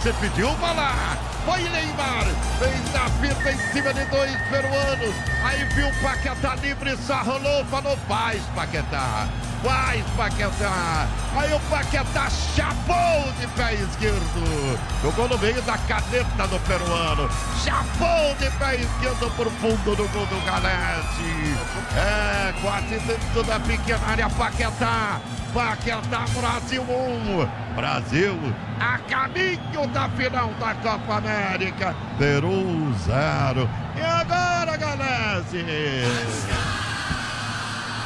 Você 0.00 0.12
pediu, 0.14 0.52
vai 0.54 0.74
lá. 0.74 1.16
Foi 1.44 1.62
Neymar. 1.62 2.24
Fez 2.58 2.96
a 2.96 3.08
fita 3.20 3.52
em 3.52 3.72
cima 3.72 3.94
de 3.94 4.04
dois 4.06 4.36
peruanos. 4.48 5.14
Aí 5.44 5.64
viu 5.74 5.86
o 5.86 5.94
Paquetá 6.02 6.56
livre, 6.56 6.96
só 6.96 7.22
rolou. 7.22 7.64
Falou, 7.66 7.96
faz, 8.08 8.42
Paquetá. 8.56 9.28
Faz, 9.62 10.04
Paquetá. 10.16 11.08
Aí 11.36 11.52
o 11.52 11.60
Paquetá 11.60 12.28
chapou 12.30 13.32
de 13.40 13.46
pé 13.48 13.74
esquerdo. 13.74 14.78
Jogou 15.02 15.28
no 15.28 15.38
meio 15.38 15.60
da 15.62 15.76
caneta 15.78 16.46
do 16.46 16.60
peruano. 16.60 17.28
Chapou 17.64 18.34
de 18.38 18.50
pé 18.58 18.76
esquerdo 18.76 19.30
por 19.36 19.50
fundo 19.52 19.96
do 19.96 20.08
gol 20.08 20.26
do 20.26 20.44
Galete. 20.46 21.56
É, 21.96 22.54
quase 22.62 22.98
dentro 23.00 23.42
da 23.42 23.58
pequena 23.60 24.06
área, 24.06 24.30
Paquetá. 24.30 25.20
Paquetá, 25.52 26.24
Brasil 26.34 26.82
1. 26.82 27.74
Brasil 27.74 28.38
a 28.80 28.98
caminho 28.98 29.86
da 29.92 30.08
final 30.10 30.50
da 30.60 30.74
Copa 30.74 31.16
América. 31.16 31.94
Peru 32.18 32.92
0. 33.04 33.68
E 33.96 34.00
agora, 34.00 34.76
Galese? 34.76 35.64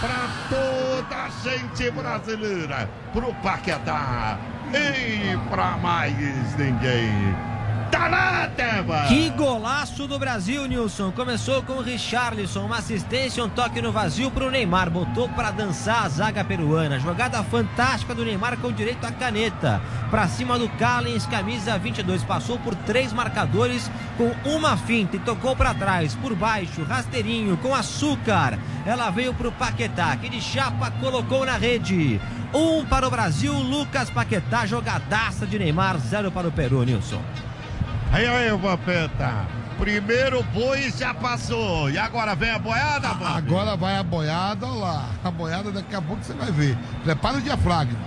Para 0.02 0.26
toda 0.50 1.26
a 1.26 1.28
gente 1.28 1.88
brasileira, 1.92 2.90
pro 3.12 3.32
Paquetá 3.34 4.36
e 4.74 5.38
para 5.48 5.76
mais 5.76 6.56
ninguém. 6.56 7.12
Que 9.08 9.30
golaço 9.30 10.06
do 10.06 10.18
Brasil, 10.18 10.66
Nilson. 10.66 11.12
Começou 11.12 11.62
com 11.62 11.74
o 11.74 11.82
Richarlison, 11.82 12.64
uma 12.64 12.78
assistência, 12.78 13.44
um 13.44 13.48
toque 13.48 13.82
no 13.82 13.92
vazio 13.92 14.30
pro 14.30 14.50
Neymar. 14.50 14.90
Botou 14.90 15.28
para 15.28 15.50
dançar 15.50 16.04
a 16.04 16.08
zaga 16.08 16.42
peruana. 16.42 16.98
Jogada 16.98 17.42
fantástica 17.42 18.14
do 18.14 18.24
Neymar 18.24 18.56
com 18.58 18.72
direito 18.72 19.04
à 19.04 19.12
caneta. 19.12 19.80
Pra 20.10 20.26
cima 20.26 20.58
do 20.58 20.68
Callens, 20.70 21.26
camisa 21.26 21.78
22. 21.78 22.24
Passou 22.24 22.58
por 22.58 22.74
três 22.74 23.12
marcadores 23.12 23.90
com 24.16 24.32
uma 24.48 24.76
finta 24.76 25.16
e 25.16 25.20
tocou 25.20 25.54
para 25.54 25.74
trás, 25.74 26.14
por 26.14 26.34
baixo, 26.34 26.82
rasteirinho, 26.84 27.56
com 27.58 27.74
açúcar. 27.74 28.58
Ela 28.86 29.10
veio 29.10 29.34
pro 29.34 29.52
Paquetá, 29.52 30.16
que 30.16 30.28
de 30.28 30.40
chapa 30.40 30.90
colocou 31.00 31.44
na 31.44 31.56
rede. 31.56 32.20
Um 32.54 32.84
para 32.84 33.06
o 33.06 33.10
Brasil, 33.10 33.52
Lucas 33.52 34.10
Paquetá, 34.10 34.66
jogadaça 34.66 35.46
de 35.46 35.58
Neymar, 35.58 35.98
zero 35.98 36.30
para 36.30 36.48
o 36.48 36.52
Peru, 36.52 36.82
Nilson. 36.82 37.22
Aí, 38.12 38.26
aí, 38.26 38.50
Vampeta. 38.50 39.46
Primeiro 39.78 40.42
boi 40.52 40.90
já 40.90 41.14
passou. 41.14 41.88
E 41.90 41.96
agora 41.96 42.34
vem 42.34 42.50
a 42.50 42.58
boiada, 42.58 43.08
Vamp? 43.08 43.36
Agora 43.36 43.74
vai 43.74 43.96
a 43.96 44.02
boiada, 44.02 44.66
olha 44.66 44.78
lá. 44.78 45.08
A 45.24 45.30
boiada 45.30 45.72
daqui 45.72 45.94
a 45.94 46.02
pouco 46.02 46.22
você 46.22 46.34
vai 46.34 46.52
ver. 46.52 46.76
Prepara 47.02 47.38
o 47.38 47.40
diafragma. 47.40 47.98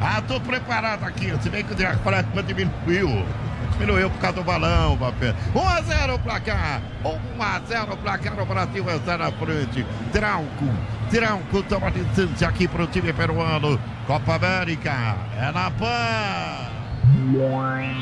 Ah, 0.00 0.22
tô 0.22 0.40
preparado 0.40 1.04
aqui. 1.04 1.36
Se 1.42 1.50
bem 1.50 1.64
que 1.64 1.72
o 1.72 1.76
diafragma 1.76 2.40
diminuiu. 2.44 3.26
Diminuiu 3.72 4.10
por 4.10 4.20
causa 4.20 4.36
do 4.36 4.44
balão, 4.44 4.96
Vampeta. 4.96 5.36
1 5.52 5.68
a 5.68 5.82
0 5.82 6.14
o 6.14 6.18
placar. 6.20 6.80
1 7.04 7.42
a 7.42 7.60
0 7.66 7.92
o 7.92 8.46
Brasil 8.46 8.88
está 8.90 9.18
na 9.18 9.32
frente. 9.32 9.84
Trauco. 10.12 10.68
Trauco 11.10 11.62
toma 11.64 11.90
distância 11.90 12.46
aqui 12.46 12.68
pro 12.68 12.86
time 12.86 13.12
peruano. 13.12 13.78
Copa 14.06 14.36
América. 14.36 15.16
É 15.36 15.50
na 15.50 15.68
PAN. 15.68 16.71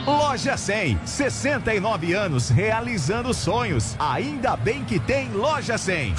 Loja 0.04 0.56
100, 0.56 1.00
69 1.04 2.12
anos 2.12 2.48
realizando 2.50 3.32
sonhos. 3.32 3.96
Ainda 3.98 4.56
bem 4.56 4.84
que 4.84 4.98
tem 4.98 5.30
Loja 5.30 5.78
100. 5.78 6.14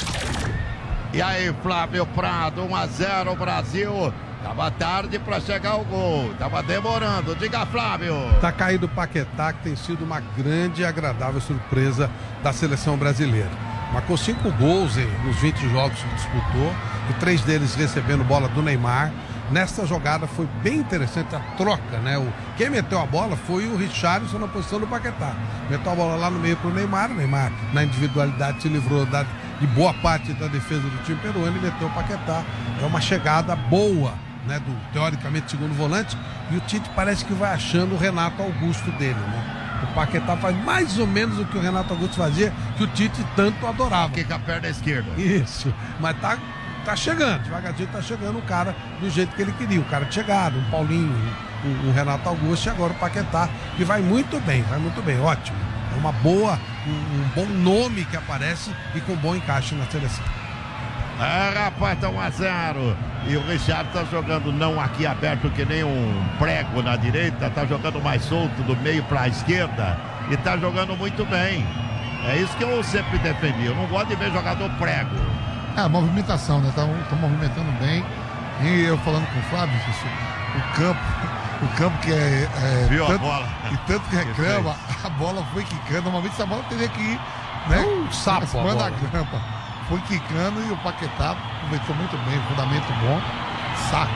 E 1.14 1.22
aí, 1.22 1.54
Flávio 1.62 2.06
Prado, 2.06 2.64
1 2.64 2.76
a 2.76 2.88
0 2.88 3.36
Brasil. 3.36 4.14
Tava 4.44 4.72
tarde 4.72 5.20
para 5.20 5.40
chegar 5.40 5.76
o 5.76 5.84
gol. 5.84 6.34
Tava 6.40 6.64
demorando. 6.64 7.36
Diga, 7.36 7.66
Flávio. 7.66 8.16
Tá 8.40 8.52
caído 8.52 8.86
o 8.86 8.90
Paquetá, 8.90 9.54
que 9.54 9.64
tem 9.64 9.76
sido 9.76 10.04
uma 10.04 10.20
grande 10.20 10.82
e 10.82 10.86
agradável 10.86 11.40
surpresa 11.40 12.10
da 12.42 12.52
seleção 12.52 12.98
brasileira. 12.98 13.52
Marcou 13.94 14.18
cinco 14.18 14.50
gols 14.54 14.98
em, 14.98 15.06
nos 15.26 15.36
20 15.38 15.70
jogos 15.70 16.02
que 16.02 16.16
disputou, 16.16 16.74
e 17.10 17.14
três 17.20 17.42
deles 17.42 17.76
recebendo 17.76 18.24
bola 18.24 18.48
do 18.48 18.62
Neymar. 18.62 19.12
Nessa 19.52 19.86
jogada 19.86 20.28
foi 20.28 20.48
bem 20.64 20.78
interessante 20.78 21.36
a 21.36 21.40
troca, 21.58 21.98
né? 22.00 22.18
O, 22.18 22.34
quem 22.58 22.70
meteu 22.70 23.00
a 23.00 23.06
bola 23.06 23.36
foi 23.36 23.66
o 23.66 23.76
Richarlison 23.76 24.40
na 24.40 24.48
posição 24.48 24.80
do 24.80 24.88
Paquetá. 24.88 25.36
Meteu 25.70 25.92
a 25.92 25.96
bola 25.96 26.16
lá 26.16 26.30
no 26.30 26.40
meio 26.40 26.56
pro 26.58 26.74
Neymar. 26.74 27.12
O 27.12 27.16
Neymar, 27.16 27.52
na 27.74 27.84
individualidade, 27.84 28.62
se 28.62 28.70
livrou 28.70 29.06
da, 29.06 29.26
de 29.60 29.68
boa 29.68 29.94
parte 29.96 30.32
da 30.34 30.48
defesa 30.48 30.82
do 30.82 31.04
time 31.04 31.20
peruano 31.20 31.58
e 31.58 31.62
meteu 31.62 31.88
o 31.88 31.92
Paquetá. 31.92 32.44
É 32.82 32.86
uma 32.86 33.02
chegada 33.02 33.56
boa 33.56 34.14
né, 34.46 34.60
do 34.60 34.92
teoricamente 34.92 35.52
segundo 35.52 35.74
volante, 35.76 36.18
e 36.50 36.58
o 36.58 36.60
Tite 36.62 36.90
parece 36.96 37.24
que 37.26 37.34
vai 37.34 37.54
achando 37.54 37.96
o 37.96 37.98
Renato 37.98 38.42
Augusto 38.42 38.92
dele, 38.92 39.20
né? 39.20 39.58
O 39.84 39.94
Paquetá 39.94 40.38
faz 40.38 40.56
mais 40.64 41.00
ou 41.00 41.08
menos 41.08 41.40
o 41.40 41.46
que 41.46 41.58
o 41.58 41.62
Renato 41.62 41.94
Augusto 41.94 42.18
fazia, 42.18 42.54
que 42.78 42.84
o 42.84 42.88
Tite 42.88 43.26
tanto 43.36 43.66
adorava. 43.66 44.14
Com 44.14 44.34
a 44.34 44.40
perna 44.40 44.68
esquerda. 44.68 45.10
Isso, 45.20 45.74
mas 46.00 46.20
tá, 46.20 46.38
tá 46.82 46.96
chegando, 46.96 47.44
devagarzinho 47.44 47.90
tá 47.90 48.02
chegando 48.02 48.40
o 48.40 48.42
cara 48.42 48.76
do 49.00 49.10
jeito 49.10 49.36
que 49.36 49.42
ele 49.42 49.52
queria, 49.54 49.80
o 49.80 49.86
cara 49.86 50.06
de 50.06 50.14
chegada, 50.14 50.58
um 50.58 50.70
Paulinho, 50.70 51.16
um, 51.66 51.90
um 51.90 51.94
Renato 51.94 52.28
Augusto 52.28 52.68
e 52.68 52.70
agora 52.70 52.94
o 52.94 52.96
Paquetá, 52.96 53.50
que 53.78 53.84
vai 53.84 54.02
muito 54.02 54.40
bem, 54.42 54.64
vai 54.64 54.80
muito 54.80 55.02
bem, 55.02 55.20
ótimo. 55.20 55.58
É 55.94 56.00
uma 56.00 56.12
boa, 56.12 56.58
um, 56.88 56.92
um 56.92 57.28
bom 57.36 57.46
nome 57.46 58.06
que 58.06 58.16
aparece 58.16 58.72
e 58.96 59.02
com 59.02 59.16
bom 59.16 59.36
encaixe 59.36 59.76
na 59.76 59.86
seleção. 59.86 60.24
Ah, 61.20 61.52
rapaz, 61.66 62.00
tá 62.00 62.10
1 62.10 62.20
a 62.20 62.30
0 62.32 62.98
E 63.28 63.36
o 63.36 63.46
Richard 63.46 63.88
tá 63.92 64.04
jogando 64.06 64.52
não 64.52 64.82
aqui 64.82 65.06
aberto 65.06 65.52
que 65.52 65.64
nem 65.64 65.84
um 65.84 66.26
prego 66.40 66.82
na 66.82 66.96
direita, 66.96 67.48
tá 67.52 67.64
jogando 67.66 68.02
mais 68.02 68.24
solto 68.24 68.64
do 68.64 68.76
meio 68.78 69.04
para 69.04 69.22
a 69.22 69.28
esquerda 69.28 70.00
e 70.32 70.38
tá 70.38 70.58
jogando 70.58 70.96
muito 70.98 71.24
bem. 71.26 71.64
É 72.28 72.38
isso 72.38 72.56
que 72.58 72.64
eu 72.64 72.84
sempre 72.84 73.20
defendi. 73.20 73.66
Eu 73.66 73.76
não 73.76 73.86
gosto 73.88 74.08
de 74.08 74.16
ver 74.16 74.32
jogador 74.32 74.70
prego. 74.80 75.16
É, 75.78 75.82
a 75.82 75.90
movimentação, 75.90 76.60
né? 76.60 76.72
Tá, 76.76 76.86
tá 77.10 77.16
movimentando 77.16 77.72
bem. 77.80 78.04
E 78.62 78.82
eu 78.82 78.98
falando 79.00 79.26
com 79.34 79.40
o 79.40 79.44
Flávio, 79.44 79.76
o 80.56 80.76
campo, 80.76 81.00
o 81.64 81.68
campo 81.78 81.98
que 82.00 82.12
é. 82.12 82.48
é 82.62 82.88
Viu 82.90 83.06
tanto, 83.06 83.24
a 83.24 83.28
bola? 83.28 83.48
E 83.72 83.78
tanto 83.88 84.10
que 84.10 84.16
reclama, 84.18 84.76
a 85.04 85.10
bola 85.10 85.46
foi 85.54 85.64
quicando. 85.64 86.04
Normalmente 86.04 86.34
essa 86.34 86.46
bola 86.46 86.64
teria 86.70 86.88
que 86.90 87.02
ir, 87.02 87.20
né? 87.68 87.80
Um 87.80 88.12
sapo 88.12 88.60
a 88.60 88.64
da 88.64 88.74
bola. 88.74 88.92
grampa. 89.12 89.42
Foi 89.88 90.00
quicando 90.02 90.62
e 90.62 90.72
o 90.72 90.78
Paquetá 90.78 91.32
aproveitou 91.32 91.96
muito 91.96 92.18
bem, 92.26 92.40
fundamento 92.48 92.88
bom. 93.02 93.22
Saco. 93.90 94.12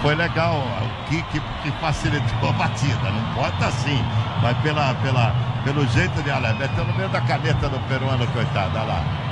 Foi 0.00 0.14
legal 0.14 0.56
o 0.56 1.08
kick 1.10 1.40
que 1.62 1.70
facilitou 1.72 2.48
a 2.48 2.52
batida. 2.52 3.10
Não 3.10 3.34
bota 3.34 3.66
assim, 3.66 4.02
mas 4.40 4.56
pela, 4.58 4.94
pela, 4.94 5.34
pelo 5.62 5.86
jeito 5.88 6.22
de 6.22 6.30
olha, 6.30 6.54
meteu 6.54 6.86
no 6.86 6.94
meio 6.94 7.08
da 7.10 7.20
caneta 7.20 7.68
do 7.68 7.78
peruano, 7.80 8.26
coitado. 8.28 8.78
Olha 8.78 8.84
lá. 8.84 9.23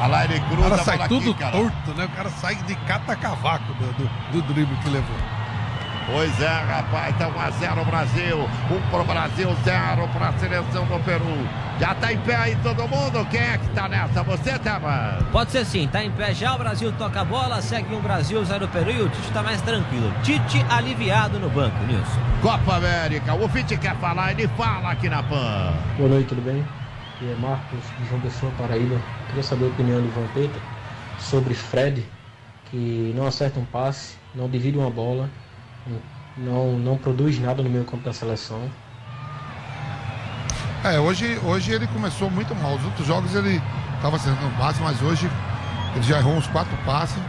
Olha 0.00 0.06
lá, 0.06 0.24
ele 0.24 0.38
O 0.38 0.42
cruza 0.42 0.68
cara 0.70 0.82
a 0.82 0.84
sai 0.84 1.08
tudo 1.08 1.36
lá. 1.40 1.50
torto, 1.50 1.90
né? 1.96 2.04
O 2.04 2.08
cara 2.16 2.30
sai 2.30 2.54
de 2.56 2.74
cata-cavaco 2.74 3.72
do, 3.74 3.92
do, 3.94 4.10
do 4.32 4.42
drible 4.54 4.76
que 4.76 4.88
levou. 4.90 5.16
Pois 6.10 6.40
é, 6.40 6.48
rapaz, 6.62 7.14
tá 7.18 7.28
1x0 7.28 7.84
Brasil, 7.84 8.38
1 8.70 8.90
pro 8.90 9.04
Brasil, 9.04 9.54
0 9.62 10.08
pra 10.08 10.32
seleção 10.38 10.86
do 10.86 10.98
Peru. 11.04 11.46
Já 11.78 11.94
tá 11.94 12.10
em 12.10 12.16
pé 12.20 12.34
aí 12.34 12.56
todo 12.62 12.88
mundo? 12.88 13.26
Quem 13.30 13.40
é 13.40 13.58
que 13.58 13.68
tá 13.68 13.86
nessa? 13.88 14.22
Você, 14.22 14.58
Tava? 14.58 15.18
Pode 15.30 15.50
ser 15.50 15.66
sim, 15.66 15.86
tá 15.86 16.02
em 16.02 16.10
pé 16.10 16.32
já, 16.32 16.54
o 16.54 16.58
Brasil 16.58 16.90
toca 16.96 17.20
a 17.20 17.24
bola, 17.26 17.60
segue 17.60 17.94
um 17.94 18.00
Brasil, 18.00 18.42
zero 18.42 18.66
Peru 18.68 18.90
e 18.90 19.02
o 19.02 19.08
Tite 19.10 19.30
tá 19.32 19.42
mais 19.42 19.60
tranquilo. 19.60 20.10
Tite 20.22 20.64
aliviado 20.70 21.38
no 21.38 21.50
banco, 21.50 21.76
Nilson. 21.84 22.20
Copa 22.40 22.76
América, 22.76 23.34
o 23.34 23.46
Fite 23.46 23.76
quer 23.76 23.94
falar, 23.96 24.30
ele 24.32 24.48
fala 24.56 24.92
aqui 24.92 25.10
na 25.10 25.22
PAN. 25.22 25.74
Boa 25.98 26.08
noite, 26.08 26.28
tudo 26.28 26.40
bem? 26.40 26.64
Aqui 27.18 27.32
é 27.32 27.34
Marcos 27.34 27.80
de 27.98 28.08
João 28.08 28.20
Pessoa, 28.20 28.52
Paraíba. 28.56 28.96
Queria 29.26 29.42
saber 29.42 29.64
a 29.64 29.68
opinião 29.68 30.00
do 30.00 30.08
Vampeta 30.14 30.56
sobre 31.18 31.52
Fred, 31.52 32.06
que 32.66 33.12
não 33.16 33.26
acerta 33.26 33.58
um 33.58 33.64
passe, 33.64 34.14
não 34.32 34.48
divide 34.48 34.78
uma 34.78 34.88
bola, 34.88 35.28
não, 36.36 36.78
não 36.78 36.96
produz 36.96 37.40
nada 37.40 37.60
no 37.60 37.68
meio 37.68 37.84
campo 37.84 38.04
da 38.04 38.12
seleção. 38.12 38.70
É, 40.84 41.00
hoje, 41.00 41.40
hoje 41.42 41.72
ele 41.72 41.88
começou 41.88 42.30
muito 42.30 42.54
mal. 42.54 42.76
Os 42.76 42.84
outros 42.84 43.04
jogos 43.04 43.34
ele 43.34 43.60
estava 43.96 44.14
acertando 44.14 44.56
passe, 44.56 44.80
mas 44.80 45.02
hoje 45.02 45.28
ele 45.96 46.04
já 46.04 46.18
errou 46.18 46.36
uns 46.36 46.46
quatro 46.46 46.76
passes. 46.86 47.20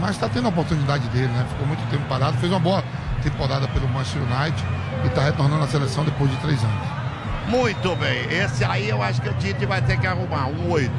Mas 0.00 0.10
está 0.10 0.28
tendo 0.28 0.46
a 0.46 0.50
oportunidade 0.50 1.08
dele, 1.08 1.26
né? 1.26 1.44
Ficou 1.50 1.66
muito 1.66 1.84
tempo 1.90 2.04
parado, 2.08 2.38
fez 2.38 2.52
uma 2.52 2.60
boa 2.60 2.84
temporada 3.20 3.66
pelo 3.66 3.88
Manchester 3.88 4.22
United 4.22 4.64
e 5.02 5.08
está 5.08 5.24
retornando 5.24 5.64
à 5.64 5.66
seleção 5.66 6.04
depois 6.04 6.30
de 6.30 6.36
três 6.36 6.62
anos. 6.62 7.03
Muito 7.48 7.94
bem, 7.96 8.24
esse 8.30 8.64
aí 8.64 8.88
eu 8.88 9.02
acho 9.02 9.20
que 9.20 9.28
o 9.28 9.34
Tite 9.34 9.66
vai 9.66 9.82
ter 9.82 9.98
que 9.98 10.06
arrumar, 10.06 10.46
um 10.46 10.70
8. 10.70 10.90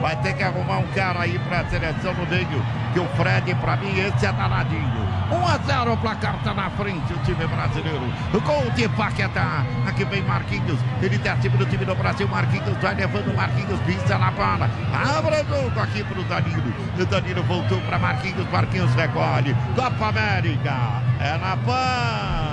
Vai 0.00 0.16
ter 0.22 0.32
que 0.32 0.42
arrumar 0.42 0.78
um 0.78 0.86
cara 0.88 1.20
aí 1.20 1.38
pra 1.40 1.64
seleção 1.66 2.14
no 2.14 2.26
meio, 2.26 2.48
que 2.92 3.00
o 3.00 3.06
Fred, 3.16 3.54
pra 3.56 3.76
mim, 3.76 3.98
esse 3.98 4.26
é 4.26 4.32
danadinho. 4.32 5.02
1 5.32 5.46
a 5.46 5.58
0 5.58 5.92
o 5.94 5.96
placar 5.96 6.36
tá 6.44 6.52
na 6.52 6.68
frente, 6.70 7.12
o 7.12 7.18
time 7.24 7.46
brasileiro. 7.46 8.02
O 8.34 8.40
gol 8.40 8.70
de 8.74 8.86
Paquetá. 8.90 9.64
Aqui 9.86 10.04
vem 10.04 10.22
Marquinhos. 10.22 10.78
Ele 11.00 11.16
desce 11.18 11.48
pro 11.48 11.64
time 11.64 11.84
do 11.84 11.94
Brasil. 11.94 12.28
Marquinhos 12.28 12.76
vai 12.82 12.94
levando 12.94 13.34
Marquinhos, 13.34 13.80
pisa 13.80 14.18
na 14.18 14.30
bola. 14.30 14.70
Abra 14.92 15.42
jogo 15.44 15.80
aqui 15.80 16.04
pro 16.04 16.22
Danilo. 16.24 16.74
O 16.98 17.06
Danilo 17.06 17.42
voltou 17.44 17.80
pra 17.82 17.98
Marquinhos. 17.98 18.46
Marquinhos 18.50 18.94
recolhe. 18.94 19.56
Copa 19.74 20.08
América. 20.08 21.02
É 21.18 21.38
na 21.38 21.56
PAN. 21.56 22.52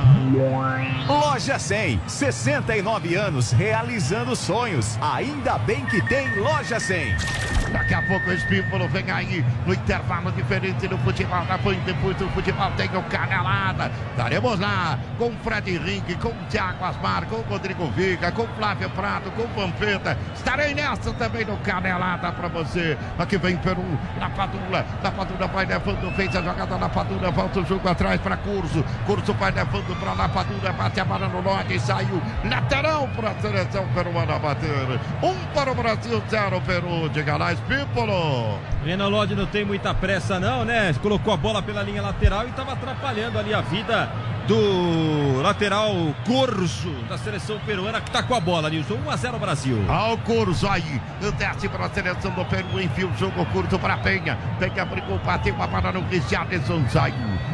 Loja 1.08 1.58
100, 1.58 2.02
69 2.08 3.16
anos 3.16 3.52
realizando 3.52 4.36
sonhos. 4.36 4.98
Ainda 5.02 5.58
bem 5.58 5.86
que 5.88 6.02
tem 6.08 6.34
Loja 6.36 6.80
100. 6.80 7.16
Daqui 7.72 7.94
a 7.94 8.02
pouco 8.02 8.30
o 8.30 8.34
Espímpolo 8.34 8.88
vem 8.88 9.10
aí 9.12 9.46
no 9.66 9.74
intervalo 9.74 10.29
diferente 10.32 10.88
do 10.88 10.98
futebol 11.00 11.46
Pan. 11.64 11.76
Depois 11.86 12.16
do 12.18 12.30
futebol 12.30 12.72
tem 12.78 12.90
o 12.96 13.04
Canelada. 13.04 13.92
Estaremos 14.12 14.60
lá 14.60 14.98
com 15.18 15.32
Fred 15.44 15.76
Henrique, 15.76 16.16
com 16.16 16.34
Thiago 16.50 16.84
Asmar, 16.86 17.26
com 17.26 17.38
Rodrigo 17.42 17.90
Viga, 17.92 18.32
com 18.32 18.48
Flávio 18.48 18.90
Prado, 18.92 19.32
com 19.32 19.44
o 19.44 19.48
Vampeta. 19.48 20.18
Estarei 20.34 20.74
nessa 20.74 21.12
também 21.14 21.46
no 21.46 21.58
Canelada 21.58 22.32
pra 22.32 22.48
você. 22.48 22.98
Aqui 23.18 23.38
vem 23.38 23.58
Peru, 23.58 23.84
na 24.20 24.30
Padula. 24.30 24.86
Na 25.04 25.12
Padula 25.12 25.48
vai 25.48 25.66
levando, 25.66 26.16
fez 26.16 26.36
a 26.36 26.42
jogada 26.42 26.78
na 26.78 26.90
Padula, 26.90 27.32
volta 27.32 27.60
o 27.60 27.66
jogo 27.66 27.88
atrás 27.90 28.22
pra 28.22 28.38
Curso. 28.38 28.84
Curso 29.06 29.34
vai 29.34 29.52
levando 29.52 30.00
pra 30.00 30.16
na 30.16 30.30
Padula, 30.30 30.72
bate 30.72 31.00
a 31.00 31.06
bola 31.06 31.28
no 31.28 31.42
lote 31.42 31.80
saiu. 31.80 32.22
Lateral 32.44 33.08
pra 33.16 33.34
seleção 33.42 33.88
peruana 33.94 34.38
bater. 34.38 35.00
Um 35.24 35.36
para 35.54 35.72
o 35.72 35.76
Brasil, 35.76 36.22
zero 36.30 36.62
Peru. 36.62 37.10
Diga 37.10 37.38
lá, 37.38 37.54
Espímpolo. 37.54 38.60
Renan 38.86 39.08
Lodge 39.08 39.36
não 39.36 39.46
tem 39.46 39.66
muita 39.66 39.94
pressa 39.94 40.19
não, 40.40 40.66
né? 40.66 40.94
Colocou 41.02 41.34
a 41.34 41.38
bola 41.38 41.62
pela 41.62 41.82
linha 41.82 42.02
lateral 42.02 42.46
e 42.46 42.50
estava 42.50 42.74
atrapalhando 42.74 43.40
ali 43.40 43.54
a 43.54 43.62
vida 43.62 44.10
do 44.50 45.42
lateral 45.44 45.94
Corso 46.26 46.90
da 47.08 47.20
seleção 47.20 47.60
peruana 47.60 48.02
que 48.02 48.10
tá 48.10 48.24
com 48.24 48.34
a 48.34 48.40
bola, 48.40 48.68
Nilson. 48.68 48.96
1 48.96 49.12
a 49.12 49.16
0 49.16 49.38
Brasil. 49.38 49.86
Ao 49.88 50.18
curso 50.18 50.68
aí, 50.68 51.00
desce 51.38 51.70
para 51.70 51.86
a 51.86 51.90
seleção 51.90 52.32
do 52.32 52.44
Peru, 52.46 52.82
enfia 52.82 53.06
o 53.06 53.16
jogo 53.16 53.46
curto 53.46 53.78
para 53.78 53.98
Penha. 53.98 54.36
Penha 54.58 54.84
brigou, 54.86 55.20
bateu 55.20 55.56
a 55.62 55.68
bola 55.68 55.92
no 55.92 56.02
Richardson, 56.10 56.84
saiu. 56.90 57.14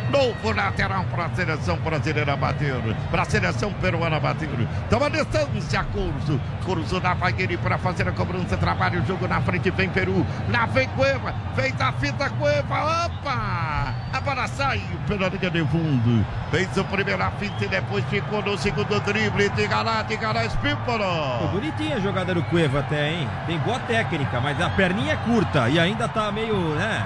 Novo 0.09 0.53
lateral 0.53 1.03
para 1.11 1.25
a 1.25 1.29
seleção 1.31 1.75
brasileira 1.77 2.37
bater, 2.37 2.75
para 3.11 3.23
a 3.23 3.25
seleção 3.25 3.73
peruana 3.73 4.17
bater. 4.17 4.47
Toma 4.89 5.09
distância, 5.09 5.83
Curso. 5.83 6.39
Curso 6.63 7.01
na 7.01 7.13
Pagueira 7.15 7.57
para 7.57 7.77
fazer 7.77 8.07
a 8.07 8.11
cobrança, 8.13 8.55
trabalha 8.55 9.01
o 9.01 9.05
jogo 9.05 9.27
na 9.27 9.41
frente, 9.41 9.69
vem 9.71 9.89
Peru. 9.89 10.25
Lá 10.49 10.65
vem 10.67 10.87
Cueva, 10.89 11.33
fez 11.55 11.73
a 11.81 11.91
fita 11.91 12.29
Cueva, 12.29 13.05
opa! 13.05 13.95
A 14.13 14.21
bola 14.21 14.47
saiu 14.47 14.97
pela 15.07 15.27
linha 15.27 15.51
de 15.51 15.65
fundo. 15.65 16.25
Fez 16.49 16.77
o 16.77 16.84
primeiro 16.85 17.21
a 17.23 17.31
fita 17.31 17.65
e 17.65 17.67
depois 17.67 18.03
ficou 18.05 18.41
no 18.41 18.57
segundo 18.57 18.99
drible. 19.01 19.51
Lá, 19.83 20.03
Pô, 20.03 20.41
Espímpolo. 20.41 21.47
bonitinha 21.51 21.97
a 21.97 21.99
jogada 21.99 22.33
do 22.33 22.43
Cueva 22.43 22.79
até, 22.79 23.11
hein? 23.11 23.29
Tem 23.45 23.57
boa 23.59 23.79
técnica, 23.79 24.39
mas 24.41 24.59
a 24.61 24.69
perninha 24.69 25.13
é 25.13 25.17
curta 25.17 25.69
e 25.69 25.79
ainda 25.79 26.07
tá 26.07 26.31
meio, 26.31 26.55
né? 26.75 27.05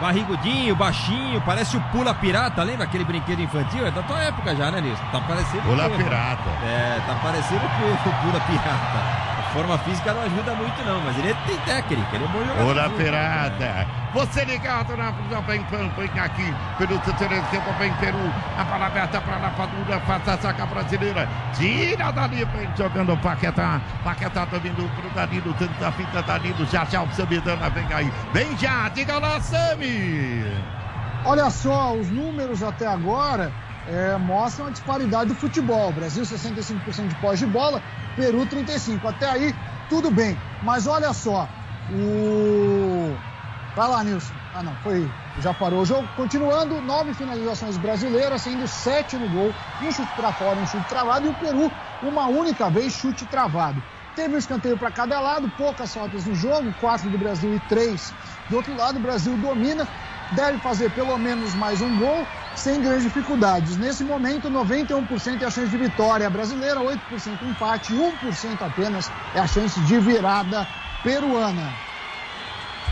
Barrigudinho, 0.00 0.76
baixinho, 0.76 1.40
parece 1.40 1.76
o 1.76 1.80
Pula 1.92 2.12
Pirata, 2.14 2.62
lembra 2.62 2.84
aquele 2.84 3.04
brinquedo 3.04 3.40
infantil? 3.40 3.86
É 3.86 3.90
da 3.90 4.02
tua 4.02 4.20
época 4.22 4.54
já, 4.54 4.70
né, 4.70 4.80
Nilson? 4.80 5.02
Tá 5.10 5.20
parecendo 5.20 5.62
Pula. 5.62 5.88
Pirata. 5.90 6.50
É, 6.64 7.00
tá 7.06 7.14
parecendo 7.22 7.60
o 7.64 8.22
Pula 8.22 8.40
Pirata. 8.40 9.35
Forma 9.56 9.78
física 9.78 10.12
não 10.12 10.20
ajuda 10.20 10.54
muito 10.54 10.84
não, 10.84 11.00
mas 11.00 11.16
ele 11.16 11.34
tem 11.46 11.56
técnica, 11.60 12.14
ele 12.14 12.24
é 12.24 12.28
bom 12.28 12.44
jogador. 12.44 12.72
Olá, 12.72 12.90
Pirata. 12.90 13.86
Você 14.12 14.44
ligado 14.44 14.94
na 14.98 15.14
Jovem 15.30 15.62
Pan, 15.62 15.88
vem 15.96 16.20
aqui 16.20 16.54
pelo 16.76 16.98
Tuteresquema, 16.98 17.72
vem 17.78 17.90
Peru. 17.94 18.18
A 18.58 18.64
bola 18.64 18.84
aberta 18.84 19.18
para 19.18 19.36
a 19.36 19.38
Lapadura, 19.38 19.98
faz 20.00 20.28
a 20.28 20.36
saca 20.36 20.66
brasileira. 20.66 21.26
Tira 21.54 22.10
dali, 22.12 22.44
vem 22.44 22.68
jogando 22.76 23.14
o 23.14 23.16
Paquetá. 23.16 23.80
Paquetá 24.04 24.44
tá 24.44 24.58
vindo 24.58 24.86
pro 24.94 25.08
Danilo, 25.14 25.54
tenta 25.54 25.88
a 25.88 25.92
fita 25.92 26.20
Danilo. 26.20 26.66
Já 26.66 26.84
já 26.84 27.02
o 27.02 27.10
Samidana 27.12 27.70
vem 27.70 27.86
aí. 27.94 28.12
Vem 28.34 28.58
já, 28.58 28.90
diga 28.90 29.18
lá, 29.18 29.40
Sami. 29.40 30.44
Olha 31.24 31.48
só, 31.48 31.94
os 31.94 32.10
números 32.10 32.62
até 32.62 32.86
agora 32.86 33.50
é, 33.86 34.16
mostram 34.18 34.66
a 34.66 34.70
disparidade 34.70 35.28
do 35.28 35.34
futebol. 35.34 35.92
Brasil 35.92 36.22
65% 36.24 37.08
de 37.08 37.14
pós 37.16 37.38
de 37.38 37.46
bola, 37.46 37.82
Peru 38.14 38.46
35%. 38.46 39.04
Até 39.08 39.30
aí, 39.30 39.54
tudo 39.88 40.10
bem. 40.10 40.36
Mas 40.62 40.86
olha 40.86 41.12
só, 41.12 41.48
o. 41.92 43.14
Vai 43.74 43.88
lá, 43.88 44.02
Nilson. 44.02 44.34
Ah, 44.54 44.62
não, 44.62 44.74
foi. 44.76 45.06
Já 45.38 45.52
parou 45.52 45.82
o 45.82 45.84
jogo. 45.84 46.08
Continuando, 46.16 46.80
nove 46.80 47.12
finalizações 47.14 47.76
brasileiras, 47.76 48.40
sendo 48.42 48.66
sete 48.66 49.16
no 49.18 49.28
gol, 49.28 49.52
um 49.82 49.92
chute 49.92 50.10
para 50.16 50.32
fora, 50.32 50.58
um 50.58 50.66
chute 50.66 50.88
travado, 50.88 51.26
e 51.26 51.28
o 51.28 51.34
Peru, 51.34 51.70
uma 52.02 52.26
única 52.26 52.70
vez, 52.70 52.94
chute 52.94 53.26
travado. 53.26 53.82
Teve 54.14 54.34
um 54.34 54.38
escanteio 54.38 54.78
para 54.78 54.90
cada 54.90 55.20
lado, 55.20 55.50
poucas 55.58 55.92
faltas 55.92 56.24
no 56.24 56.34
jogo, 56.34 56.72
quatro 56.80 57.10
do 57.10 57.18
Brasil 57.18 57.54
e 57.54 57.60
três 57.60 58.14
do 58.48 58.56
outro 58.56 58.74
lado. 58.74 58.96
O 58.96 59.02
Brasil 59.02 59.36
domina, 59.36 59.86
deve 60.34 60.58
fazer 60.58 60.90
pelo 60.90 61.18
menos 61.18 61.54
mais 61.54 61.82
um 61.82 61.98
gol, 61.98 62.26
sem 62.56 62.80
grandes 62.80 63.04
dificuldades. 63.04 63.76
Nesse 63.76 64.02
momento, 64.02 64.50
91% 64.50 65.42
é 65.42 65.44
a 65.44 65.50
chance 65.50 65.68
de 65.68 65.76
vitória 65.76 66.28
brasileira, 66.28 66.80
8% 66.80 66.98
empate, 67.42 67.94
1% 67.94 68.62
apenas 68.66 69.10
é 69.34 69.40
a 69.40 69.46
chance 69.46 69.78
de 69.80 69.98
virada 70.00 70.66
peruana. 71.02 71.72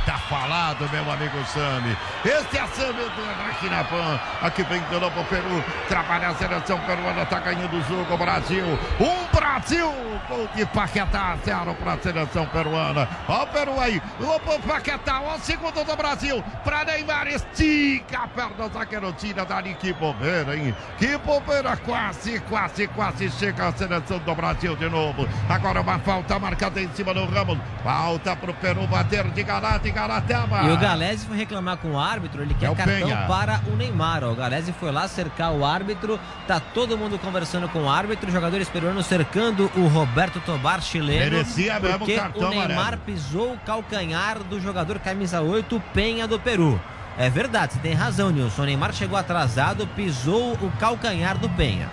Tá 0.06 0.18
falado, 0.18 0.86
meu 0.90 1.10
amigo 1.10 1.42
Sami. 1.46 1.96
Este 2.26 2.58
é 2.58 2.66
Sami 2.66 3.00
aqui 3.48 3.70
na 3.70 3.82
PAN. 3.84 4.20
Aqui 4.42 4.62
vem 4.64 4.82
de 4.82 5.00
novo 5.00 5.18
o 5.18 5.24
Peru. 5.24 5.64
Trabalha 5.88 6.28
a 6.28 6.34
seleção 6.34 6.78
peruana, 6.80 7.24
tá 7.24 7.40
ganhando 7.40 7.74
o 7.74 7.82
jogo. 7.84 8.18
Brasil. 8.18 8.66
Um 9.00 9.24
Brasil. 9.54 9.86
Gol 10.28 10.48
de 10.54 10.66
Paquetá. 10.66 11.36
Zero 11.44 11.74
para 11.74 11.92
a 11.92 11.98
seleção 11.98 12.46
peruana. 12.46 13.08
Ó 13.28 13.44
o 13.44 13.46
Peru 13.46 13.80
aí. 13.80 14.02
O 14.20 14.58
Paquetá. 14.66 15.20
Ó 15.20 15.36
o 15.36 15.38
segundo 15.38 15.84
do 15.84 15.96
Brasil. 15.96 16.42
Para 16.64 16.84
Neymar. 16.84 17.28
Estica 17.28 18.24
a 18.24 18.28
perna. 18.28 18.68
Zagueiro 18.68 19.12
tira 19.12 19.44
dali. 19.44 19.74
Que 19.74 19.92
bobeira, 19.92 20.56
hein? 20.56 20.74
Que 20.98 21.16
bobeira. 21.18 21.76
Quase, 21.76 22.40
quase, 22.40 22.88
quase 22.88 23.30
chega 23.30 23.68
a 23.68 23.72
seleção 23.72 24.18
do 24.18 24.34
Brasil 24.34 24.74
de 24.74 24.88
novo. 24.88 25.28
Agora 25.48 25.80
uma 25.80 25.98
falta 26.00 26.38
marcada 26.38 26.80
em 26.80 26.90
cima 26.92 27.14
do 27.14 27.24
Ramos. 27.26 27.58
Falta 27.84 28.34
pro 28.34 28.52
Peru 28.54 28.86
bater 28.86 29.30
de 29.30 29.42
galate. 29.42 29.94
E 29.94 30.70
o 30.70 30.76
Galese 30.78 31.26
foi 31.26 31.36
reclamar 31.36 31.76
com 31.76 31.92
o 31.92 31.98
árbitro, 31.98 32.42
ele 32.42 32.54
quer 32.54 32.70
é 32.70 32.74
cartão 32.74 33.08
Penha. 33.08 33.26
para 33.28 33.60
o 33.72 33.76
Neymar. 33.76 34.24
O 34.24 34.34
Galese 34.34 34.72
foi 34.72 34.90
lá 34.90 35.06
cercar 35.06 35.52
o 35.52 35.64
árbitro, 35.64 36.18
tá 36.46 36.58
todo 36.58 36.96
mundo 36.98 37.18
conversando 37.18 37.68
com 37.68 37.84
o 37.84 37.88
árbitro, 37.88 38.30
jogadores 38.30 38.68
peruanos 38.68 39.06
cercando 39.06 39.43
o 39.76 39.86
Roberto 39.88 40.40
Tobar 40.40 40.80
chileno. 40.82 41.30
Merecia 41.30 41.80
mesmo 41.80 41.98
porque 41.98 42.16
cartão 42.16 42.48
o 42.48 42.50
Neymar 42.50 42.70
amarelo. 42.70 43.02
pisou 43.04 43.52
o 43.52 43.58
calcanhar 43.58 44.42
do 44.42 44.60
jogador 44.60 44.98
camisa 44.98 45.40
8, 45.40 45.82
Penha 45.92 46.26
do 46.26 46.38
Peru. 46.38 46.80
É 47.16 47.30
verdade, 47.30 47.74
você 47.74 47.78
tem 47.78 47.94
razão, 47.94 48.30
Nilson. 48.30 48.62
O 48.62 48.64
Neymar 48.64 48.92
chegou 48.92 49.16
atrasado, 49.16 49.86
pisou 49.88 50.54
o 50.54 50.70
calcanhar 50.78 51.38
do 51.38 51.48
Penha. 51.50 51.88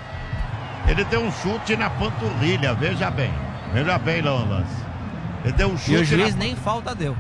Ele 0.88 1.04
deu 1.06 1.22
um 1.22 1.32
chute 1.32 1.76
na 1.76 1.90
panturrilha, 1.90 2.74
veja 2.74 3.10
bem. 3.12 3.32
Veja 3.74 3.98
bem, 3.98 4.22
Lolas. 4.22 4.68
Ele 5.44 5.54
deu 5.54 5.68
um 5.70 5.78
chute. 5.78 5.92
E 5.94 5.98
o 5.98 6.06
juiz 6.06 6.36
na... 6.36 6.44
nem 6.44 6.56
falta 6.56 6.96
deu. 6.96 7.16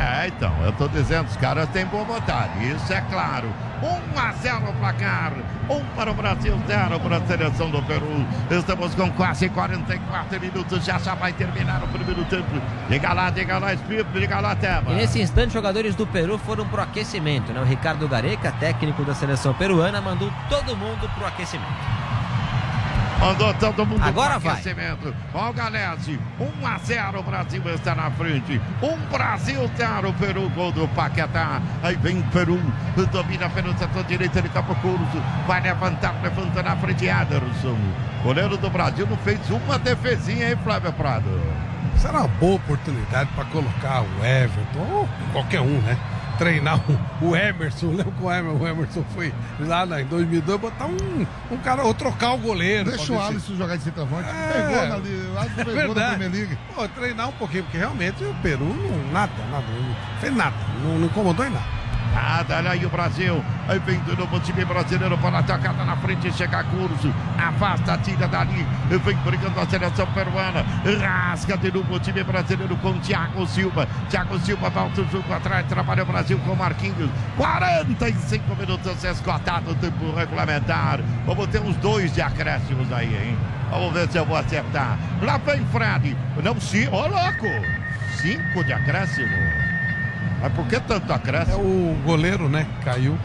É, 0.00 0.28
então, 0.28 0.50
eu 0.64 0.72
tô 0.72 0.88
dizendo, 0.88 1.28
os 1.28 1.36
caras 1.36 1.68
têm 1.68 1.84
boa 1.84 2.04
vontade, 2.04 2.66
isso 2.70 2.90
é 2.90 3.02
claro. 3.02 3.52
1 3.82 4.18
a 4.18 4.32
0 4.32 4.70
o 4.70 4.72
placar, 4.74 5.32
1 5.68 5.84
para 5.94 6.10
o 6.10 6.14
Brasil, 6.14 6.58
0 6.66 7.00
para 7.00 7.18
a 7.18 7.26
seleção 7.26 7.70
do 7.70 7.82
Peru. 7.82 8.26
Estamos 8.50 8.94
com 8.94 9.10
quase 9.12 9.50
44 9.50 10.40
minutos, 10.40 10.84
já 10.86 10.98
já 10.98 11.14
vai 11.14 11.34
terminar 11.34 11.82
o 11.84 11.88
primeiro 11.88 12.24
tempo. 12.24 12.48
Diga 12.88 13.12
lá, 13.12 13.28
diga 13.28 13.58
lá, 13.58 13.74
Espírito, 13.74 14.18
diga 14.18 14.40
lá, 14.40 14.56
Teba. 14.56 14.90
E 14.92 14.94
nesse 14.94 15.20
instante, 15.20 15.52
jogadores 15.52 15.94
do 15.94 16.06
Peru 16.06 16.38
foram 16.38 16.66
pro 16.66 16.80
aquecimento, 16.80 17.52
né? 17.52 17.60
O 17.60 17.64
Ricardo 17.64 18.08
Gareca, 18.08 18.52
técnico 18.52 19.04
da 19.04 19.14
seleção 19.14 19.52
peruana, 19.52 20.00
mandou 20.00 20.32
todo 20.48 20.74
mundo 20.74 21.10
pro 21.14 21.26
aquecimento. 21.26 22.09
Mandou 23.20 23.52
todo 23.54 23.84
mundo 23.84 24.02
Agora 24.02 24.38
vai. 24.38 24.54
aquecimento. 24.54 25.14
Ó 25.34 25.50
o 25.50 25.52
Galese. 25.52 26.18
1 26.40 26.66
a 26.66 26.78
0 26.78 27.20
o 27.20 27.22
Brasil 27.22 27.62
está 27.74 27.94
na 27.94 28.10
frente. 28.12 28.60
1 28.82 28.96
Brasil 29.12 29.70
0 29.76 30.14
Peru, 30.18 30.48
gol 30.50 30.72
do 30.72 30.88
Paquetá. 30.88 31.60
Aí 31.82 31.96
vem 31.96 32.22
Peru. 32.32 32.58
Domina 33.12 33.50
pelo 33.50 33.76
setor 33.78 34.04
direito 34.04 34.40
de 34.40 34.48
Campo 34.48 34.74
Curso. 34.76 35.22
Vai 35.46 35.60
levantar, 35.60 36.14
levanta 36.22 36.62
na 36.62 36.74
frente 36.76 37.10
Aderson. 37.10 37.76
Goleiro 38.22 38.56
do 38.56 38.70
Brasil 38.70 39.06
não 39.06 39.16
fez 39.18 39.38
uma 39.50 39.78
defesinha, 39.78 40.50
hein, 40.50 40.58
Flávio 40.64 40.92
Prado? 40.94 41.28
Será 41.96 42.20
uma 42.20 42.28
boa 42.28 42.56
oportunidade 42.56 43.28
para 43.34 43.44
colocar 43.46 44.02
o 44.02 44.24
Everton, 44.24 44.78
ou 44.90 45.08
qualquer 45.32 45.60
um, 45.60 45.78
né? 45.82 45.98
Treinar 46.40 46.80
o, 47.20 47.36
Emerson. 47.36 47.88
Lembra 47.88 48.12
que 48.12 48.24
o 48.24 48.32
Emerson, 48.32 48.64
o 48.64 48.66
Emerson 48.66 49.04
foi 49.14 49.32
lá 49.60 50.00
em 50.00 50.06
2002 50.06 50.58
botar 50.58 50.86
um, 50.86 51.26
um 51.50 51.56
cara, 51.58 51.84
ou 51.84 51.92
trocar 51.92 52.32
o 52.32 52.38
goleiro. 52.38 52.88
Deixa 52.88 53.12
o 53.12 53.20
Alisson 53.20 53.54
jogar 53.56 53.76
de 53.76 53.84
centroavante. 53.84 54.26
É, 54.30 54.52
pegou 54.52 54.88
na, 54.88 54.94
Alisson 55.42 55.64
pegou 55.64 55.94
na 55.94 56.08
Premier 56.08 56.32
League. 56.32 56.58
Pô, 56.74 56.88
treinar 56.88 57.28
um 57.28 57.32
pouquinho, 57.32 57.64
porque 57.64 57.76
realmente 57.76 58.24
o 58.24 58.34
Peru 58.42 58.64
não, 58.64 59.12
nada, 59.12 59.32
nada, 59.50 59.66
não 59.66 60.18
fez 60.18 60.34
nada, 60.34 60.56
não, 60.82 60.98
não 60.98 61.06
incomodou 61.06 61.44
em 61.44 61.50
nada. 61.50 61.79
Nada, 62.14 62.56
olha 62.56 62.70
aí 62.72 62.84
o 62.84 62.90
Brasil. 62.90 63.44
Aí 63.68 63.78
vem 63.78 63.98
do 64.00 64.16
novo 64.16 64.40
time 64.40 64.64
brasileiro 64.64 65.16
para 65.18 65.38
atacar 65.38 65.74
na 65.74 65.96
frente, 65.96 66.32
chega 66.32 66.64
curso. 66.64 67.12
Afasta, 67.38 67.98
tira 67.98 68.26
dali. 68.26 68.66
Vem 68.88 69.16
brigando 69.18 69.60
a 69.60 69.66
seleção 69.66 70.06
peruana. 70.08 70.64
Rasga 71.00 71.56
de 71.56 71.72
novo 71.72 71.94
o 71.94 72.00
time 72.00 72.22
brasileiro 72.24 72.76
com 72.78 72.98
Thiago 72.98 73.46
Silva. 73.46 73.86
Thiago 74.08 74.38
Silva 74.40 74.70
volta 74.70 75.00
o 75.00 75.08
jogo 75.10 75.32
atrás. 75.32 75.66
Trabalha 75.66 76.02
o 76.02 76.06
Brasil 76.06 76.38
com 76.40 76.54
Marquinhos. 76.54 77.10
45 77.36 78.56
minutos 78.56 79.04
esgotado 79.04 79.74
tempo 79.76 80.12
regulamentar. 80.14 81.00
Vamos 81.26 81.46
ter 81.48 81.60
uns 81.60 81.76
dois 81.76 82.12
de 82.12 82.20
acréscimos 82.20 82.92
aí, 82.92 83.14
hein? 83.14 83.38
Vamos 83.70 83.92
ver 83.92 84.08
se 84.08 84.18
eu 84.18 84.26
vou 84.26 84.36
acertar. 84.36 84.98
Lá 85.22 85.38
vem 85.38 85.64
Fred. 85.66 86.16
Não, 86.42 86.60
sim. 86.60 86.88
Ô, 86.88 87.06
louco! 87.06 87.46
Cinco 88.20 88.64
de 88.64 88.72
acréscimo. 88.72 89.30
Mas 90.40 90.52
por 90.52 90.66
que 90.66 90.80
tanto 90.80 91.12
acréscimo? 91.12 91.54
É 91.54 91.58
o 91.58 91.94
goleiro, 92.04 92.48
né? 92.48 92.66
Caiu. 92.84 93.16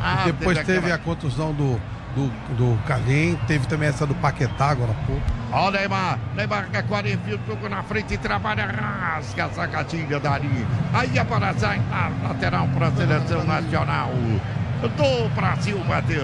Ah, 0.00 0.22
e 0.22 0.32
depois 0.32 0.58
teve, 0.58 0.80
teve 0.80 0.92
a 0.92 0.98
contusão 0.98 1.52
do, 1.52 1.80
do, 2.14 2.28
do 2.56 2.78
teve 3.46 3.66
também 3.66 3.88
essa 3.88 4.06
do 4.06 4.14
Paquetá 4.16 4.70
agora 4.70 4.92
pouco. 5.06 5.22
Ó 5.52 5.68
o 5.68 5.70
Neymar, 5.70 6.18
Neymar 6.34 6.70
que 6.70 6.76
enfia 7.12 7.36
o 7.36 7.46
jogo 7.46 7.68
na 7.68 7.82
frente 7.82 8.14
e 8.14 8.18
trabalha, 8.18 8.66
rasga 8.66 9.44
a 9.44 9.50
sacadinha 9.50 10.18
dali. 10.18 10.66
Aí 10.92 11.18
a 11.18 11.24
sai 11.54 11.80
na 11.90 12.10
lateral 12.28 12.66
para 12.68 12.88
a 12.88 12.92
seleção 12.92 13.44
nacional 13.44 14.10
do 14.88 15.28
Brasil 15.34 15.78
bater. 15.84 16.22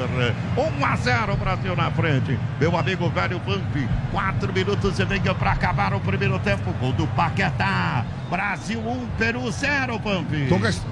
1 0.56 0.84
a 0.84 0.96
0 0.96 1.36
Brasil 1.36 1.76
na 1.76 1.90
frente. 1.90 2.38
Meu 2.60 2.76
amigo 2.76 3.08
velho 3.10 3.40
Vamp, 3.46 3.76
4 4.10 4.52
minutos 4.52 4.98
e 4.98 5.04
meio 5.04 5.34
para 5.34 5.52
acabar 5.52 5.94
o 5.94 6.00
primeiro 6.00 6.38
tempo. 6.40 6.72
Gol 6.80 6.92
do 6.92 7.06
Paquetá. 7.08 8.04
Brasil 8.30 8.80
1, 8.80 9.06
Peru 9.16 9.50
0, 9.50 9.98
Vamp. 9.98 10.30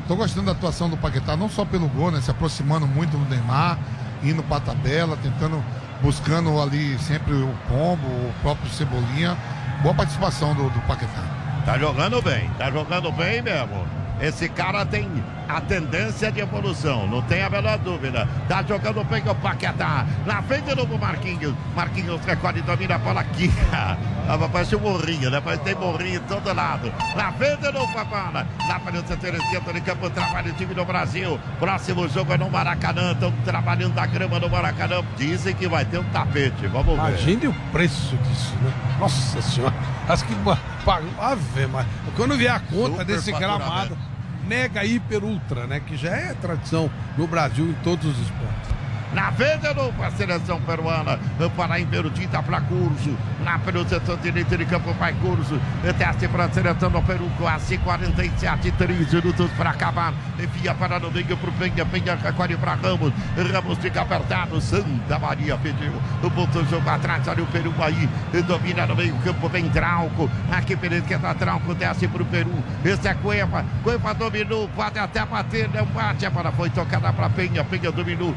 Tô, 0.06 0.16
gostando 0.16 0.46
da 0.46 0.52
atuação 0.52 0.88
do 0.88 0.96
Paquetá, 0.96 1.36
não 1.36 1.48
só 1.48 1.64
pelo 1.64 1.88
gol, 1.88 2.10
né? 2.10 2.20
Se 2.20 2.30
aproximando 2.30 2.86
muito 2.86 3.16
do 3.16 3.28
Neymar, 3.28 3.78
indo 4.22 4.42
para 4.42 4.56
a 4.56 4.60
tabela, 4.60 5.18
tentando, 5.22 5.62
buscando 6.00 6.60
ali 6.60 6.98
sempre 6.98 7.34
o 7.34 7.54
pombo, 7.68 8.06
o 8.06 8.34
próprio 8.42 8.70
Cebolinha. 8.70 9.36
Boa 9.82 9.94
participação 9.94 10.54
do, 10.54 10.70
do 10.70 10.80
Paquetá. 10.82 11.22
Tá 11.66 11.76
jogando 11.78 12.22
bem, 12.22 12.48
tá 12.56 12.70
jogando 12.70 13.12
bem 13.12 13.42
mesmo. 13.42 13.84
Esse 14.20 14.48
cara 14.48 14.84
tem 14.86 15.08
a 15.48 15.60
tendência 15.60 16.32
de 16.32 16.40
evolução, 16.40 17.06
não 17.06 17.22
tem 17.22 17.42
a 17.42 17.50
menor 17.50 17.78
dúvida. 17.78 18.26
Tá 18.48 18.62
jogando 18.62 19.04
bem 19.04 19.22
o 19.28 19.34
Paquetá. 19.34 20.06
Na 20.24 20.42
frente 20.42 20.74
novo 20.74 20.98
Marquinhos. 20.98 21.54
Marquinhos 21.74 22.24
recolhe, 22.24 22.62
domina 22.62 22.94
a 22.94 22.98
bola 22.98 23.20
aqui. 23.20 23.52
Ah, 24.28 24.36
parece 24.50 24.74
um 24.74 24.80
morrinho, 24.80 25.30
né? 25.30 25.40
Que 25.40 25.56
tem 25.58 25.74
morrinho 25.76 26.18
de 26.18 26.26
todo 26.26 26.52
lado. 26.52 26.92
Na 27.14 27.30
frente 27.32 27.60
de 27.60 27.70
novo 27.70 27.96
a 27.96 28.04
bola. 28.04 28.46
Lá 28.66 28.80
para 28.80 28.98
o 28.98 29.06
setor 29.06 29.34
esquerdo 29.34 29.72
de 29.72 29.80
campo, 29.82 30.10
trabalho 30.10 30.50
o 30.50 30.54
time 30.56 30.74
do 30.74 30.84
Brasil. 30.84 31.38
Próximo 31.60 32.08
jogo 32.08 32.32
é 32.32 32.38
no 32.38 32.50
Maracanã. 32.50 33.12
Estão 33.12 33.30
trabalhando 33.44 33.94
da 33.94 34.04
grama 34.06 34.40
no 34.40 34.50
Maracanã. 34.50 35.04
Dizem 35.16 35.54
que 35.54 35.68
vai 35.68 35.84
ter 35.84 35.98
um 35.98 36.04
tapete. 36.04 36.66
Vamos 36.66 36.96
ver. 36.96 37.08
Imagine 37.10 37.46
o 37.46 37.54
preço 37.70 38.16
disso, 38.16 38.54
né? 38.62 38.72
Nossa 38.98 39.40
Senhora. 39.40 39.74
Acho 40.08 40.24
que. 40.24 40.34
Ave, 41.18 41.66
mas 41.66 41.86
quando 42.14 42.36
vier 42.36 42.52
a 42.52 42.60
conta 42.60 42.90
Super 42.90 43.04
desse 43.04 43.32
gramado 43.32 43.96
mega, 44.46 44.84
hiper, 44.84 45.24
ultra, 45.24 45.66
né? 45.66 45.80
Que 45.80 45.96
já 45.96 46.10
é 46.10 46.34
tradição 46.34 46.90
no 47.18 47.26
Brasil 47.26 47.66
em 47.66 47.74
todos 47.82 48.06
os 48.06 48.18
esportes. 48.20 48.75
Na 49.12 49.30
venda 49.30 49.74
para 49.74 50.08
a 50.08 50.10
seleção 50.10 50.60
peruana. 50.60 51.18
Para 51.56 51.80
Invertida 51.80 52.42
para 52.42 52.60
curso. 52.60 53.16
Na 53.44 53.58
setor 53.88 54.18
direito 54.18 54.56
de 54.56 54.64
campo 54.64 54.92
vai 54.94 55.12
curso. 55.14 55.60
Teste 55.96 56.28
para 56.28 56.44
a 56.44 56.50
seleção 56.50 56.90
do 56.90 57.00
Peru. 57.02 57.30
Quase 57.38 57.78
47, 57.78 58.72
3 58.72 59.12
minutos 59.12 59.50
para 59.52 59.70
acabar. 59.70 60.12
Envia 60.38 60.74
para 60.74 60.98
no 60.98 61.10
meio 61.10 61.36
para 61.36 61.50
o 61.50 61.52
Penha. 61.52 61.86
Penha 61.86 62.16
recolhe 62.16 62.56
para 62.56 62.74
Ramos. 62.74 63.12
Ramos 63.52 63.78
fica 63.78 64.02
apertado. 64.02 64.60
Santa 64.60 65.18
Maria 65.18 65.56
pediu. 65.58 65.92
O 66.22 66.30
botou 66.30 66.62
o 66.62 66.66
jogo 66.66 66.88
atrás. 66.88 67.26
Olha 67.28 67.42
o 67.42 67.46
Peru 67.46 67.72
aí. 67.78 68.08
Domina 68.42 68.86
no 68.86 68.96
meio 68.96 69.14
campo. 69.18 69.48
Vem 69.48 69.68
Trauco. 69.68 70.28
Aqui 70.50 70.76
pela 70.76 70.96
esquerda. 70.96 71.34
Trauco 71.34 71.74
desce 71.74 72.08
para 72.08 72.22
o 72.22 72.26
Peru. 72.26 72.52
Esse 72.84 73.06
é 73.06 73.14
Cueva. 73.14 73.64
Cueva 73.82 74.12
dominou. 74.14 74.68
Pode 74.70 74.98
até 74.98 75.24
bater. 75.24 75.70
Não 75.72 75.86
bate. 75.86 76.26
A 76.26 76.30
bola 76.30 76.50
foi 76.50 76.70
tocada 76.70 77.12
para 77.12 77.30
Penha. 77.30 77.62
Penha 77.64 77.92
dominou. 77.92 78.34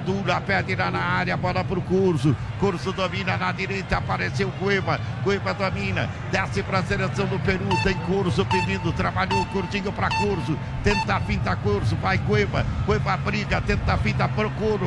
Lapadura. 0.00 0.40
Pede 0.40 0.76
na 0.76 0.98
área. 0.98 1.36
Bola 1.36 1.62
para 1.62 1.78
o 1.78 1.82
curso. 1.82 2.34
Curso 2.58 2.92
domina 2.92 3.36
na 3.36 3.52
direita. 3.52 3.98
Apareceu 3.98 4.50
Cueva. 4.58 4.98
Cueva 5.22 5.54
domina. 5.54 6.08
Desce 6.30 6.62
para 6.62 6.78
a 6.78 6.82
seleção 6.82 7.26
do 7.26 7.38
Peru. 7.40 7.68
Tem 7.82 7.94
curso 8.06 8.44
pedindo. 8.46 8.92
Trabalhou 8.92 9.44
curtinho 9.46 9.92
para 9.92 10.08
curso. 10.08 10.58
Tenta 10.82 11.16
a 11.16 11.20
finta 11.20 11.54
curso. 11.56 11.96
Vai 11.96 12.18
Cueva. 12.18 12.64
Cueva 12.86 13.16
briga. 13.18 13.60
Tenta 13.60 13.94
a 13.94 13.98
finta 13.98 14.28
procura. 14.28 14.86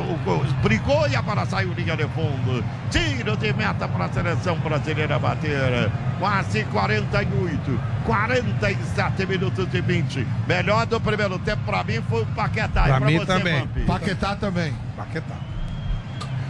Brigou 0.62 1.08
e 1.08 1.16
a 1.16 1.22
bola 1.22 1.46
saiu 1.46 1.72
linha 1.72 1.96
de 1.96 2.06
fundo. 2.08 2.64
Tiro 2.90 3.36
de 3.36 3.52
meta 3.52 3.88
para 3.88 4.06
a 4.06 4.12
seleção 4.12 4.56
brasileira 4.58 5.18
bater. 5.18 5.90
Quase 6.18 6.64
48. 6.64 7.93
47 8.04 9.26
minutos 9.26 9.66
e 9.72 9.80
20. 9.80 10.26
Melhor 10.46 10.86
do 10.86 11.00
primeiro 11.00 11.38
tempo 11.38 11.62
para 11.64 11.82
mim 11.84 12.02
foi 12.08 12.22
o 12.22 12.26
Paquetá. 12.26 12.82
Pra 12.84 13.00
E 13.00 13.04
mim 13.04 13.18
você, 13.18 13.26
também. 13.26 13.60
Vampi? 13.60 13.80
Paquetá 13.82 14.36
também. 14.36 14.74
Paquetá. 14.96 15.34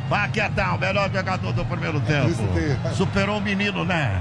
Paquetá, 0.09 0.75
o 0.75 0.79
melhor 0.79 1.11
jogador 1.11 1.53
do 1.53 1.65
primeiro 1.65 2.01
tempo. 2.01 2.29
isso 2.29 2.43
tem. 2.55 2.95
Superou 2.95 3.39
o 3.39 3.41
menino, 3.41 3.85
né? 3.85 4.21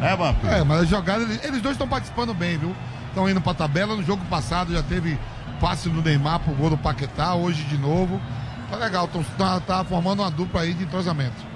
É, 0.00 0.16
Vampi? 0.16 0.46
É, 0.46 0.64
mas 0.64 0.82
a 0.82 0.84
jogada, 0.84 1.22
eles, 1.22 1.44
eles 1.44 1.60
dois 1.60 1.74
estão 1.74 1.88
participando 1.88 2.32
bem, 2.32 2.56
viu? 2.56 2.74
Estão 3.08 3.28
indo 3.28 3.40
pra 3.40 3.52
tabela. 3.52 3.94
No 3.96 4.02
jogo 4.02 4.24
passado 4.26 4.72
já 4.72 4.82
teve 4.82 5.18
passe 5.60 5.88
do 5.88 6.00
Neymar 6.00 6.40
pro 6.40 6.54
gol 6.54 6.70
do 6.70 6.78
Paquetá, 6.78 7.34
hoje 7.34 7.64
de 7.64 7.76
novo. 7.76 8.20
Tá 8.70 8.76
legal, 8.76 9.08
tão, 9.08 9.22
tá, 9.36 9.60
tá 9.60 9.84
formando 9.84 10.20
uma 10.22 10.30
dupla 10.30 10.62
aí 10.62 10.72
de 10.72 10.84
entrosamento. 10.84 11.49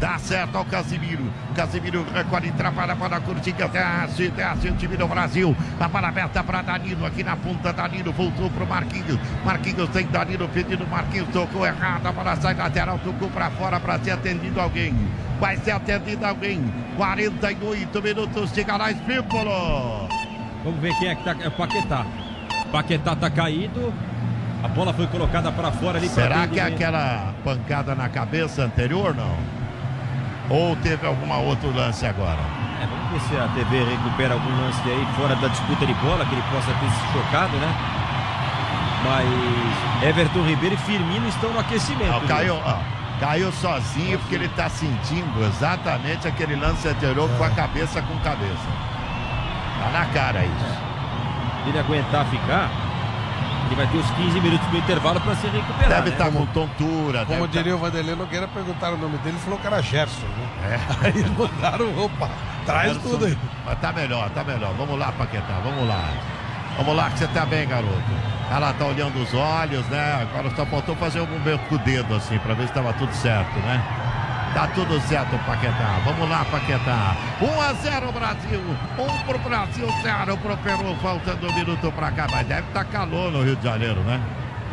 Dá 0.00 0.16
certo 0.16 0.56
ao 0.56 0.64
Casimiro. 0.64 1.24
Casimiro 1.56 2.06
recolhe, 2.14 2.52
trabalha 2.52 2.94
para 2.94 3.16
a 3.16 3.20
Curtinha. 3.20 3.66
Desce, 3.66 4.28
desce 4.28 4.68
o 4.68 4.76
time 4.76 4.96
do 4.96 5.08
Brasil. 5.08 5.56
A 5.80 5.88
bola 5.88 6.08
aberta 6.08 6.42
para 6.44 6.62
Danilo. 6.62 7.04
Aqui 7.04 7.24
na 7.24 7.36
ponta, 7.36 7.72
Danilo 7.72 8.12
voltou 8.12 8.48
para 8.48 8.62
o 8.62 8.66
Marquinhos. 8.66 9.18
Marquinhos 9.44 9.88
tem 9.90 10.06
Danilo 10.06 10.48
pedindo. 10.48 10.86
Marquinhos 10.86 11.28
tocou 11.30 11.66
errado. 11.66 12.06
A 12.06 12.12
bola 12.12 12.36
sai 12.36 12.54
lateral, 12.54 12.98
tocou 13.00 13.28
para 13.30 13.50
fora 13.50 13.80
para 13.80 13.98
ser 13.98 14.12
atendido 14.12 14.60
alguém. 14.60 14.94
Vai 15.40 15.56
ser 15.56 15.72
atendido 15.72 16.24
alguém. 16.24 16.72
48 16.96 18.02
minutos. 18.02 18.52
Chega 18.52 18.76
lá, 18.76 18.92
Espímpolo. 18.92 20.08
Vamos 20.62 20.80
ver 20.80 20.94
quem 21.00 21.08
é 21.08 21.14
que 21.16 21.24
tá. 21.24 21.34
É 21.40 21.48
o 21.48 21.50
Paquetá. 21.50 22.06
Paquetá 22.70 23.16
tá 23.16 23.30
caído. 23.30 23.92
A 24.62 24.68
bola 24.68 24.92
foi 24.92 25.08
colocada 25.08 25.50
para 25.50 25.72
fora 25.72 25.98
ali. 25.98 26.08
Será 26.08 26.46
que 26.46 26.60
é 26.60 26.62
atendimento. 26.62 26.74
aquela 26.74 27.34
pancada 27.44 27.94
na 27.96 28.08
cabeça 28.08 28.62
anterior, 28.62 29.12
não? 29.12 29.57
Ou 30.50 30.74
teve 30.76 31.06
alguma 31.06 31.36
outro 31.36 31.70
lance 31.74 32.06
agora? 32.06 32.38
É, 32.80 32.86
vamos 32.86 33.10
ver 33.10 33.20
se 33.28 33.36
a 33.36 33.48
TV 33.48 33.84
recupera 33.84 34.34
algum 34.34 34.50
lance 34.60 34.80
aí 34.88 35.06
fora 35.16 35.36
da 35.36 35.48
disputa 35.48 35.84
de 35.84 35.94
bola, 35.94 36.24
que 36.24 36.34
ele 36.34 36.44
possa 36.50 36.72
ter 36.72 36.90
se 36.90 37.12
chocado, 37.12 37.56
né? 37.56 37.74
Mas 39.04 40.08
Everton 40.08 40.42
Ribeiro 40.42 40.74
e 40.74 40.78
Firmino 40.78 41.28
estão 41.28 41.52
no 41.52 41.60
aquecimento. 41.60 42.10
Não, 42.10 42.20
caiu, 42.26 42.56
ó, 42.56 42.78
caiu 43.20 43.52
sozinho 43.52 44.18
porque 44.18 44.34
ele 44.34 44.46
está 44.46 44.68
sentindo 44.68 45.44
exatamente 45.44 46.26
aquele 46.26 46.56
lance 46.56 46.88
anterior 46.88 47.28
com 47.36 47.44
a 47.44 47.50
cabeça 47.50 48.00
com 48.02 48.16
cabeça. 48.20 48.66
Tá 49.82 49.90
na 49.90 50.06
cara 50.06 50.44
isso. 50.44 50.88
Se 51.64 51.70
ele 51.70 51.78
aguentar 51.78 52.24
ficar, 52.26 52.70
ele 53.68 53.76
vai 53.76 53.86
ter 53.86 53.98
os 53.98 54.10
15 54.10 54.40
minutos 54.40 54.66
do 54.68 54.76
intervalo 54.78 55.20
para 55.20 55.36
se 55.36 55.46
recuperar. 55.46 55.88
Deve 55.88 56.10
né? 56.10 56.16
estar 56.16 56.30
com 56.30 56.46
tontura. 56.46 57.26
Como 57.26 57.40
deve 57.40 57.40
tá- 57.40 57.58
diria 57.58 57.76
o 57.76 57.78
Vanderlei 57.78 58.14
Nogueira, 58.14 58.48
perguntaram 58.48 58.94
o 58.94 58.98
nome 58.98 59.18
dele 59.18 59.36
e 59.38 59.44
falou 59.44 59.58
que 59.58 59.66
era 59.66 59.82
Gerson, 59.82 60.26
né? 60.26 60.80
É. 61.02 61.06
Aí 61.06 61.24
mudaram 61.30 61.92
roupa. 61.92 62.28
Traz 62.64 62.94
Gerson, 62.94 63.08
tudo 63.10 63.26
aí. 63.26 63.38
Mas 63.64 63.78
tá 63.80 63.92
melhor, 63.92 64.28
tá 64.30 64.42
melhor. 64.42 64.72
Vamos 64.76 64.98
lá, 64.98 65.12
Paquetá, 65.12 65.60
vamos 65.62 65.86
lá. 65.86 66.08
Vamos 66.76 66.96
lá 66.96 67.10
que 67.10 67.18
você 67.18 67.26
tá 67.28 67.44
bem, 67.44 67.66
garoto. 67.66 67.92
Ela 68.50 68.72
tá 68.72 68.84
olhando 68.86 69.20
os 69.22 69.34
olhos, 69.34 69.84
né? 69.86 70.22
Agora 70.22 70.50
só 70.54 70.64
faltou 70.64 70.96
fazer 70.96 71.20
um 71.20 71.26
movimento 71.26 71.60
com 71.68 71.74
o 71.74 71.78
dedo, 71.78 72.14
assim, 72.14 72.38
pra 72.38 72.54
ver 72.54 72.66
se 72.66 72.72
tava 72.72 72.92
tudo 72.94 73.12
certo, 73.12 73.58
né? 73.60 73.82
Tá 74.58 74.66
tudo 74.74 75.00
certo, 75.02 75.38
Paquetá. 75.46 76.00
Vamos 76.04 76.28
lá, 76.28 76.44
Paquetá. 76.46 77.16
1 77.40 77.60
a 77.60 77.72
0 77.74 78.10
Brasil. 78.10 78.60
1 78.98 79.24
pro 79.24 79.38
Brasil, 79.38 79.86
0 80.02 80.36
pro 80.38 80.56
Peru. 80.56 80.96
Faltando 81.00 81.46
um 81.48 81.54
minuto 81.54 81.92
pra 81.92 82.10
cá. 82.10 82.26
Mas 82.28 82.44
deve 82.44 82.66
estar 82.66 82.84
calor 82.86 83.30
no 83.30 83.44
Rio 83.44 83.54
de 83.54 83.62
Janeiro, 83.62 84.00
né? 84.00 84.20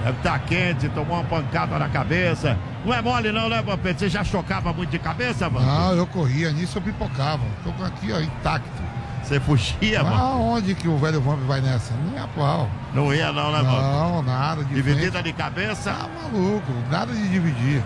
Deve 0.03 0.17
estar 0.17 0.39
quente, 0.39 0.89
tomou 0.89 1.17
uma 1.17 1.23
pancada 1.25 1.77
na 1.77 1.87
cabeça. 1.87 2.57
Não 2.83 2.95
é 2.95 2.99
mole 2.99 3.31
não, 3.31 3.47
né, 3.47 3.61
Vampeta? 3.61 3.99
Você 3.99 4.09
já 4.09 4.23
chocava 4.23 4.73
muito 4.73 4.89
de 4.89 4.97
cabeça, 4.97 5.47
mano? 5.51 5.67
Não, 5.67 5.93
eu 5.93 6.07
corria, 6.07 6.51
nisso 6.51 6.79
eu 6.79 6.81
pipocava. 6.81 7.43
Tô 7.63 7.69
aqui, 7.85 8.11
ó, 8.11 8.19
intacto. 8.19 8.83
Você 9.21 9.39
fugia, 9.39 10.03
mano? 10.03 10.15
Aonde 10.15 10.73
que 10.73 10.87
o 10.87 10.97
velho 10.97 11.21
Vamp 11.21 11.41
vai 11.41 11.61
nessa? 11.61 11.93
Nem 12.09 12.23
a 12.23 12.27
pau. 12.27 12.67
Não 12.91 13.13
ia 13.13 13.31
não, 13.31 13.51
né, 13.51 13.61
mano? 13.61 13.81
Não, 13.81 14.23
nada. 14.23 14.63
De 14.63 14.73
Dividida 14.73 15.11
frente. 15.11 15.25
de 15.25 15.33
cabeça? 15.33 15.91
Tá 15.91 16.09
maluco, 16.23 16.71
nada 16.89 17.13
de 17.13 17.29
dividir. 17.29 17.83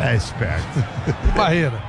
É 0.00 0.14
esperto. 0.14 0.84
E 1.06 1.12
Barreira? 1.36 1.82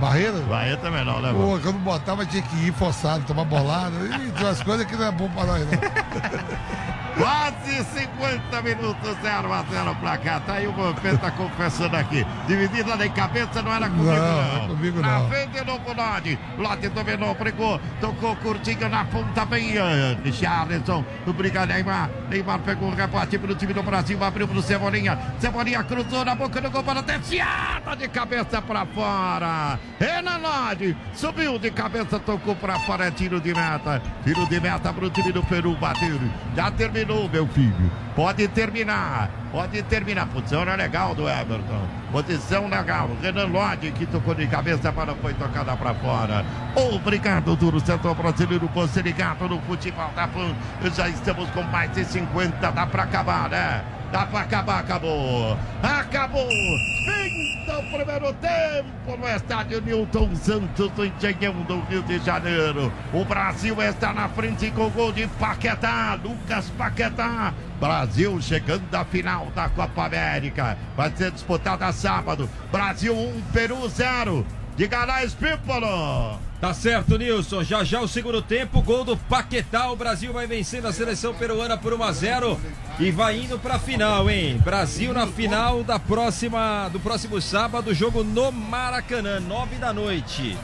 Barreira? 0.00 0.38
Barreira 0.40 0.76
também 0.78 1.04
não, 1.04 1.20
né, 1.20 1.32
mano? 1.32 1.52
Pô, 1.52 1.58
quando 1.60 1.78
botava 1.78 2.26
tinha 2.26 2.42
que 2.42 2.66
ir 2.66 2.72
forçado, 2.72 3.24
tomar 3.24 3.44
bolada. 3.44 3.96
Tem 3.98 4.44
umas 4.44 4.62
coisas 4.62 4.86
que 4.86 4.94
não 4.96 5.06
é 5.06 5.12
bom 5.12 5.28
pra 5.30 5.44
nós, 5.44 5.62
não. 5.64 5.70
Quase 7.16 7.82
50 7.82 8.62
minutos, 8.62 9.16
0 9.22 9.52
a 9.52 9.62
0 9.62 9.94
pra 9.96 10.18
cá. 10.18 10.38
Tá 10.40 10.54
aí 10.54 10.66
o 10.66 10.72
Vampeta 10.72 11.30
confessando 11.30 11.96
aqui. 11.96 12.26
Dividida 12.46 12.94
de 12.96 13.08
cabeça 13.08 13.62
não 13.62 13.72
era 13.72 13.88
comigo, 13.88 14.04
Não, 14.04 14.16
não. 14.16 14.44
não 14.58 14.64
é 14.64 14.68
comigo, 14.68 15.00
Na 15.00 15.18
não. 15.20 15.28
frente 15.30 15.50
de 15.52 15.64
novo, 15.64 15.92
Lodi. 15.94 16.38
Lodi 16.58 16.88
dominou, 16.90 17.34
brigou, 17.34 17.80
tocou 18.00 18.36
curtinho 18.36 18.88
na 18.90 19.04
ponta, 19.06 19.46
bem. 19.46 19.74
Richarlison, 20.22 21.04
briga 21.26 21.64
Neymar. 21.64 22.10
Neymar 22.28 22.58
pegou 22.60 22.90
o 22.90 22.94
rebote 22.94 23.38
pro 23.38 23.54
time 23.54 23.72
do 23.72 23.82
Brasil, 23.82 24.22
abriu 24.22 24.46
pro 24.46 24.60
Cebolinha. 24.60 25.18
Cebolinha 25.38 25.82
cruzou 25.84 26.24
na 26.24 26.34
boca 26.34 26.60
do 26.60 26.70
gol 26.70 26.82
para 26.84 27.00
desviada 27.00 27.96
de 27.96 28.08
cabeça 28.08 28.60
pra 28.60 28.84
fora. 28.86 29.78
Renan 29.98 30.36
Lodi 30.38 30.94
subiu 31.14 31.58
de 31.58 31.70
cabeça, 31.70 32.18
tocou 32.18 32.54
pra 32.56 32.78
fora, 32.80 33.06
é 33.06 33.10
tiro 33.10 33.40
de 33.40 33.54
meta. 33.54 34.02
Tiro 34.22 34.46
de 34.46 34.60
meta 34.60 34.92
pro 34.92 35.08
time 35.08 35.32
do 35.32 35.42
Peru 35.42 35.74
bater. 35.76 36.20
Já 36.54 36.70
terminou, 36.70 37.05
meu 37.30 37.46
filho. 37.46 37.90
Pode 38.14 38.48
terminar. 38.48 39.30
Pode 39.52 39.82
terminar. 39.84 40.26
Posição 40.26 40.62
era 40.62 40.74
legal 40.74 41.14
do 41.14 41.28
Everton. 41.28 41.86
Posição 42.12 42.68
legal. 42.68 43.10
Renan 43.22 43.46
Lodi 43.46 43.90
que 43.92 44.06
tocou 44.06 44.34
de 44.34 44.46
cabeça, 44.46 44.88
a 44.88 44.92
bola 44.92 45.16
foi 45.20 45.34
tocada 45.34 45.76
pra 45.76 45.94
fora. 45.94 46.44
Obrigado, 46.74 47.56
Duro 47.56 47.80
Centro 47.80 48.14
Brasileiro, 48.14 48.68
você 48.74 49.02
ligado 49.02 49.48
no 49.48 49.60
futebol 49.62 50.10
da 50.14 50.26
Pan. 50.28 50.54
Já 50.94 51.08
estamos 51.08 51.48
com 51.50 51.62
mais 51.62 51.90
de 51.92 52.04
50. 52.04 52.70
Dá 52.70 52.86
pra 52.86 53.04
acabar, 53.04 53.48
né? 53.48 53.82
Dá 54.16 54.24
pra 54.24 54.40
acabar, 54.40 54.78
acabou. 54.78 55.58
Acabou. 55.82 56.48
Fim 56.48 57.66
do 57.66 57.82
primeiro 57.94 58.32
tempo 58.32 59.14
no 59.18 59.28
estádio 59.28 59.82
Newton 59.82 60.34
Santos 60.36 60.90
do 60.92 61.04
Engenhão 61.04 61.52
do 61.64 61.80
Rio 61.80 62.02
de 62.02 62.18
Janeiro. 62.20 62.90
O 63.12 63.26
Brasil 63.26 63.76
está 63.82 64.14
na 64.14 64.26
frente 64.30 64.70
com 64.70 64.86
o 64.86 64.90
gol 64.90 65.12
de 65.12 65.26
Paquetá, 65.26 66.18
Lucas 66.24 66.70
Paquetá. 66.78 67.52
Brasil 67.78 68.40
chegando 68.40 68.94
à 68.94 69.04
final 69.04 69.48
da 69.54 69.68
Copa 69.68 70.06
América. 70.06 70.78
Vai 70.96 71.12
ser 71.14 71.30
disputada 71.30 71.92
sábado. 71.92 72.48
Brasil 72.72 73.14
1, 73.14 73.42
Peru 73.52 73.86
0. 73.86 74.46
Diga 74.78 75.04
lá, 75.04 75.22
Espípolo. 75.24 76.40
Tá 76.60 76.72
certo, 76.72 77.18
Nilson. 77.18 77.62
Já 77.62 77.84
já 77.84 78.00
o 78.00 78.08
segundo 78.08 78.40
tempo, 78.40 78.80
gol 78.80 79.04
do 79.04 79.16
Paquetá. 79.16 79.90
O 79.90 79.96
Brasil 79.96 80.32
vai 80.32 80.46
vencendo 80.46 80.86
a 80.86 80.92
seleção 80.92 81.34
peruana 81.34 81.76
por 81.76 81.92
1 81.92 82.02
a 82.02 82.12
0 82.12 82.60
e 82.98 83.10
vai 83.10 83.40
indo 83.40 83.58
pra 83.58 83.78
final, 83.78 84.28
hein? 84.30 84.58
Brasil 84.64 85.12
na 85.12 85.26
final 85.26 85.84
da 85.84 85.98
próxima 85.98 86.88
do 86.88 86.98
próximo 86.98 87.40
sábado, 87.42 87.92
jogo 87.92 88.24
no 88.24 88.50
Maracanã, 88.50 89.38
9 89.38 89.76
da 89.76 89.92
noite. 89.92 90.56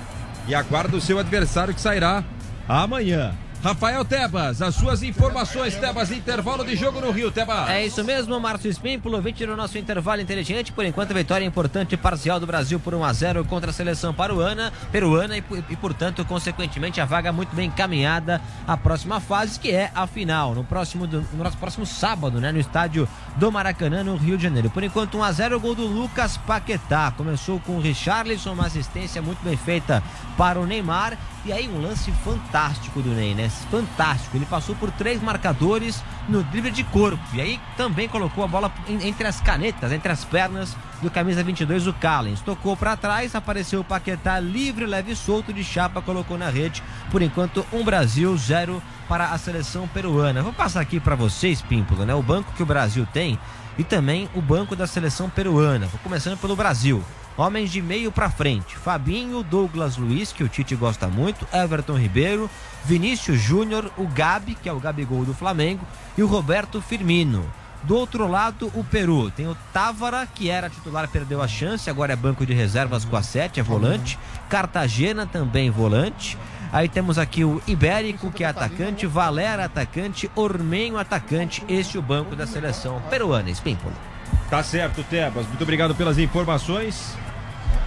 E 0.49 0.55
aguarda 0.55 0.97
o 0.97 1.01
seu 1.01 1.19
adversário 1.19 1.75
que 1.75 1.81
sairá 1.81 2.25
amanhã. 2.67 3.35
Rafael 3.63 4.05
Tebas, 4.05 4.61
as 4.61 4.75
suas 4.75 5.05
informações, 5.05 5.77
Tebas, 5.77 6.11
intervalo 6.11 6.65
de 6.65 6.75
jogo 6.75 7.01
no 7.01 7.13
Rio, 7.13 7.31
Tebas. 7.31 7.71
É 7.71 7.87
isso 7.87 8.03
mesmo, 8.03 8.41
Márcio 8.41 8.69
Espímpolo, 8.69 9.23
20 9.23 9.47
no 9.47 9.57
nosso 9.57 9.79
intervalo 9.79 10.21
inteligente. 10.21 10.73
Por 10.73 10.85
enquanto, 10.85 11.15
vitória 11.15 11.45
importante 11.45 11.97
parcial 11.97 12.41
do 12.41 12.47
Brasil 12.47 12.81
por 12.81 12.93
1 12.93 13.05
a 13.05 13.13
0 13.13 13.45
contra 13.45 13.71
a 13.71 13.73
seleção 13.73 14.13
peruana, 14.13 14.73
peruana 14.91 15.39
e, 15.39 15.45
e, 15.71 15.77
portanto, 15.77 16.25
consequentemente, 16.25 17.01
a 17.01 17.05
vaga 17.05 17.31
muito 17.31 17.55
bem 17.55 17.69
encaminhada 17.69 18.43
à 18.67 18.77
próxima 18.77 19.21
fase, 19.21 19.61
que 19.61 19.71
é 19.71 19.93
a 19.95 20.09
final, 20.09 20.57
no 20.57 20.65
próximo, 20.65 21.07
no 21.07 21.23
nosso 21.45 21.57
próximo 21.57 21.87
sábado, 21.87 22.41
né, 22.41 22.51
no 22.51 22.59
estádio 22.59 23.09
do 23.37 23.53
Maracanã, 23.53 24.03
no 24.03 24.17
Rio 24.17 24.37
de 24.37 24.43
Janeiro. 24.43 24.71
Por 24.71 24.83
enquanto, 24.83 25.19
1 25.19 25.23
a 25.23 25.31
0 25.31 25.61
gol 25.61 25.77
do 25.77 25.87
Lucas 25.87 26.37
Paquetá. 26.37 27.13
Começou 27.17 27.61
com 27.61 27.77
o 27.77 27.81
Richarlison, 27.81 28.55
uma 28.55 28.67
assistência 28.67 29.23
muito 29.23 29.41
bem 29.45 29.57
feita 29.57 30.03
para 30.37 30.59
o 30.59 30.67
Neymar. 30.67 31.17
E 31.45 31.53
aí, 31.53 31.69
um 31.69 31.83
lance 31.83 32.13
fantástico 32.25 33.03
do 33.03 33.11
Ney, 33.11 33.35
né? 33.35 33.51
Fantástico. 33.69 34.37
Ele 34.37 34.47
passou 34.47 34.77
por 34.77 34.93
três 34.93 35.21
marcadores 35.21 36.01
no 36.29 36.45
drible 36.45 36.71
de 36.71 36.85
corpo. 36.85 37.23
E 37.33 37.41
aí 37.41 37.61
também 37.77 38.09
colocou 38.09 38.45
a 38.45 38.47
bola 38.47 38.73
entre 38.89 39.27
as 39.27 39.41
canetas, 39.41 39.91
entre 39.91 40.13
as 40.13 40.25
pernas 40.25 40.77
do 41.03 41.11
camisa 41.11 41.43
22, 41.43 41.89
o 41.89 41.93
Callens. 41.95 42.41
Tocou 42.41 42.77
para 42.77 42.97
trás, 42.97 43.35
apareceu 43.35 43.81
o 43.81 43.85
Paquetá 43.85 44.39
livre, 44.39 44.87
leve 44.87 45.13
e 45.13 45.17
solto 45.17 45.53
de 45.53 45.65
chapa, 45.65 46.01
colocou 46.01 46.39
na 46.39 46.49
rede. 46.49 46.81
Por 47.11 47.21
enquanto, 47.21 47.67
um 47.73 47.83
Brasil, 47.83 48.37
zero 48.37 48.81
para 49.09 49.33
a 49.33 49.39
seleção 49.39 49.89
peruana. 49.89 50.43
Vou 50.43 50.53
passar 50.53 50.81
aqui 50.81 51.01
para 51.01 51.17
vocês, 51.17 51.61
Pímpolo, 51.61 52.05
né? 52.05 52.15
O 52.15 52.23
banco 52.23 52.53
que 52.53 52.63
o 52.63 52.67
Brasil 52.67 53.05
tem 53.13 53.37
e 53.77 53.83
também 53.83 54.29
o 54.33 54.41
banco 54.41 54.77
da 54.77 54.87
seleção 54.87 55.29
peruana. 55.29 55.87
Vou 55.87 55.99
começando 56.05 56.39
pelo 56.39 56.55
Brasil. 56.55 57.03
Homens 57.37 57.71
de 57.71 57.81
meio 57.81 58.13
para 58.13 58.31
frente: 58.31 58.77
Fabinho, 58.77 59.43
Douglas 59.43 59.97
Luiz, 59.97 60.33
que 60.33 60.45
o 60.45 60.49
Tite 60.49 60.75
gosta 60.77 61.09
muito, 61.09 61.47
Everton 61.53 61.97
Ribeiro, 61.97 62.51
Vinícius 62.85 63.41
Júnior, 63.41 63.91
o 63.97 64.07
Gabi, 64.07 64.55
que 64.55 64.69
é 64.69 64.73
o 64.73 64.81
Gabigol 64.81 65.25
do 65.25 65.35
Flamengo, 65.35 65.87
e 66.17 66.23
o 66.23 66.27
Roberto 66.27 66.81
Firmino. 66.81 67.45
Do 67.85 67.97
outro 67.97 68.29
lado, 68.29 68.71
o 68.75 68.85
Peru. 68.85 69.31
Tem 69.31 69.49
o 69.49 69.57
Távara, 69.73 70.27
que 70.27 70.49
era 70.49 70.71
titular, 70.71 71.09
perdeu 71.09 71.43
a 71.43 71.49
chance, 71.49 71.91
agora 71.91 72.13
é 72.13 72.17
banco 72.17 72.47
de 72.47 72.55
reservas 72.55 73.05
com 73.05 73.17
a 73.17 73.23
7, 73.23 73.59
é 73.59 73.63
volante. 73.63 74.19
Cartagena 74.49 75.27
também 75.27 75.69
volante. 75.69 76.39
Aí 76.73 76.89
temos 76.89 77.19
aqui 77.19 77.45
o 77.45 77.61
Ibérico, 77.67 78.31
que 78.31 78.45
é 78.45 78.47
atacante, 78.47 79.07
Valera 79.07 79.65
atacante, 79.65 80.31
Ormenho 80.37 80.97
atacante. 80.97 81.63
Esse 81.69 81.97
é 81.97 82.01
o 82.01 82.03
banco 82.03 82.37
da 82.37 82.47
seleção 82.47 83.03
peruana. 83.11 83.51
Espímpolo. 83.51 84.12
Tá 84.53 84.63
certo, 84.63 85.03
Tebas. 85.05 85.47
Muito 85.47 85.63
obrigado 85.63 85.95
pelas 85.95 86.19
informações. 86.19 87.17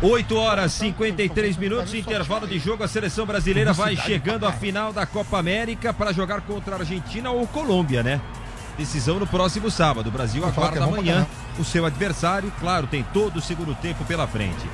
8 0.01 0.35
horas 0.35 0.71
53 0.71 1.57
minutos, 1.57 1.93
intervalo 1.93 2.47
de 2.47 2.57
jogo. 2.57 2.83
A 2.83 2.87
seleção 2.87 3.23
brasileira 3.23 3.71
vai 3.71 3.95
chegando 3.95 4.47
à 4.47 4.51
final 4.51 4.91
da 4.91 5.05
Copa 5.05 5.37
América 5.37 5.93
para 5.93 6.11
jogar 6.11 6.41
contra 6.41 6.75
a 6.75 6.79
Argentina 6.79 7.29
ou 7.29 7.45
Colômbia, 7.45 8.01
né? 8.01 8.19
Decisão 8.79 9.19
no 9.19 9.27
próximo 9.27 9.69
sábado. 9.69 10.07
O 10.07 10.11
Brasil 10.11 10.43
aguarda 10.43 10.83
amanhã 10.83 11.27
o 11.59 11.63
seu 11.63 11.85
adversário. 11.85 12.51
Claro, 12.59 12.87
tem 12.87 13.03
todo 13.13 13.37
o 13.37 13.41
segundo 13.43 13.75
tempo 13.75 14.03
pela 14.03 14.25
frente. 14.25 14.67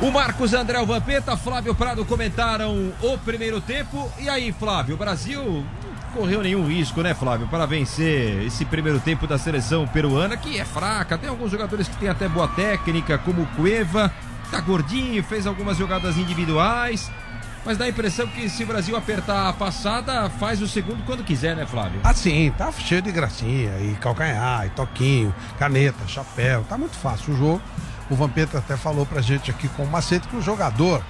O 0.00 0.10
Marcos 0.10 0.52
André 0.52 0.84
Vampeta, 0.84 1.34
Flávio 1.34 1.74
Prado 1.74 2.04
comentaram 2.04 2.92
o 3.00 3.16
primeiro 3.16 3.58
tempo. 3.62 4.12
E 4.18 4.28
aí, 4.28 4.52
Flávio, 4.52 4.96
o 4.96 4.98
Brasil 4.98 5.64
correu 6.10 6.42
nenhum 6.42 6.66
risco, 6.66 7.02
né, 7.02 7.14
Flávio, 7.14 7.46
para 7.48 7.66
vencer 7.66 8.44
esse 8.44 8.64
primeiro 8.64 9.00
tempo 9.00 9.26
da 9.26 9.38
seleção 9.38 9.86
peruana, 9.86 10.36
que 10.36 10.58
é 10.58 10.64
fraca. 10.64 11.16
Tem 11.16 11.28
alguns 11.28 11.50
jogadores 11.50 11.88
que 11.88 11.96
têm 11.96 12.08
até 12.08 12.28
boa 12.28 12.48
técnica, 12.48 13.18
como 13.18 13.42
o 13.42 13.46
Cueva, 13.56 14.12
tá 14.50 14.60
gordinho, 14.60 15.22
fez 15.22 15.46
algumas 15.46 15.76
jogadas 15.76 16.16
individuais. 16.16 17.10
Mas 17.64 17.76
dá 17.76 17.84
a 17.84 17.88
impressão 17.88 18.26
que 18.26 18.48
se 18.48 18.64
o 18.64 18.66
Brasil 18.66 18.96
apertar 18.96 19.48
a 19.48 19.52
passada, 19.52 20.30
faz 20.30 20.62
o 20.62 20.68
segundo 20.68 21.04
quando 21.04 21.22
quiser, 21.22 21.54
né, 21.54 21.66
Flávio? 21.66 22.00
Ah, 22.02 22.14
sim, 22.14 22.52
tá 22.56 22.72
cheio 22.72 23.02
de 23.02 23.12
gracinha, 23.12 23.78
e 23.80 23.96
calcanhar, 24.00 24.66
e 24.66 24.70
toquinho, 24.70 25.34
caneta, 25.58 26.06
chapéu, 26.06 26.64
tá 26.68 26.78
muito 26.78 26.96
fácil 26.96 27.34
o 27.34 27.36
jogo. 27.36 27.62
O 28.08 28.14
Vampeta 28.14 28.58
até 28.58 28.76
falou 28.76 29.04
pra 29.04 29.20
gente 29.20 29.50
aqui 29.50 29.68
com 29.68 29.84
o 29.84 29.90
macete 29.90 30.26
que 30.26 30.36
o 30.36 30.42
jogador, 30.42 31.02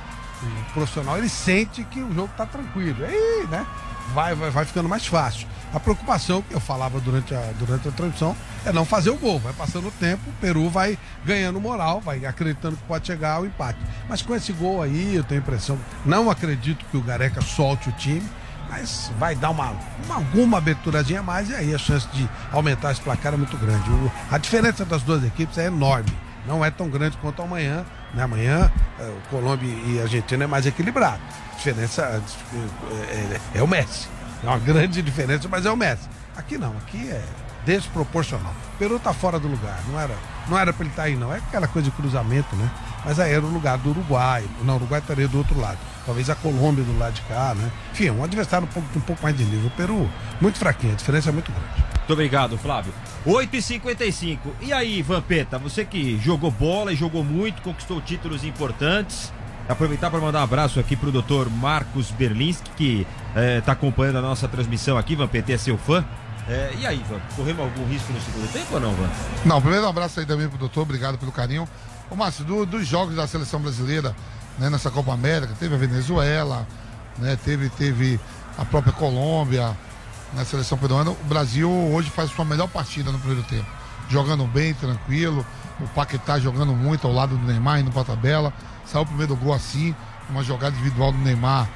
o 0.42 0.72
profissional, 0.72 1.18
ele 1.18 1.28
sente 1.28 1.84
que 1.84 2.00
o 2.00 2.12
jogo 2.12 2.30
tá 2.36 2.46
tranquilo. 2.46 3.04
Aí, 3.04 3.46
né? 3.50 3.66
Vai, 4.14 4.34
vai, 4.34 4.50
vai 4.50 4.64
ficando 4.64 4.88
mais 4.88 5.06
fácil. 5.06 5.46
A 5.72 5.78
preocupação 5.78 6.42
que 6.42 6.52
eu 6.52 6.58
falava 6.58 6.98
durante 6.98 7.32
a, 7.32 7.52
durante 7.58 7.88
a 7.88 7.92
transmissão 7.92 8.36
é 8.64 8.72
não 8.72 8.84
fazer 8.84 9.10
o 9.10 9.16
gol. 9.16 9.38
Vai 9.38 9.52
passando 9.52 9.86
o 9.88 9.90
tempo, 9.92 10.28
o 10.28 10.32
Peru 10.40 10.68
vai 10.68 10.98
ganhando 11.24 11.60
moral, 11.60 12.00
vai 12.00 12.24
acreditando 12.26 12.76
que 12.76 12.82
pode 12.84 13.06
chegar 13.06 13.34
ao 13.34 13.46
empate. 13.46 13.78
Mas 14.08 14.20
com 14.20 14.34
esse 14.34 14.52
gol 14.52 14.82
aí, 14.82 15.14
eu 15.14 15.22
tenho 15.22 15.40
a 15.40 15.44
impressão, 15.44 15.78
não 16.04 16.28
acredito 16.28 16.84
que 16.90 16.96
o 16.96 17.02
Gareca 17.02 17.40
solte 17.40 17.88
o 17.88 17.92
time, 17.92 18.28
mas 18.68 19.12
vai 19.18 19.36
dar 19.36 19.50
uma, 19.50 19.72
uma 20.04 20.16
alguma 20.16 20.58
aberturazinha 20.58 21.20
a 21.20 21.22
mais 21.22 21.50
e 21.50 21.54
aí 21.54 21.74
a 21.74 21.78
chance 21.78 22.08
de 22.08 22.28
aumentar 22.50 22.90
esse 22.90 23.00
placar 23.00 23.34
é 23.34 23.36
muito 23.36 23.56
grande. 23.56 23.88
O, 23.90 24.12
a 24.30 24.38
diferença 24.38 24.84
das 24.84 25.02
duas 25.02 25.22
equipes 25.22 25.56
é 25.56 25.66
enorme 25.66 26.10
não 26.46 26.64
é 26.64 26.70
tão 26.70 26.88
grande 26.88 27.16
quanto 27.18 27.42
amanhã. 27.42 27.84
Né? 28.14 28.22
Amanhã, 28.22 28.70
é, 28.98 29.02
o 29.04 29.28
Colômbia 29.30 29.68
e 29.68 29.98
a 29.98 30.02
Argentina 30.02 30.44
é 30.44 30.46
mais 30.46 30.66
equilibrado. 30.66 31.20
A 31.52 31.56
diferença 31.56 32.22
é, 33.10 33.58
é, 33.58 33.62
o 33.62 33.66
Messi. 33.66 34.08
É 34.42 34.46
uma 34.46 34.58
grande 34.58 35.02
diferença, 35.02 35.48
mas 35.48 35.66
é 35.66 35.70
o 35.70 35.76
Messi. 35.76 36.08
Aqui 36.36 36.56
não, 36.56 36.76
aqui 36.78 37.08
é 37.10 37.22
desproporcional. 37.64 38.54
Peru 38.78 38.98
tá 38.98 39.12
fora 39.12 39.38
do 39.38 39.46
lugar, 39.46 39.78
não 39.88 40.00
era, 40.00 40.14
não 40.48 40.58
era 40.58 40.72
para 40.72 40.82
ele 40.82 40.90
estar 40.90 41.02
tá 41.02 41.08
aí, 41.08 41.16
não. 41.16 41.32
É 41.32 41.38
aquela 41.38 41.68
coisa 41.68 41.90
de 41.90 41.96
cruzamento, 41.96 42.54
né? 42.56 42.70
Mas 43.04 43.18
aí 43.18 43.32
era 43.32 43.44
o 43.44 43.50
lugar 43.50 43.78
do 43.78 43.90
Uruguai. 43.90 44.44
Não, 44.62 44.74
o 44.74 44.76
Uruguai 44.78 45.00
estaria 45.00 45.28
do 45.28 45.38
outro 45.38 45.58
lado. 45.58 45.78
Talvez 46.04 46.28
a 46.30 46.34
Colômbia 46.34 46.84
do 46.84 46.98
lado 46.98 47.14
de 47.14 47.22
cá, 47.22 47.54
né? 47.54 47.70
Enfim, 47.92 48.10
um 48.10 48.24
adversário 48.24 48.66
um 48.66 48.70
pouco, 48.70 48.98
um 48.98 49.02
pouco 49.02 49.22
mais 49.22 49.36
de 49.36 49.44
nível. 49.44 49.68
O 49.68 49.70
Peru, 49.70 50.08
muito 50.40 50.58
fraquinho, 50.58 50.92
a 50.92 50.96
diferença 50.96 51.28
é 51.28 51.32
muito 51.32 51.52
grande. 51.52 51.99
Muito 52.00 52.12
obrigado, 52.12 52.58
Flávio. 52.58 52.92
8h55. 53.26 54.38
E 54.60 54.72
aí, 54.72 55.02
Vampeta, 55.02 55.58
você 55.58 55.84
que 55.84 56.18
jogou 56.18 56.50
bola 56.50 56.92
e 56.92 56.96
jogou 56.96 57.22
muito, 57.22 57.62
conquistou 57.62 58.00
títulos 58.00 58.44
importantes. 58.44 59.32
Aproveitar 59.68 60.10
para 60.10 60.18
mandar 60.18 60.40
um 60.40 60.44
abraço 60.44 60.80
aqui 60.80 60.96
pro 60.96 61.12
doutor 61.12 61.48
Marcos 61.48 62.10
Berlinski, 62.10 62.70
que 62.76 63.06
está 63.58 63.70
eh, 63.70 63.74
acompanhando 63.74 64.18
a 64.18 64.22
nossa 64.22 64.48
transmissão 64.48 64.98
aqui. 64.98 65.14
Vampeta 65.14 65.52
é 65.52 65.58
seu 65.58 65.78
fã. 65.78 66.04
É, 66.48 66.72
e 66.80 66.86
aí, 66.86 67.00
Van, 67.08 67.20
corremos 67.36 67.64
algum 67.64 67.86
risco 67.86 68.12
no 68.12 68.20
segundo 68.20 68.52
tempo 68.52 68.74
ou 68.74 68.80
não, 68.80 68.92
Van? 68.92 69.08
Não, 69.44 69.60
primeiro 69.60 69.86
um 69.86 69.88
abraço 69.88 70.18
aí 70.18 70.26
também 70.26 70.48
pro 70.48 70.58
doutor, 70.58 70.82
obrigado 70.82 71.16
pelo 71.16 71.30
carinho. 71.30 71.68
Ô, 72.10 72.16
Márcio, 72.16 72.44
do, 72.44 72.66
dos 72.66 72.84
jogos 72.84 73.14
da 73.14 73.28
seleção 73.28 73.60
brasileira, 73.60 74.16
né, 74.58 74.68
nessa 74.68 74.90
Copa 74.90 75.12
América, 75.12 75.54
teve 75.60 75.76
a 75.76 75.78
Venezuela, 75.78 76.66
né, 77.18 77.38
teve, 77.44 77.68
teve 77.68 78.18
a 78.58 78.64
própria 78.64 78.92
Colômbia, 78.92 79.76
na 80.34 80.44
seleção 80.44 80.78
peruana. 80.78 81.10
O 81.10 81.24
Brasil 81.24 81.70
hoje 81.70 82.10
faz 82.10 82.30
sua 82.30 82.44
melhor 82.44 82.68
partida 82.68 83.10
no 83.10 83.18
primeiro 83.18 83.42
tempo. 83.44 83.66
Jogando 84.08 84.44
bem, 84.46 84.74
tranquilo. 84.74 85.44
O 85.80 85.88
Paquetá 85.88 86.38
jogando 86.38 86.74
muito 86.74 87.06
ao 87.06 87.12
lado 87.12 87.36
do 87.36 87.46
Neymar, 87.46 87.80
indo 87.80 87.90
pra 87.90 88.04
tabela. 88.04 88.52
Saiu 88.84 89.02
o 89.02 89.06
primeiro 89.06 89.36
gol 89.36 89.54
assim, 89.54 89.94
uma 90.28 90.42
jogada 90.42 90.74
individual 90.74 91.12
do 91.12 91.18
Neymar, 91.18 91.68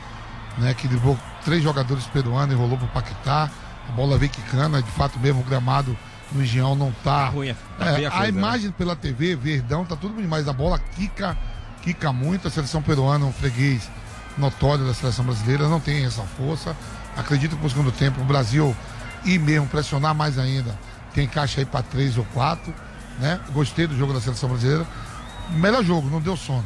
né? 0.58 0.74
Que 0.74 0.88
levou 0.88 1.18
três 1.44 1.62
jogadores 1.62 2.04
peruanos 2.06 2.54
e 2.54 2.58
rolou 2.58 2.76
pro 2.76 2.86
Paquetá. 2.88 3.50
A 3.88 3.92
bola 3.92 4.18
veio 4.18 4.30
quicando, 4.30 4.82
de 4.82 4.90
fato 4.90 5.18
mesmo, 5.18 5.40
o 5.40 5.44
gramado 5.44 5.96
no 6.32 6.42
Engenhão 6.42 6.74
não 6.74 6.90
tá. 7.04 7.24
tá 7.24 7.28
ruim, 7.28 7.54
tá 7.78 7.86
é, 7.86 8.06
a, 8.06 8.10
coisa, 8.10 8.22
né? 8.22 8.28
imagem 8.28 8.66
né? 8.68 8.74
pela 8.76 8.96
TV, 8.96 9.36
verdão, 9.36 9.84
tá 9.84 9.94
tudo 9.94 10.20
demais. 10.20 10.48
A 10.48 10.52
bola 10.52 10.78
quica, 10.78 11.36
quica 11.82 12.12
muito. 12.12 12.48
A 12.48 12.50
seleção 12.50 12.82
peruana, 12.82 13.24
um 13.24 13.32
freguês 13.32 13.88
notório 14.36 14.84
da 14.84 14.94
seleção 14.94 15.24
brasileira, 15.24 15.68
não 15.68 15.80
tem 15.80 16.04
essa 16.04 16.22
força. 16.22 16.76
Acredito 17.16 17.56
que 17.56 17.62
no 17.62 17.70
segundo 17.70 17.92
tempo 17.92 18.20
o 18.20 18.24
Brasil 18.24 18.74
ir 19.24 19.38
mesmo 19.38 19.66
pressionar 19.66 20.14
mais 20.14 20.38
ainda. 20.38 20.74
Tem 21.14 21.26
caixa 21.26 21.60
aí 21.60 21.64
para 21.64 21.82
três 21.82 22.18
ou 22.18 22.24
quatro. 22.32 22.74
Né? 23.18 23.38
Gostei 23.52 23.86
do 23.86 23.96
jogo 23.96 24.12
da 24.12 24.20
seleção 24.20 24.48
brasileira. 24.48 24.86
Melhor 25.50 25.84
jogo, 25.84 26.08
não 26.10 26.20
deu 26.20 26.36
sono. 26.36 26.64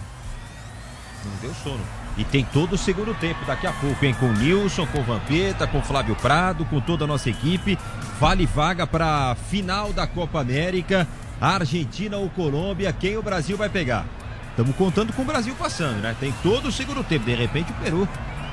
Não 1.25 1.37
deu 1.41 1.55
sono. 1.63 1.81
E 2.17 2.25
tem 2.25 2.45
todo 2.45 2.73
o 2.73 2.79
segundo 2.79 3.15
tempo 3.15 3.45
daqui 3.47 3.67
a 3.67 3.73
pouco, 3.73 4.05
hein? 4.05 4.15
Com 4.19 4.27
o 4.27 4.33
Nilson, 4.33 4.87
com 4.87 5.01
o 5.01 5.05
Vampeta, 5.05 5.67
com 5.67 5.79
o 5.79 5.83
Flávio 5.83 6.17
Prado, 6.17 6.65
com 6.65 6.81
toda 6.81 7.05
a 7.05 7.07
nossa 7.07 7.31
equipe. 7.31 7.79
Vale 8.19 8.45
vaga 8.47 8.87
para 8.87 9.37
final 9.49 9.93
da 9.93 10.07
Copa 10.07 10.41
América. 10.41 11.07
Argentina 11.41 12.17
ou 12.17 12.29
Colômbia, 12.31 12.93
quem 12.93 13.17
o 13.17 13.23
Brasil 13.23 13.57
vai 13.57 13.69
pegar? 13.69 14.05
Estamos 14.51 14.75
contando 14.75 15.13
com 15.13 15.23
o 15.23 15.25
Brasil 15.25 15.55
passando, 15.57 16.01
né? 16.01 16.17
Tem 16.19 16.35
todo 16.43 16.67
o 16.67 16.73
segundo 16.73 17.05
tempo. 17.05 17.25
De 17.25 17.35
repente 17.35 17.71
o 17.71 17.75
Peru 17.75 18.09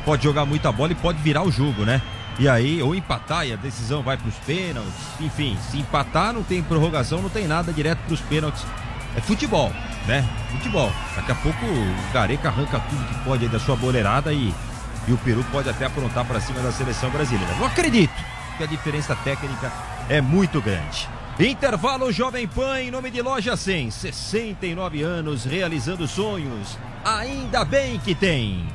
pode 0.06 0.24
jogar 0.24 0.46
muita 0.46 0.72
bola 0.72 0.92
e 0.92 0.96
pode 0.96 1.20
virar 1.22 1.44
o 1.44 1.52
jogo, 1.52 1.84
né? 1.84 2.02
E 2.38 2.48
aí, 2.48 2.82
ou 2.82 2.94
empatar 2.94 3.48
e 3.48 3.54
a 3.54 3.56
decisão 3.56 4.04
vai 4.04 4.18
para 4.18 4.28
os 4.28 4.36
pênaltis. 4.36 4.94
Enfim, 5.20 5.58
se 5.70 5.78
empatar, 5.78 6.32
não 6.32 6.44
tem 6.44 6.62
prorrogação, 6.62 7.22
não 7.22 7.30
tem 7.30 7.48
nada 7.48 7.74
direto 7.74 8.00
para 8.00 8.14
os 8.14 8.22
pênaltis. 8.22 8.64
É 9.18 9.22
futebol, 9.22 9.72
né? 10.06 10.28
Futebol. 10.52 10.92
Daqui 11.16 11.32
a 11.32 11.36
pouco 11.36 11.66
o 11.66 12.14
Gareca 12.14 12.50
arranca 12.50 12.80
tudo 12.80 13.04
que 13.06 13.16
pode 13.24 13.46
aí 13.46 13.50
da 13.50 13.60
sua 13.60 13.76
boleirada 13.76 14.32
e, 14.32 14.54
e 15.08 15.14
o 15.14 15.18
Peru 15.18 15.44
pode 15.52 15.70
até 15.70 15.86
aprontar 15.86 16.26
para 16.26 16.40
cima 16.40 16.60
da 16.60 16.72
seleção 16.72 17.10
brasileira. 17.10 17.56
Não 17.56 17.66
acredito 17.66 18.14
que 18.58 18.64
a 18.64 18.68
diferença 18.68 19.16
técnica 19.16 19.72
é 20.10 20.22
muito 20.22 20.62
grande. 20.62 21.08
Intervalo 21.40 22.12
Jovem 22.12 22.48
Pan 22.48 22.82
em 22.82 22.92
nome 22.92 23.10
de 23.10 23.22
Loja 23.22 23.58
100. 23.58 23.92
69 23.92 25.02
anos 25.04 25.46
realizando 25.46 26.08
sonhos. 26.08 26.78
Ainda 27.04 27.64
bem 27.64 27.98
que 28.00 28.14
tem. 28.14 28.66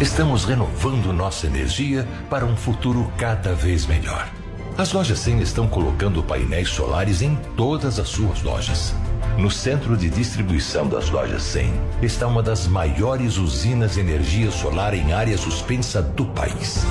Estamos 0.00 0.44
renovando 0.44 1.12
nossa 1.12 1.46
energia 1.46 2.06
para 2.28 2.44
um 2.44 2.56
futuro 2.56 3.10
cada 3.16 3.54
vez 3.54 3.86
melhor. 3.86 4.28
As 4.76 4.92
lojas 4.92 5.20
100 5.20 5.40
estão 5.40 5.68
colocando 5.68 6.20
painéis 6.20 6.68
solares 6.68 7.22
em 7.22 7.36
todas 7.56 8.00
as 8.00 8.08
suas 8.08 8.42
lojas. 8.42 8.92
No 9.38 9.48
centro 9.48 9.96
de 9.96 10.10
distribuição 10.10 10.88
das 10.88 11.10
lojas 11.10 11.44
100 11.44 11.72
está 12.02 12.26
uma 12.26 12.42
das 12.42 12.66
maiores 12.66 13.38
usinas 13.38 13.94
de 13.94 14.00
energia 14.00 14.50
solar 14.50 14.94
em 14.94 15.12
área 15.12 15.38
suspensa 15.38 16.02
do 16.02 16.26
país. 16.26 16.84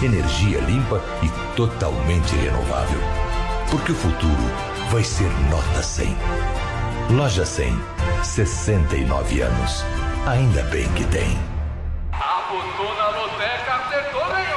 Energia 0.00 0.60
limpa 0.60 1.02
e 1.24 1.56
totalmente 1.56 2.36
renovável. 2.36 3.00
Porque 3.68 3.90
o 3.90 3.96
futuro 3.96 4.50
vai 4.92 5.02
ser 5.02 5.28
nota 5.50 5.82
100. 5.82 6.16
Loja 7.10 7.44
100, 7.44 7.76
69 8.22 9.40
anos. 9.40 9.84
Ainda 10.24 10.62
bem 10.64 10.88
que 10.92 11.04
tem. 11.06 11.53
Apostou 12.54 12.94
na 12.94 13.08
loteca, 13.08 13.74
acertou, 13.74 14.24
ganhou! 14.28 14.54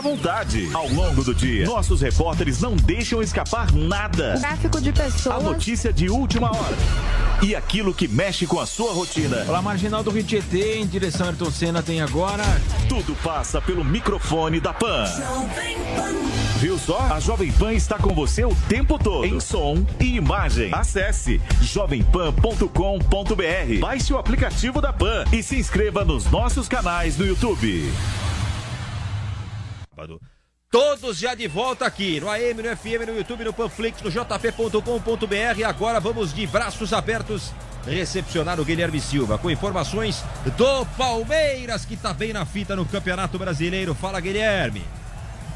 vontade. 0.01 0.69
Ao 0.73 0.87
longo 0.87 1.23
do 1.23 1.33
dia, 1.33 1.65
nossos 1.65 2.01
repórteres 2.01 2.59
não 2.59 2.75
deixam 2.75 3.21
escapar 3.21 3.71
nada. 3.71 4.37
Tráfico 4.39 4.81
de 4.81 4.91
pessoas. 4.91 5.37
A 5.37 5.39
notícia 5.39 5.93
de 5.93 6.09
última 6.09 6.49
hora. 6.49 6.77
E 7.41 7.55
aquilo 7.55 7.93
que 7.93 8.07
mexe 8.07 8.45
com 8.45 8.59
a 8.59 8.65
sua 8.65 8.93
rotina. 8.93 9.37
Pela 9.37 9.61
marginal 9.61 10.03
do 10.03 10.11
Rio 10.11 10.23
Tietê, 10.23 10.77
em 10.77 10.85
direção 10.85 11.27
a 11.27 11.29
Ayrton 11.29 11.51
Senna, 11.51 11.81
tem 11.81 12.01
agora. 12.01 12.43
Tudo 12.87 13.15
passa 13.23 13.61
pelo 13.61 13.83
microfone 13.83 14.59
da 14.59 14.73
Pan. 14.73 15.05
Viu 16.57 16.77
só? 16.77 16.99
A 17.11 17.19
Jovem 17.19 17.51
Pan 17.51 17.73
está 17.73 17.97
com 17.97 18.13
você 18.13 18.45
o 18.45 18.55
tempo 18.69 18.99
todo. 18.99 19.25
Em 19.25 19.39
som 19.39 19.83
e 19.99 20.15
imagem. 20.15 20.69
Acesse 20.71 21.41
jovempan.com.br. 21.61 23.79
Baixe 23.79 24.13
o 24.13 24.17
aplicativo 24.17 24.79
da 24.79 24.93
Pan 24.93 25.25
e 25.31 25.41
se 25.41 25.57
inscreva 25.57 26.05
nos 26.05 26.29
nossos 26.29 26.67
canais 26.67 27.17
no 27.17 27.25
YouTube. 27.25 27.91
Todos 30.69 31.17
já 31.17 31.35
de 31.35 31.47
volta 31.49 31.85
aqui 31.85 32.19
no 32.19 32.29
AM, 32.29 32.63
no 32.63 32.77
FM, 32.77 33.05
no 33.07 33.17
YouTube, 33.17 33.43
no 33.43 33.53
Panflix, 33.53 34.01
no 34.01 34.09
jp.com.br. 34.09 35.65
Agora 35.67 35.99
vamos 35.99 36.33
de 36.33 36.47
braços 36.47 36.93
abertos 36.93 37.51
recepcionar 37.85 38.59
o 38.59 38.65
Guilherme 38.65 38.99
Silva 39.01 39.37
com 39.37 39.49
informações 39.49 40.23
do 40.57 40.85
Palmeiras 40.97 41.83
que 41.83 41.97
tá 41.97 42.13
bem 42.13 42.31
na 42.31 42.45
fita 42.45 42.75
no 42.75 42.85
Campeonato 42.85 43.37
Brasileiro. 43.37 43.93
Fala, 43.93 44.19
Guilherme. 44.19 44.83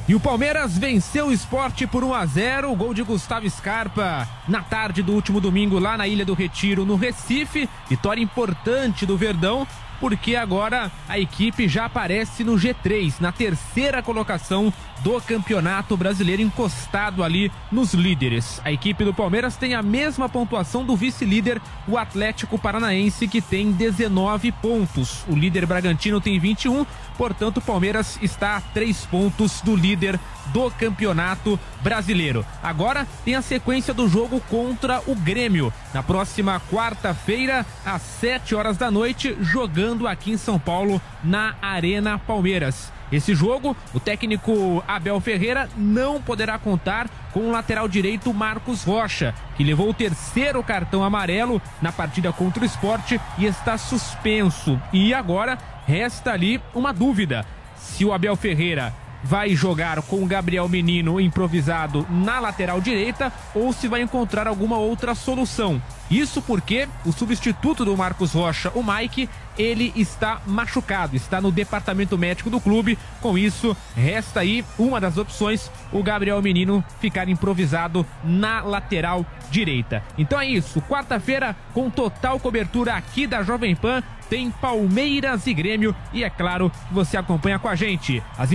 E 0.08 0.14
o 0.14 0.20
Palmeiras 0.20 0.78
venceu 0.78 1.28
o 1.28 1.32
esporte 1.32 1.88
por 1.88 2.04
1 2.04 2.14
a 2.14 2.26
0 2.28 2.72
o 2.72 2.76
gol 2.76 2.93
de 2.93 3.02
Gustavo 3.02 3.50
Scarpa 3.50 4.28
na 4.48 4.62
tarde 4.62 5.02
do 5.02 5.14
último 5.14 5.41
domingo 5.41 5.80
lá 5.80 5.98
na 5.98 6.08
Ilha 6.08 6.24
do 6.24 6.36
Retiro, 6.36 6.86
no 6.86 6.96
Recife. 6.96 7.68
Vitória 7.89 8.22
importante 8.22 9.04
do 9.04 9.18
Verdão, 9.18 9.68
porque 10.00 10.36
agora 10.36 10.91
a 11.08 11.18
equipe 11.20 11.68
já 11.68 11.86
aparece 11.86 12.43
no 12.43 12.56
G3, 12.56 13.16
na 13.20 13.32
terceira 13.32 14.02
colocação 14.02 14.74
do 15.02 15.20
Campeonato 15.22 15.96
Brasileiro, 15.96 16.41
encostado 16.41 17.24
ali 17.24 17.52
nos 17.72 17.93
líderes. 17.93 18.62
A 18.64 18.72
equipe 18.72 19.04
do 19.04 19.14
Palmeiras 19.14 19.56
tem 19.56 19.76
a 19.76 19.84
mesma 19.84 20.28
pontuação 20.28 20.84
do 20.84 20.96
vice-líder, 20.96 21.62
o 21.88 21.98
Atlético 21.98 22.58
Paranaense, 22.58 23.28
que 23.28 23.41
tem 23.41 23.72
19 23.72 24.52
pontos. 24.54 25.24
O 25.28 25.36
líder 25.36 25.66
Bragantino 25.66 26.20
tem 26.20 26.39
21, 26.39 26.86
portanto, 27.18 27.58
o 27.58 27.62
Palmeiras 27.62 28.18
está 28.22 28.58
a 28.58 28.62
3 28.62 29.06
pontos 29.06 29.62
do 29.62 29.76
líder 29.76 30.20
do 30.48 30.70
Campeonato 30.72 31.60
Brasileiro. 31.82 32.46
Agora 32.62 33.08
tem 33.24 33.36
a 33.36 33.41
sequência 33.41 33.93
do 33.93 34.08
jogo 34.08 34.39
contra 34.50 35.02
o 35.08 35.16
Grêmio. 35.16 35.74
Na 35.93 36.02
próxima 36.02 36.62
quarta-feira, 36.72 37.66
às 37.86 38.02
7 38.02 38.56
horas 38.56 38.78
da 38.78 38.89
noite, 38.89 39.36
jogando 39.41 40.08
aqui 40.08 40.32
em 40.32 40.38
São 40.38 40.60
Paulo, 40.60 41.02
na 41.24 41.56
Arena 41.62 42.18
Palmeiras. 42.18 42.95
Esse 43.12 43.36
jogo, 43.36 43.76
o 43.93 43.99
técnico 43.99 44.84
Abel 44.88 45.20
Ferreira 45.20 45.70
não 45.78 46.22
poderá 46.22 46.58
contar 46.58 47.08
com 47.32 47.41
o 47.41 47.51
lateral 47.51 47.88
direito 47.88 48.34
Marcos 48.34 48.84
Rocha, 48.84 49.34
que 49.56 49.64
levou 49.64 49.89
o 49.89 49.93
terceiro 49.93 50.64
cartão 50.64 51.03
amarelo 51.03 51.62
na 51.82 51.91
partida 51.91 52.32
contra 52.34 52.64
o 52.64 52.66
esporte 52.66 53.20
e 53.38 53.45
está 53.45 53.78
suspenso. 53.78 54.80
E 54.91 55.14
agora 55.14 55.58
resta 55.86 56.32
ali 56.32 56.62
uma 56.74 56.91
dúvida: 56.91 57.45
se 57.76 58.03
o 58.03 58.14
Abel 58.14 58.36
Ferreira 58.36 58.93
vai 59.26 59.55
jogar 59.55 60.01
com 60.03 60.23
o 60.23 60.28
Gabriel 60.28 60.69
Menino 60.69 61.19
improvisado 61.19 62.05
na 62.09 62.39
lateral 62.39 62.80
direita 62.80 63.34
ou 63.55 63.73
se 63.73 63.88
vai 63.88 64.01
encontrar 64.01 64.47
alguma 64.47 64.78
outra 64.78 65.15
solução. 65.15 65.82
Isso 66.11 66.43
porque 66.43 66.88
o 67.03 67.11
substituto 67.11 67.84
do 67.84 67.97
Marcos 67.97 68.34
Rocha, 68.34 68.71
o 68.76 68.84
Mike, 68.84 69.28
ele 69.57 69.91
está 69.95 70.41
machucado, 70.45 71.15
está 71.15 71.41
no 71.41 71.51
departamento 71.51 72.15
médico 72.15 72.51
do 72.51 72.61
clube. 72.61 72.99
Com 73.19 73.36
isso, 73.36 73.76
resta 73.95 74.41
aí 74.41 74.63
uma 74.78 75.01
das 75.01 75.17
opções, 75.17 75.71
o 75.91 76.03
Gabriel 76.03 76.39
Menino 76.43 76.84
ficar 76.99 77.28
improvisado 77.28 78.05
na 78.23 78.61
lateral 78.61 79.26
direita. 79.49 80.03
Então 80.17 80.39
é 80.39 80.45
isso, 80.45 80.80
quarta-feira 80.84 81.55
com 81.73 81.89
total 81.89 82.39
cobertura 82.39 82.93
aqui 82.93 83.26
da 83.26 83.41
Jovem 83.41 83.76
Pan, 83.76 84.03
tem 84.30 84.51
Palmeiras 84.51 85.47
e 85.47 85.53
Grêmio 85.53 85.95
e 86.13 86.23
é 86.23 86.30
claro, 86.30 86.71
você 86.91 87.17
acompanha 87.17 87.57
com 87.57 87.67
a 87.67 87.76
gente. 87.76 88.21
As 88.38 88.55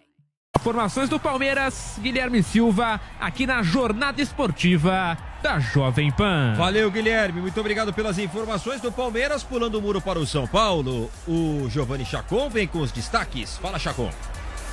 Informações 0.61 1.09
do 1.09 1.19
Palmeiras, 1.19 1.97
Guilherme 1.99 2.43
Silva, 2.43 3.01
aqui 3.19 3.47
na 3.47 3.63
Jornada 3.63 4.21
Esportiva 4.21 5.17
da 5.41 5.57
Jovem 5.57 6.11
Pan. 6.11 6.53
Valeu, 6.55 6.91
Guilherme. 6.91 7.41
Muito 7.41 7.59
obrigado 7.59 7.91
pelas 7.91 8.19
informações 8.19 8.79
do 8.79 8.91
Palmeiras. 8.91 9.41
Pulando 9.41 9.79
o 9.79 9.81
muro 9.81 9.99
para 9.99 10.19
o 10.19 10.27
São 10.27 10.45
Paulo, 10.45 11.09
o 11.27 11.67
Giovanni 11.67 12.05
Chacon 12.05 12.47
vem 12.47 12.67
com 12.67 12.77
os 12.77 12.91
destaques. 12.91 13.57
Fala, 13.57 13.79
Chacon. 13.79 14.11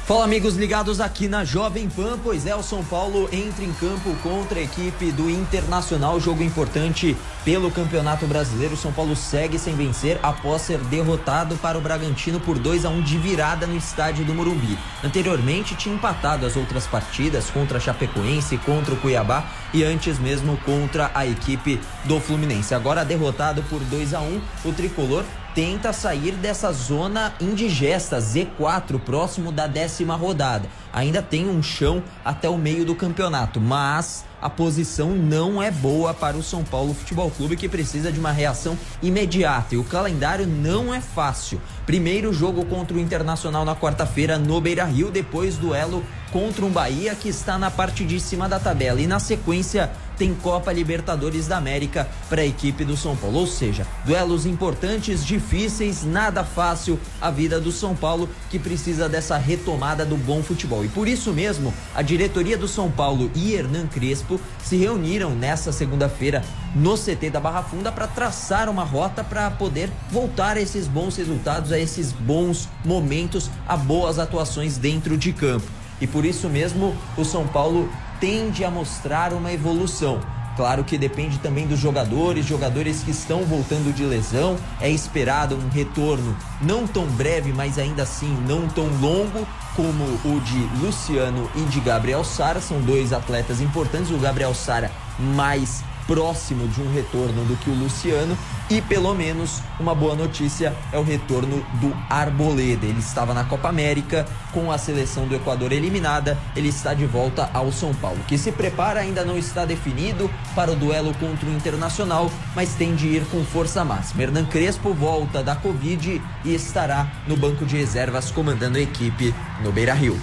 Fala 0.09 0.25
amigos 0.25 0.57
ligados 0.57 1.03
aqui 1.03 1.29
na 1.29 1.45
Jovem 1.45 1.87
Pan, 1.87 2.19
pois 2.25 2.47
é, 2.47 2.57
o 2.57 2.63
São 2.63 2.83
Paulo 2.83 3.29
entra 3.31 3.63
em 3.63 3.71
campo 3.75 4.17
contra 4.23 4.59
a 4.59 4.63
equipe 4.63 5.13
do 5.13 5.29
Internacional, 5.29 6.19
jogo 6.19 6.43
importante 6.43 7.15
pelo 7.45 7.71
Campeonato 7.71 8.27
Brasileiro. 8.27 8.73
O 8.73 8.77
São 8.79 8.91
Paulo 8.91 9.15
segue 9.15 9.59
sem 9.59 9.77
vencer 9.77 10.19
após 10.23 10.63
ser 10.63 10.79
derrotado 10.79 11.59
para 11.59 11.77
o 11.77 11.81
Bragantino 11.83 12.41
por 12.41 12.59
2 12.59 12.87
a 12.87 12.89
1 12.89 13.03
de 13.03 13.19
virada 13.19 13.67
no 13.67 13.77
estádio 13.77 14.25
do 14.25 14.35
Morumbi. 14.35 14.79
Anteriormente 15.05 15.75
tinha 15.75 15.95
empatado 15.95 16.47
as 16.47 16.57
outras 16.57 16.87
partidas 16.87 17.51
contra 17.51 17.77
a 17.77 17.81
Chapecoense, 17.81 18.57
contra 18.57 18.95
o 18.95 18.97
Cuiabá 18.97 19.45
e 19.75 19.85
antes 19.85 20.19
mesmo 20.19 20.57
contra 20.65 21.11
a 21.15 21.27
equipe 21.27 21.79
do 22.07 22.19
Fluminense. 22.19 22.75
Agora 22.75 23.05
derrotado 23.05 23.63
por 23.65 23.81
2 23.81 24.15
a 24.15 24.21
1, 24.21 24.41
o 24.65 24.73
tricolor 24.73 25.23
tenta 25.59 25.93
sair 25.93 26.37
dessa 26.37 26.71
zona 26.71 27.35
indigesta, 27.41 28.19
Z4, 28.19 28.97
próximo 29.01 29.51
da 29.51 29.67
décima 29.67 30.15
rodada. 30.15 30.69
Ainda 30.93 31.21
tem 31.21 31.49
um 31.49 31.61
chão 31.61 32.01
até 32.25 32.49
o 32.49 32.57
meio 32.57 32.85
do 32.85 32.95
campeonato, 32.95 33.61
mas 33.61 34.25
a 34.41 34.49
posição 34.49 35.11
não 35.17 35.61
é 35.61 35.69
boa 35.69 36.15
para 36.15 36.37
o 36.37 36.45
São 36.45 36.63
Paulo 36.63 36.95
Futebol 36.95 37.29
Clube 37.29 37.57
que 37.57 37.69
precisa 37.69 38.13
de 38.13 38.21
uma 38.21 38.31
reação 38.31 38.79
imediata 39.03 39.75
e 39.75 39.79
o 39.79 39.83
calendário 39.83 40.47
não 40.47 40.95
é 40.95 41.01
fácil. 41.01 41.61
Primeiro 41.89 42.34
jogo 42.34 42.66
contra 42.66 42.99
o 42.99 43.01
Internacional 43.01 43.64
na 43.64 43.74
quarta-feira 43.74 44.39
no 44.39 44.61
Beira-Rio, 44.61 45.11
depois 45.11 45.57
duelo 45.57 46.05
contra 46.30 46.62
um 46.62 46.70
Bahia 46.70 47.14
que 47.14 47.30
está 47.30 47.57
na 47.57 47.70
parte 47.70 48.05
de 48.05 48.20
cima 48.20 48.47
da 48.47 48.59
tabela 48.61 49.01
e 49.01 49.07
na 49.07 49.18
sequência 49.18 49.91
tem 50.18 50.34
Copa 50.34 50.70
Libertadores 50.72 51.47
da 51.47 51.57
América 51.57 52.07
para 52.28 52.43
a 52.43 52.45
equipe 52.45 52.84
do 52.84 52.97
São 52.97 53.16
Paulo. 53.16 53.39
Ou 53.39 53.47
seja, 53.47 53.86
duelos 54.05 54.45
importantes, 54.45 55.24
difíceis, 55.24 56.05
nada 56.05 56.45
fácil 56.45 56.99
a 57.20 57.30
vida 57.30 57.59
do 57.61 57.72
São 57.72 57.95
Paulo 57.95 58.28
que 58.51 58.59
precisa 58.59 59.09
dessa 59.09 59.39
retomada 59.39 60.05
do 60.05 60.16
bom 60.16 60.43
futebol. 60.43 60.84
E 60.84 60.89
por 60.89 61.09
isso 61.09 61.32
mesmo, 61.32 61.72
a 61.95 62.03
diretoria 62.03 62.59
do 62.59 62.68
São 62.68 62.91
Paulo 62.91 63.30
e 63.34 63.55
Hernan 63.55 63.86
Crespo 63.86 64.41
se 64.62 64.76
reuniram 64.76 65.30
nessa 65.30 65.72
segunda-feira 65.72 66.45
no 66.75 66.97
CT 66.97 67.31
da 67.31 67.41
Barra 67.41 67.62
Funda 67.62 67.91
para 67.91 68.07
traçar 68.07 68.69
uma 68.69 68.85
rota 68.85 69.25
para 69.25 69.51
poder 69.51 69.91
voltar 70.11 70.57
a 70.57 70.61
esses 70.61 70.87
bons 70.87 71.16
resultados, 71.16 71.73
a 71.73 71.79
esses 71.79 72.12
bons 72.12 72.69
momentos, 72.85 73.51
a 73.66 73.77
boas 73.77 74.19
atuações 74.19 74.77
dentro 74.77 75.16
de 75.16 75.33
campo. 75.33 75.66
E 76.01 76.07
por 76.07 76.25
isso 76.25 76.49
mesmo, 76.49 76.95
o 77.16 77.25
São 77.25 77.47
Paulo 77.47 77.91
tende 78.21 78.64
a 78.64 78.71
mostrar 78.71 79.33
uma 79.33 79.53
evolução. 79.53 80.21
Claro 80.59 80.83
que 80.83 80.99
depende 80.99 81.39
também 81.39 81.69
dos 81.69 81.79
jogadores, 81.79 82.45
jogadores 82.45 83.05
que 83.05 83.12
estão 83.12 83.45
voltando 83.45 83.95
de 83.95 84.05
lesão. 84.05 84.57
É 84.81 84.91
esperado 84.91 85.55
um 85.55 85.69
retorno 85.69 86.37
não 86.61 86.85
tão 86.85 87.07
breve, 87.07 87.53
mas 87.53 87.79
ainda 87.79 88.03
assim 88.03 88.37
não 88.49 88.66
tão 88.66 88.89
longo 89.01 89.47
como 89.77 90.03
o 90.25 90.41
de 90.41 90.59
Luciano 90.85 91.49
e 91.55 91.61
de 91.66 91.79
Gabriel 91.79 92.25
Sara. 92.25 92.61
São 92.61 92.81
dois 92.81 93.12
atletas 93.12 93.61
importantes. 93.61 94.11
O 94.11 94.19
Gabriel 94.19 94.53
Sara 94.53 94.91
mais 95.16 95.85
próximo 96.09 96.67
de 96.69 96.81
um 96.81 96.91
retorno 96.93 97.45
do 97.45 97.55
que 97.59 97.69
o 97.69 97.75
Luciano 97.75 98.37
e 98.71 98.81
pelo 98.81 99.15
menos 99.15 99.63
uma 99.79 99.95
boa 99.95 100.17
notícia 100.17 100.75
é 100.91 100.99
o 100.99 101.03
retorno 101.03 101.65
do 101.75 101.95
Arboleda. 102.09 102.87
Ele 102.87 102.99
estava 102.99 103.35
na 103.35 103.45
Copa 103.45 103.69
América 103.69 104.27
com 104.53 104.73
a 104.73 104.79
seleção 104.79 105.29
do 105.29 105.37
Equador 105.37 105.71
eliminada, 105.71 106.37
ele 106.57 106.69
está 106.69 106.95
de 106.95 107.05
volta 107.05 107.51
ao 107.53 107.71
São 107.71 107.93
Paulo, 107.95 108.19
que 108.27 108.39
se 108.39 108.51
prepara 108.51 109.01
ainda 109.01 109.25
não 109.25 109.37
está 109.37 109.67
definido 109.67 110.31
para 110.55 110.73
o 110.73 110.77
duelo 110.77 111.15
contra 111.15 111.47
o 111.47 111.53
Internacional, 111.53 112.31
mas 112.57 112.75
tem 112.75 112.95
de 112.95 113.07
ir 113.07 113.25
com 113.27 113.45
força 113.45 113.85
máxima. 113.85 114.23
Hernan 114.23 114.47
Crespo 114.47 114.95
volta 114.95 115.43
da 115.43 115.55
Covid 115.55 116.23
e 116.45 116.55
estará 116.55 117.07
no 117.27 117.37
banco 117.37 117.67
de 117.67 117.77
reservas 117.77 118.31
comandando 118.31 118.79
a 118.79 118.81
equipe 118.81 119.35
no 119.63 119.71
Beira-Rio. 119.71 120.19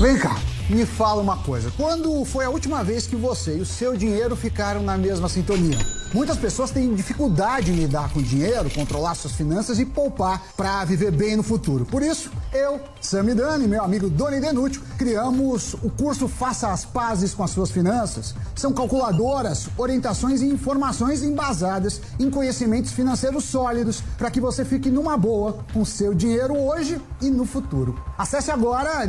Vem 0.00 0.16
cá, 0.16 0.36
me 0.68 0.84
fala 0.84 1.22
uma 1.22 1.38
coisa. 1.38 1.72
Quando 1.76 2.24
foi 2.24 2.44
a 2.44 2.50
última 2.50 2.84
vez 2.84 3.06
que 3.06 3.16
você 3.16 3.56
e 3.56 3.60
o 3.60 3.66
seu 3.66 3.96
dinheiro 3.96 4.36
ficaram 4.36 4.82
na 4.82 4.98
mesma 4.98 5.28
sintonia? 5.28 5.78
Muitas 6.12 6.38
pessoas 6.38 6.70
têm 6.70 6.94
dificuldade 6.94 7.70
em 7.70 7.74
lidar 7.74 8.10
com 8.12 8.22
dinheiro, 8.22 8.70
controlar 8.70 9.14
suas 9.14 9.34
finanças 9.34 9.78
e 9.78 9.84
poupar 9.84 10.42
para 10.56 10.82
viver 10.84 11.10
bem 11.10 11.36
no 11.36 11.42
futuro. 11.42 11.84
Por 11.84 12.02
isso, 12.02 12.30
eu, 12.52 12.80
Samidani 13.00 13.64
e 13.64 13.68
meu 13.68 13.82
amigo 13.82 14.08
Doni 14.08 14.40
Denútil 14.40 14.82
criamos 14.96 15.74
o 15.74 15.90
curso 15.90 16.26
Faça 16.26 16.68
as 16.68 16.84
Pazes 16.84 17.34
com 17.34 17.42
as 17.42 17.50
Suas 17.50 17.70
Finanças. 17.70 18.34
São 18.56 18.72
calculadoras, 18.72 19.68
orientações 19.76 20.40
e 20.40 20.46
informações 20.46 21.22
embasadas 21.22 22.00
em 22.18 22.30
conhecimentos 22.30 22.92
financeiros 22.92 23.44
sólidos 23.44 24.02
para 24.16 24.30
que 24.30 24.40
você 24.40 24.64
fique 24.64 24.90
numa 24.90 25.16
boa 25.16 25.58
com 25.74 25.84
seu 25.84 26.14
dinheiro 26.14 26.56
hoje 26.56 27.00
e 27.20 27.28
no 27.28 27.44
futuro. 27.44 28.00
Acesse 28.16 28.50
agora 28.50 29.04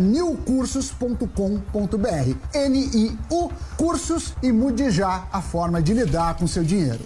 newcursos.com.br. 1.50 2.36
N-I-U 2.54 3.52
Cursos 3.76 4.34
e 4.43 4.52
mude 4.52 4.91
já 4.91 5.28
a 5.32 5.41
forma 5.41 5.82
de 5.82 5.93
lidar 5.93 6.36
com 6.36 6.45
seu 6.45 6.64
dinheiro. 6.64 7.04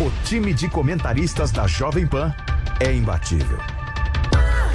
O 0.00 0.10
time 0.26 0.52
de 0.52 0.68
comentaristas 0.68 1.52
da 1.52 1.66
Jovem 1.66 2.06
Pan 2.06 2.34
é 2.80 2.92
imbatível. 2.92 3.58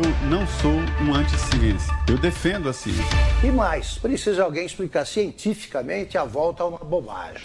Eu 0.01 0.30
não 0.30 0.47
sou 0.47 0.71
um 1.03 1.13
anti-ciência. 1.13 1.93
Eu 2.07 2.17
defendo 2.17 2.69
a 2.69 2.73
ciência. 2.73 3.03
E 3.43 3.51
mais, 3.51 3.97
precisa 3.97 4.43
alguém 4.43 4.65
explicar 4.65 5.05
cientificamente 5.05 6.17
a 6.17 6.23
volta 6.23 6.63
a 6.63 6.67
uma 6.67 6.77
bobagem. 6.77 7.41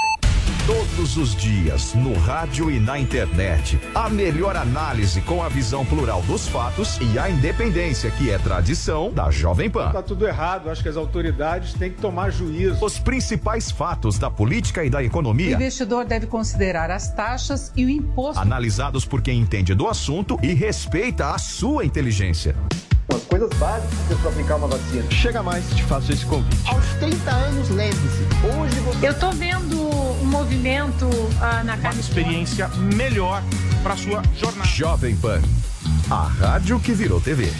Todos 0.66 1.18
os 1.18 1.36
dias, 1.36 1.92
no 1.92 2.14
rádio 2.20 2.70
e 2.70 2.80
na 2.80 2.98
internet. 2.98 3.78
A 3.94 4.08
melhor 4.08 4.56
análise 4.56 5.20
com 5.20 5.42
a 5.42 5.48
visão 5.48 5.84
plural 5.84 6.22
dos 6.22 6.48
fatos 6.48 6.98
e 7.02 7.18
a 7.18 7.28
independência 7.28 8.10
que 8.10 8.30
é 8.30 8.38
tradição 8.38 9.12
da 9.12 9.30
Jovem 9.30 9.68
Pan. 9.68 9.92
Tá 9.92 10.00
tudo 10.02 10.26
errado. 10.26 10.70
Acho 10.70 10.82
que 10.82 10.88
as 10.88 10.96
autoridades 10.96 11.74
têm 11.74 11.90
que 11.90 12.00
tomar 12.00 12.30
juízo. 12.30 12.82
Os 12.82 12.98
principais 12.98 13.70
fatos 13.70 14.18
da 14.18 14.30
política 14.30 14.82
e 14.82 14.88
da 14.88 14.98
O 14.98 15.02
economia. 15.02 15.54
investidor 15.54 16.06
deve 16.06 16.26
considerar 16.26 16.90
as 16.90 17.12
taxas 17.12 17.70
e 17.76 17.84
o 17.84 17.90
imposto. 17.90 18.40
Analisados 18.40 19.04
por 19.04 19.20
quem 19.20 19.38
entende 19.40 19.74
do 19.74 19.86
assunto 19.86 20.38
e 20.42 20.54
respeita 20.54 21.28
a 21.34 21.38
sua 21.38 21.84
inteligência. 21.84 22.56
As 23.14 23.22
coisas 23.24 23.50
básicas 23.58 24.18
para 24.18 24.30
aplicar 24.30 24.56
uma 24.56 24.66
vacina. 24.66 25.08
Chega 25.10 25.42
mais, 25.42 25.68
te 25.74 25.82
faço 25.84 26.10
esse 26.10 26.24
convite. 26.24 26.56
Aos 26.66 26.86
30 26.98 27.30
anos, 27.30 27.68
lembre-se, 27.68 28.22
hoje 28.58 28.80
você... 28.80 29.08
Eu 29.08 29.18
tô 29.18 29.30
vendo 29.30 29.83
movimento 30.34 31.08
ah, 31.40 31.62
na 31.62 31.76
Uma 31.76 31.92
experiência 31.92 32.66
melhor 32.96 33.40
para 33.84 33.96
sua 33.96 34.20
jornada. 34.36 34.68
Jovem 34.68 35.16
Pan, 35.16 35.40
a 36.10 36.24
rádio 36.24 36.80
que 36.80 36.92
virou 36.92 37.20
TV. 37.20 37.52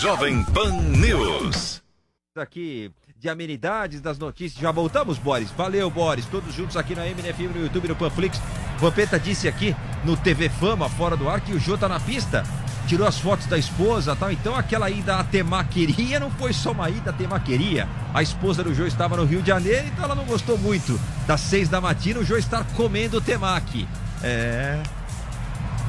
Jovem 0.00 0.44
Pan 0.44 0.70
News. 0.96 1.82
Aqui 2.36 2.92
de 3.18 3.28
amenidades 3.28 4.00
das 4.00 4.16
notícias. 4.16 4.62
Já 4.62 4.70
voltamos, 4.70 5.18
Boris. 5.18 5.50
Valeu, 5.50 5.90
Boris. 5.90 6.26
Todos 6.26 6.54
juntos 6.54 6.76
aqui 6.76 6.94
na 6.94 7.04
MNFM, 7.04 7.52
no 7.52 7.62
YouTube, 7.62 7.88
no 7.88 7.96
Panflix. 7.96 8.40
Vampeta 8.78 9.18
disse 9.18 9.48
aqui 9.48 9.74
no 10.04 10.16
TV 10.16 10.48
Fama, 10.48 10.88
fora 10.88 11.16
do 11.16 11.28
ar, 11.28 11.40
que 11.40 11.52
o 11.52 11.58
Jô 11.58 11.76
tá 11.76 11.88
na 11.88 11.98
pista. 11.98 12.44
Tirou 12.86 13.06
as 13.06 13.18
fotos 13.18 13.46
da 13.46 13.58
esposa 13.58 14.14
tal. 14.14 14.30
Então 14.30 14.54
aquela 14.54 14.90
ida 14.90 15.16
à 15.16 15.24
temaqueria 15.24 16.20
não 16.20 16.30
foi 16.30 16.52
só 16.52 16.72
uma 16.72 16.90
ida 16.90 17.10
à 17.10 17.12
temaqueria. 17.12 17.88
A 18.12 18.22
esposa 18.22 18.62
do 18.62 18.74
Jô 18.74 18.86
estava 18.86 19.16
no 19.16 19.24
Rio 19.24 19.40
de 19.40 19.48
Janeiro, 19.48 19.86
então 19.86 20.04
ela 20.04 20.14
não 20.14 20.24
gostou 20.24 20.58
muito. 20.58 21.00
Das 21.26 21.40
seis 21.40 21.68
da 21.68 21.80
matina, 21.80 22.20
o 22.20 22.24
Jô 22.24 22.36
estar 22.36 22.64
comendo 22.74 23.20
temaki. 23.20 23.88
É. 24.22 24.82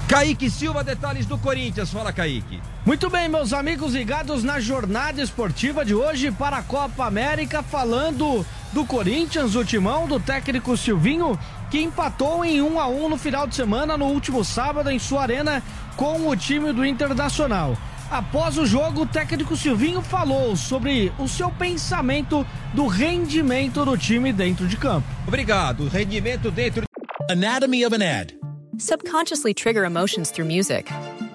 Kaique 0.07 0.49
Silva, 0.49 0.83
detalhes 0.83 1.25
do 1.25 1.37
Corinthians. 1.37 1.91
Fala, 1.91 2.13
Kaique. 2.13 2.61
Muito 2.85 3.09
bem, 3.09 3.29
meus 3.29 3.53
amigos 3.53 3.93
ligados 3.93 4.43
na 4.43 4.59
jornada 4.59 5.21
esportiva 5.21 5.83
de 5.85 5.95
hoje 5.95 6.29
para 6.29 6.57
a 6.57 6.61
Copa 6.61 7.05
América, 7.05 7.63
falando 7.63 8.45
do 8.73 8.85
Corinthians, 8.85 9.55
o 9.55 9.63
timão 9.63 10.07
do 10.07 10.19
técnico 10.19 10.75
Silvinho, 10.75 11.39
que 11.71 11.81
empatou 11.81 12.43
em 12.43 12.61
1 12.61 12.79
a 12.79 12.87
1 12.87 13.09
no 13.09 13.17
final 13.17 13.47
de 13.47 13.55
semana, 13.55 13.97
no 13.97 14.05
último 14.05 14.43
sábado, 14.43 14.91
em 14.91 14.99
sua 14.99 15.21
arena, 15.21 15.63
com 15.95 16.27
o 16.27 16.35
time 16.35 16.71
do 16.73 16.85
Internacional. 16.85 17.77
Após 18.09 18.57
o 18.57 18.65
jogo, 18.65 19.01
o 19.01 19.05
técnico 19.07 19.57
Silvinho 19.57 20.01
falou 20.01 20.55
sobre 20.55 21.11
o 21.17 21.27
seu 21.27 21.49
pensamento 21.49 22.45
do 22.73 22.85
rendimento 22.85 23.83
do 23.83 23.97
time 23.97 24.31
dentro 24.31 24.67
de 24.67 24.77
campo. 24.77 25.07
Obrigado. 25.27 25.87
Rendimento 25.87 26.51
dentro. 26.51 26.83
Anatomy 27.29 27.83
of 27.83 27.95
an 27.95 28.03
ad. 28.03 28.33
Subconsciously 28.77 29.53
trigger 29.53 29.83
emotions 29.83 30.29
through 30.29 30.47
music. 30.47 30.91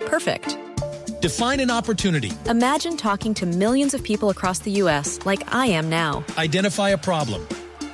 Perfect. 0.07 0.57
Define 1.21 1.61
an 1.61 1.71
opportunity. 1.71 2.31
Imagine 2.49 2.97
talking 2.97 3.35
to 3.35 3.47
millions 3.47 3.93
of 3.93 4.05
people 4.05 4.31
across 4.31 4.61
the 4.61 4.71
U.S. 4.83 5.19
like 5.27 5.43
I 5.53 5.67
am 5.67 5.89
now. 5.89 6.25
Identify 6.37 6.91
a 6.91 6.99
problem. 6.99 7.45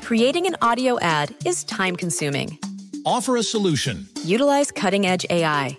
Creating 0.02 0.46
an 0.46 0.56
audio 0.60 0.98
ad 1.00 1.34
is 1.46 1.64
time 1.64 1.96
consuming. 1.96 2.58
Offer 3.06 3.36
a 3.36 3.42
solution. 3.42 4.08
Utilize 4.24 4.70
cutting 4.70 5.06
edge 5.06 5.24
AI. 5.30 5.78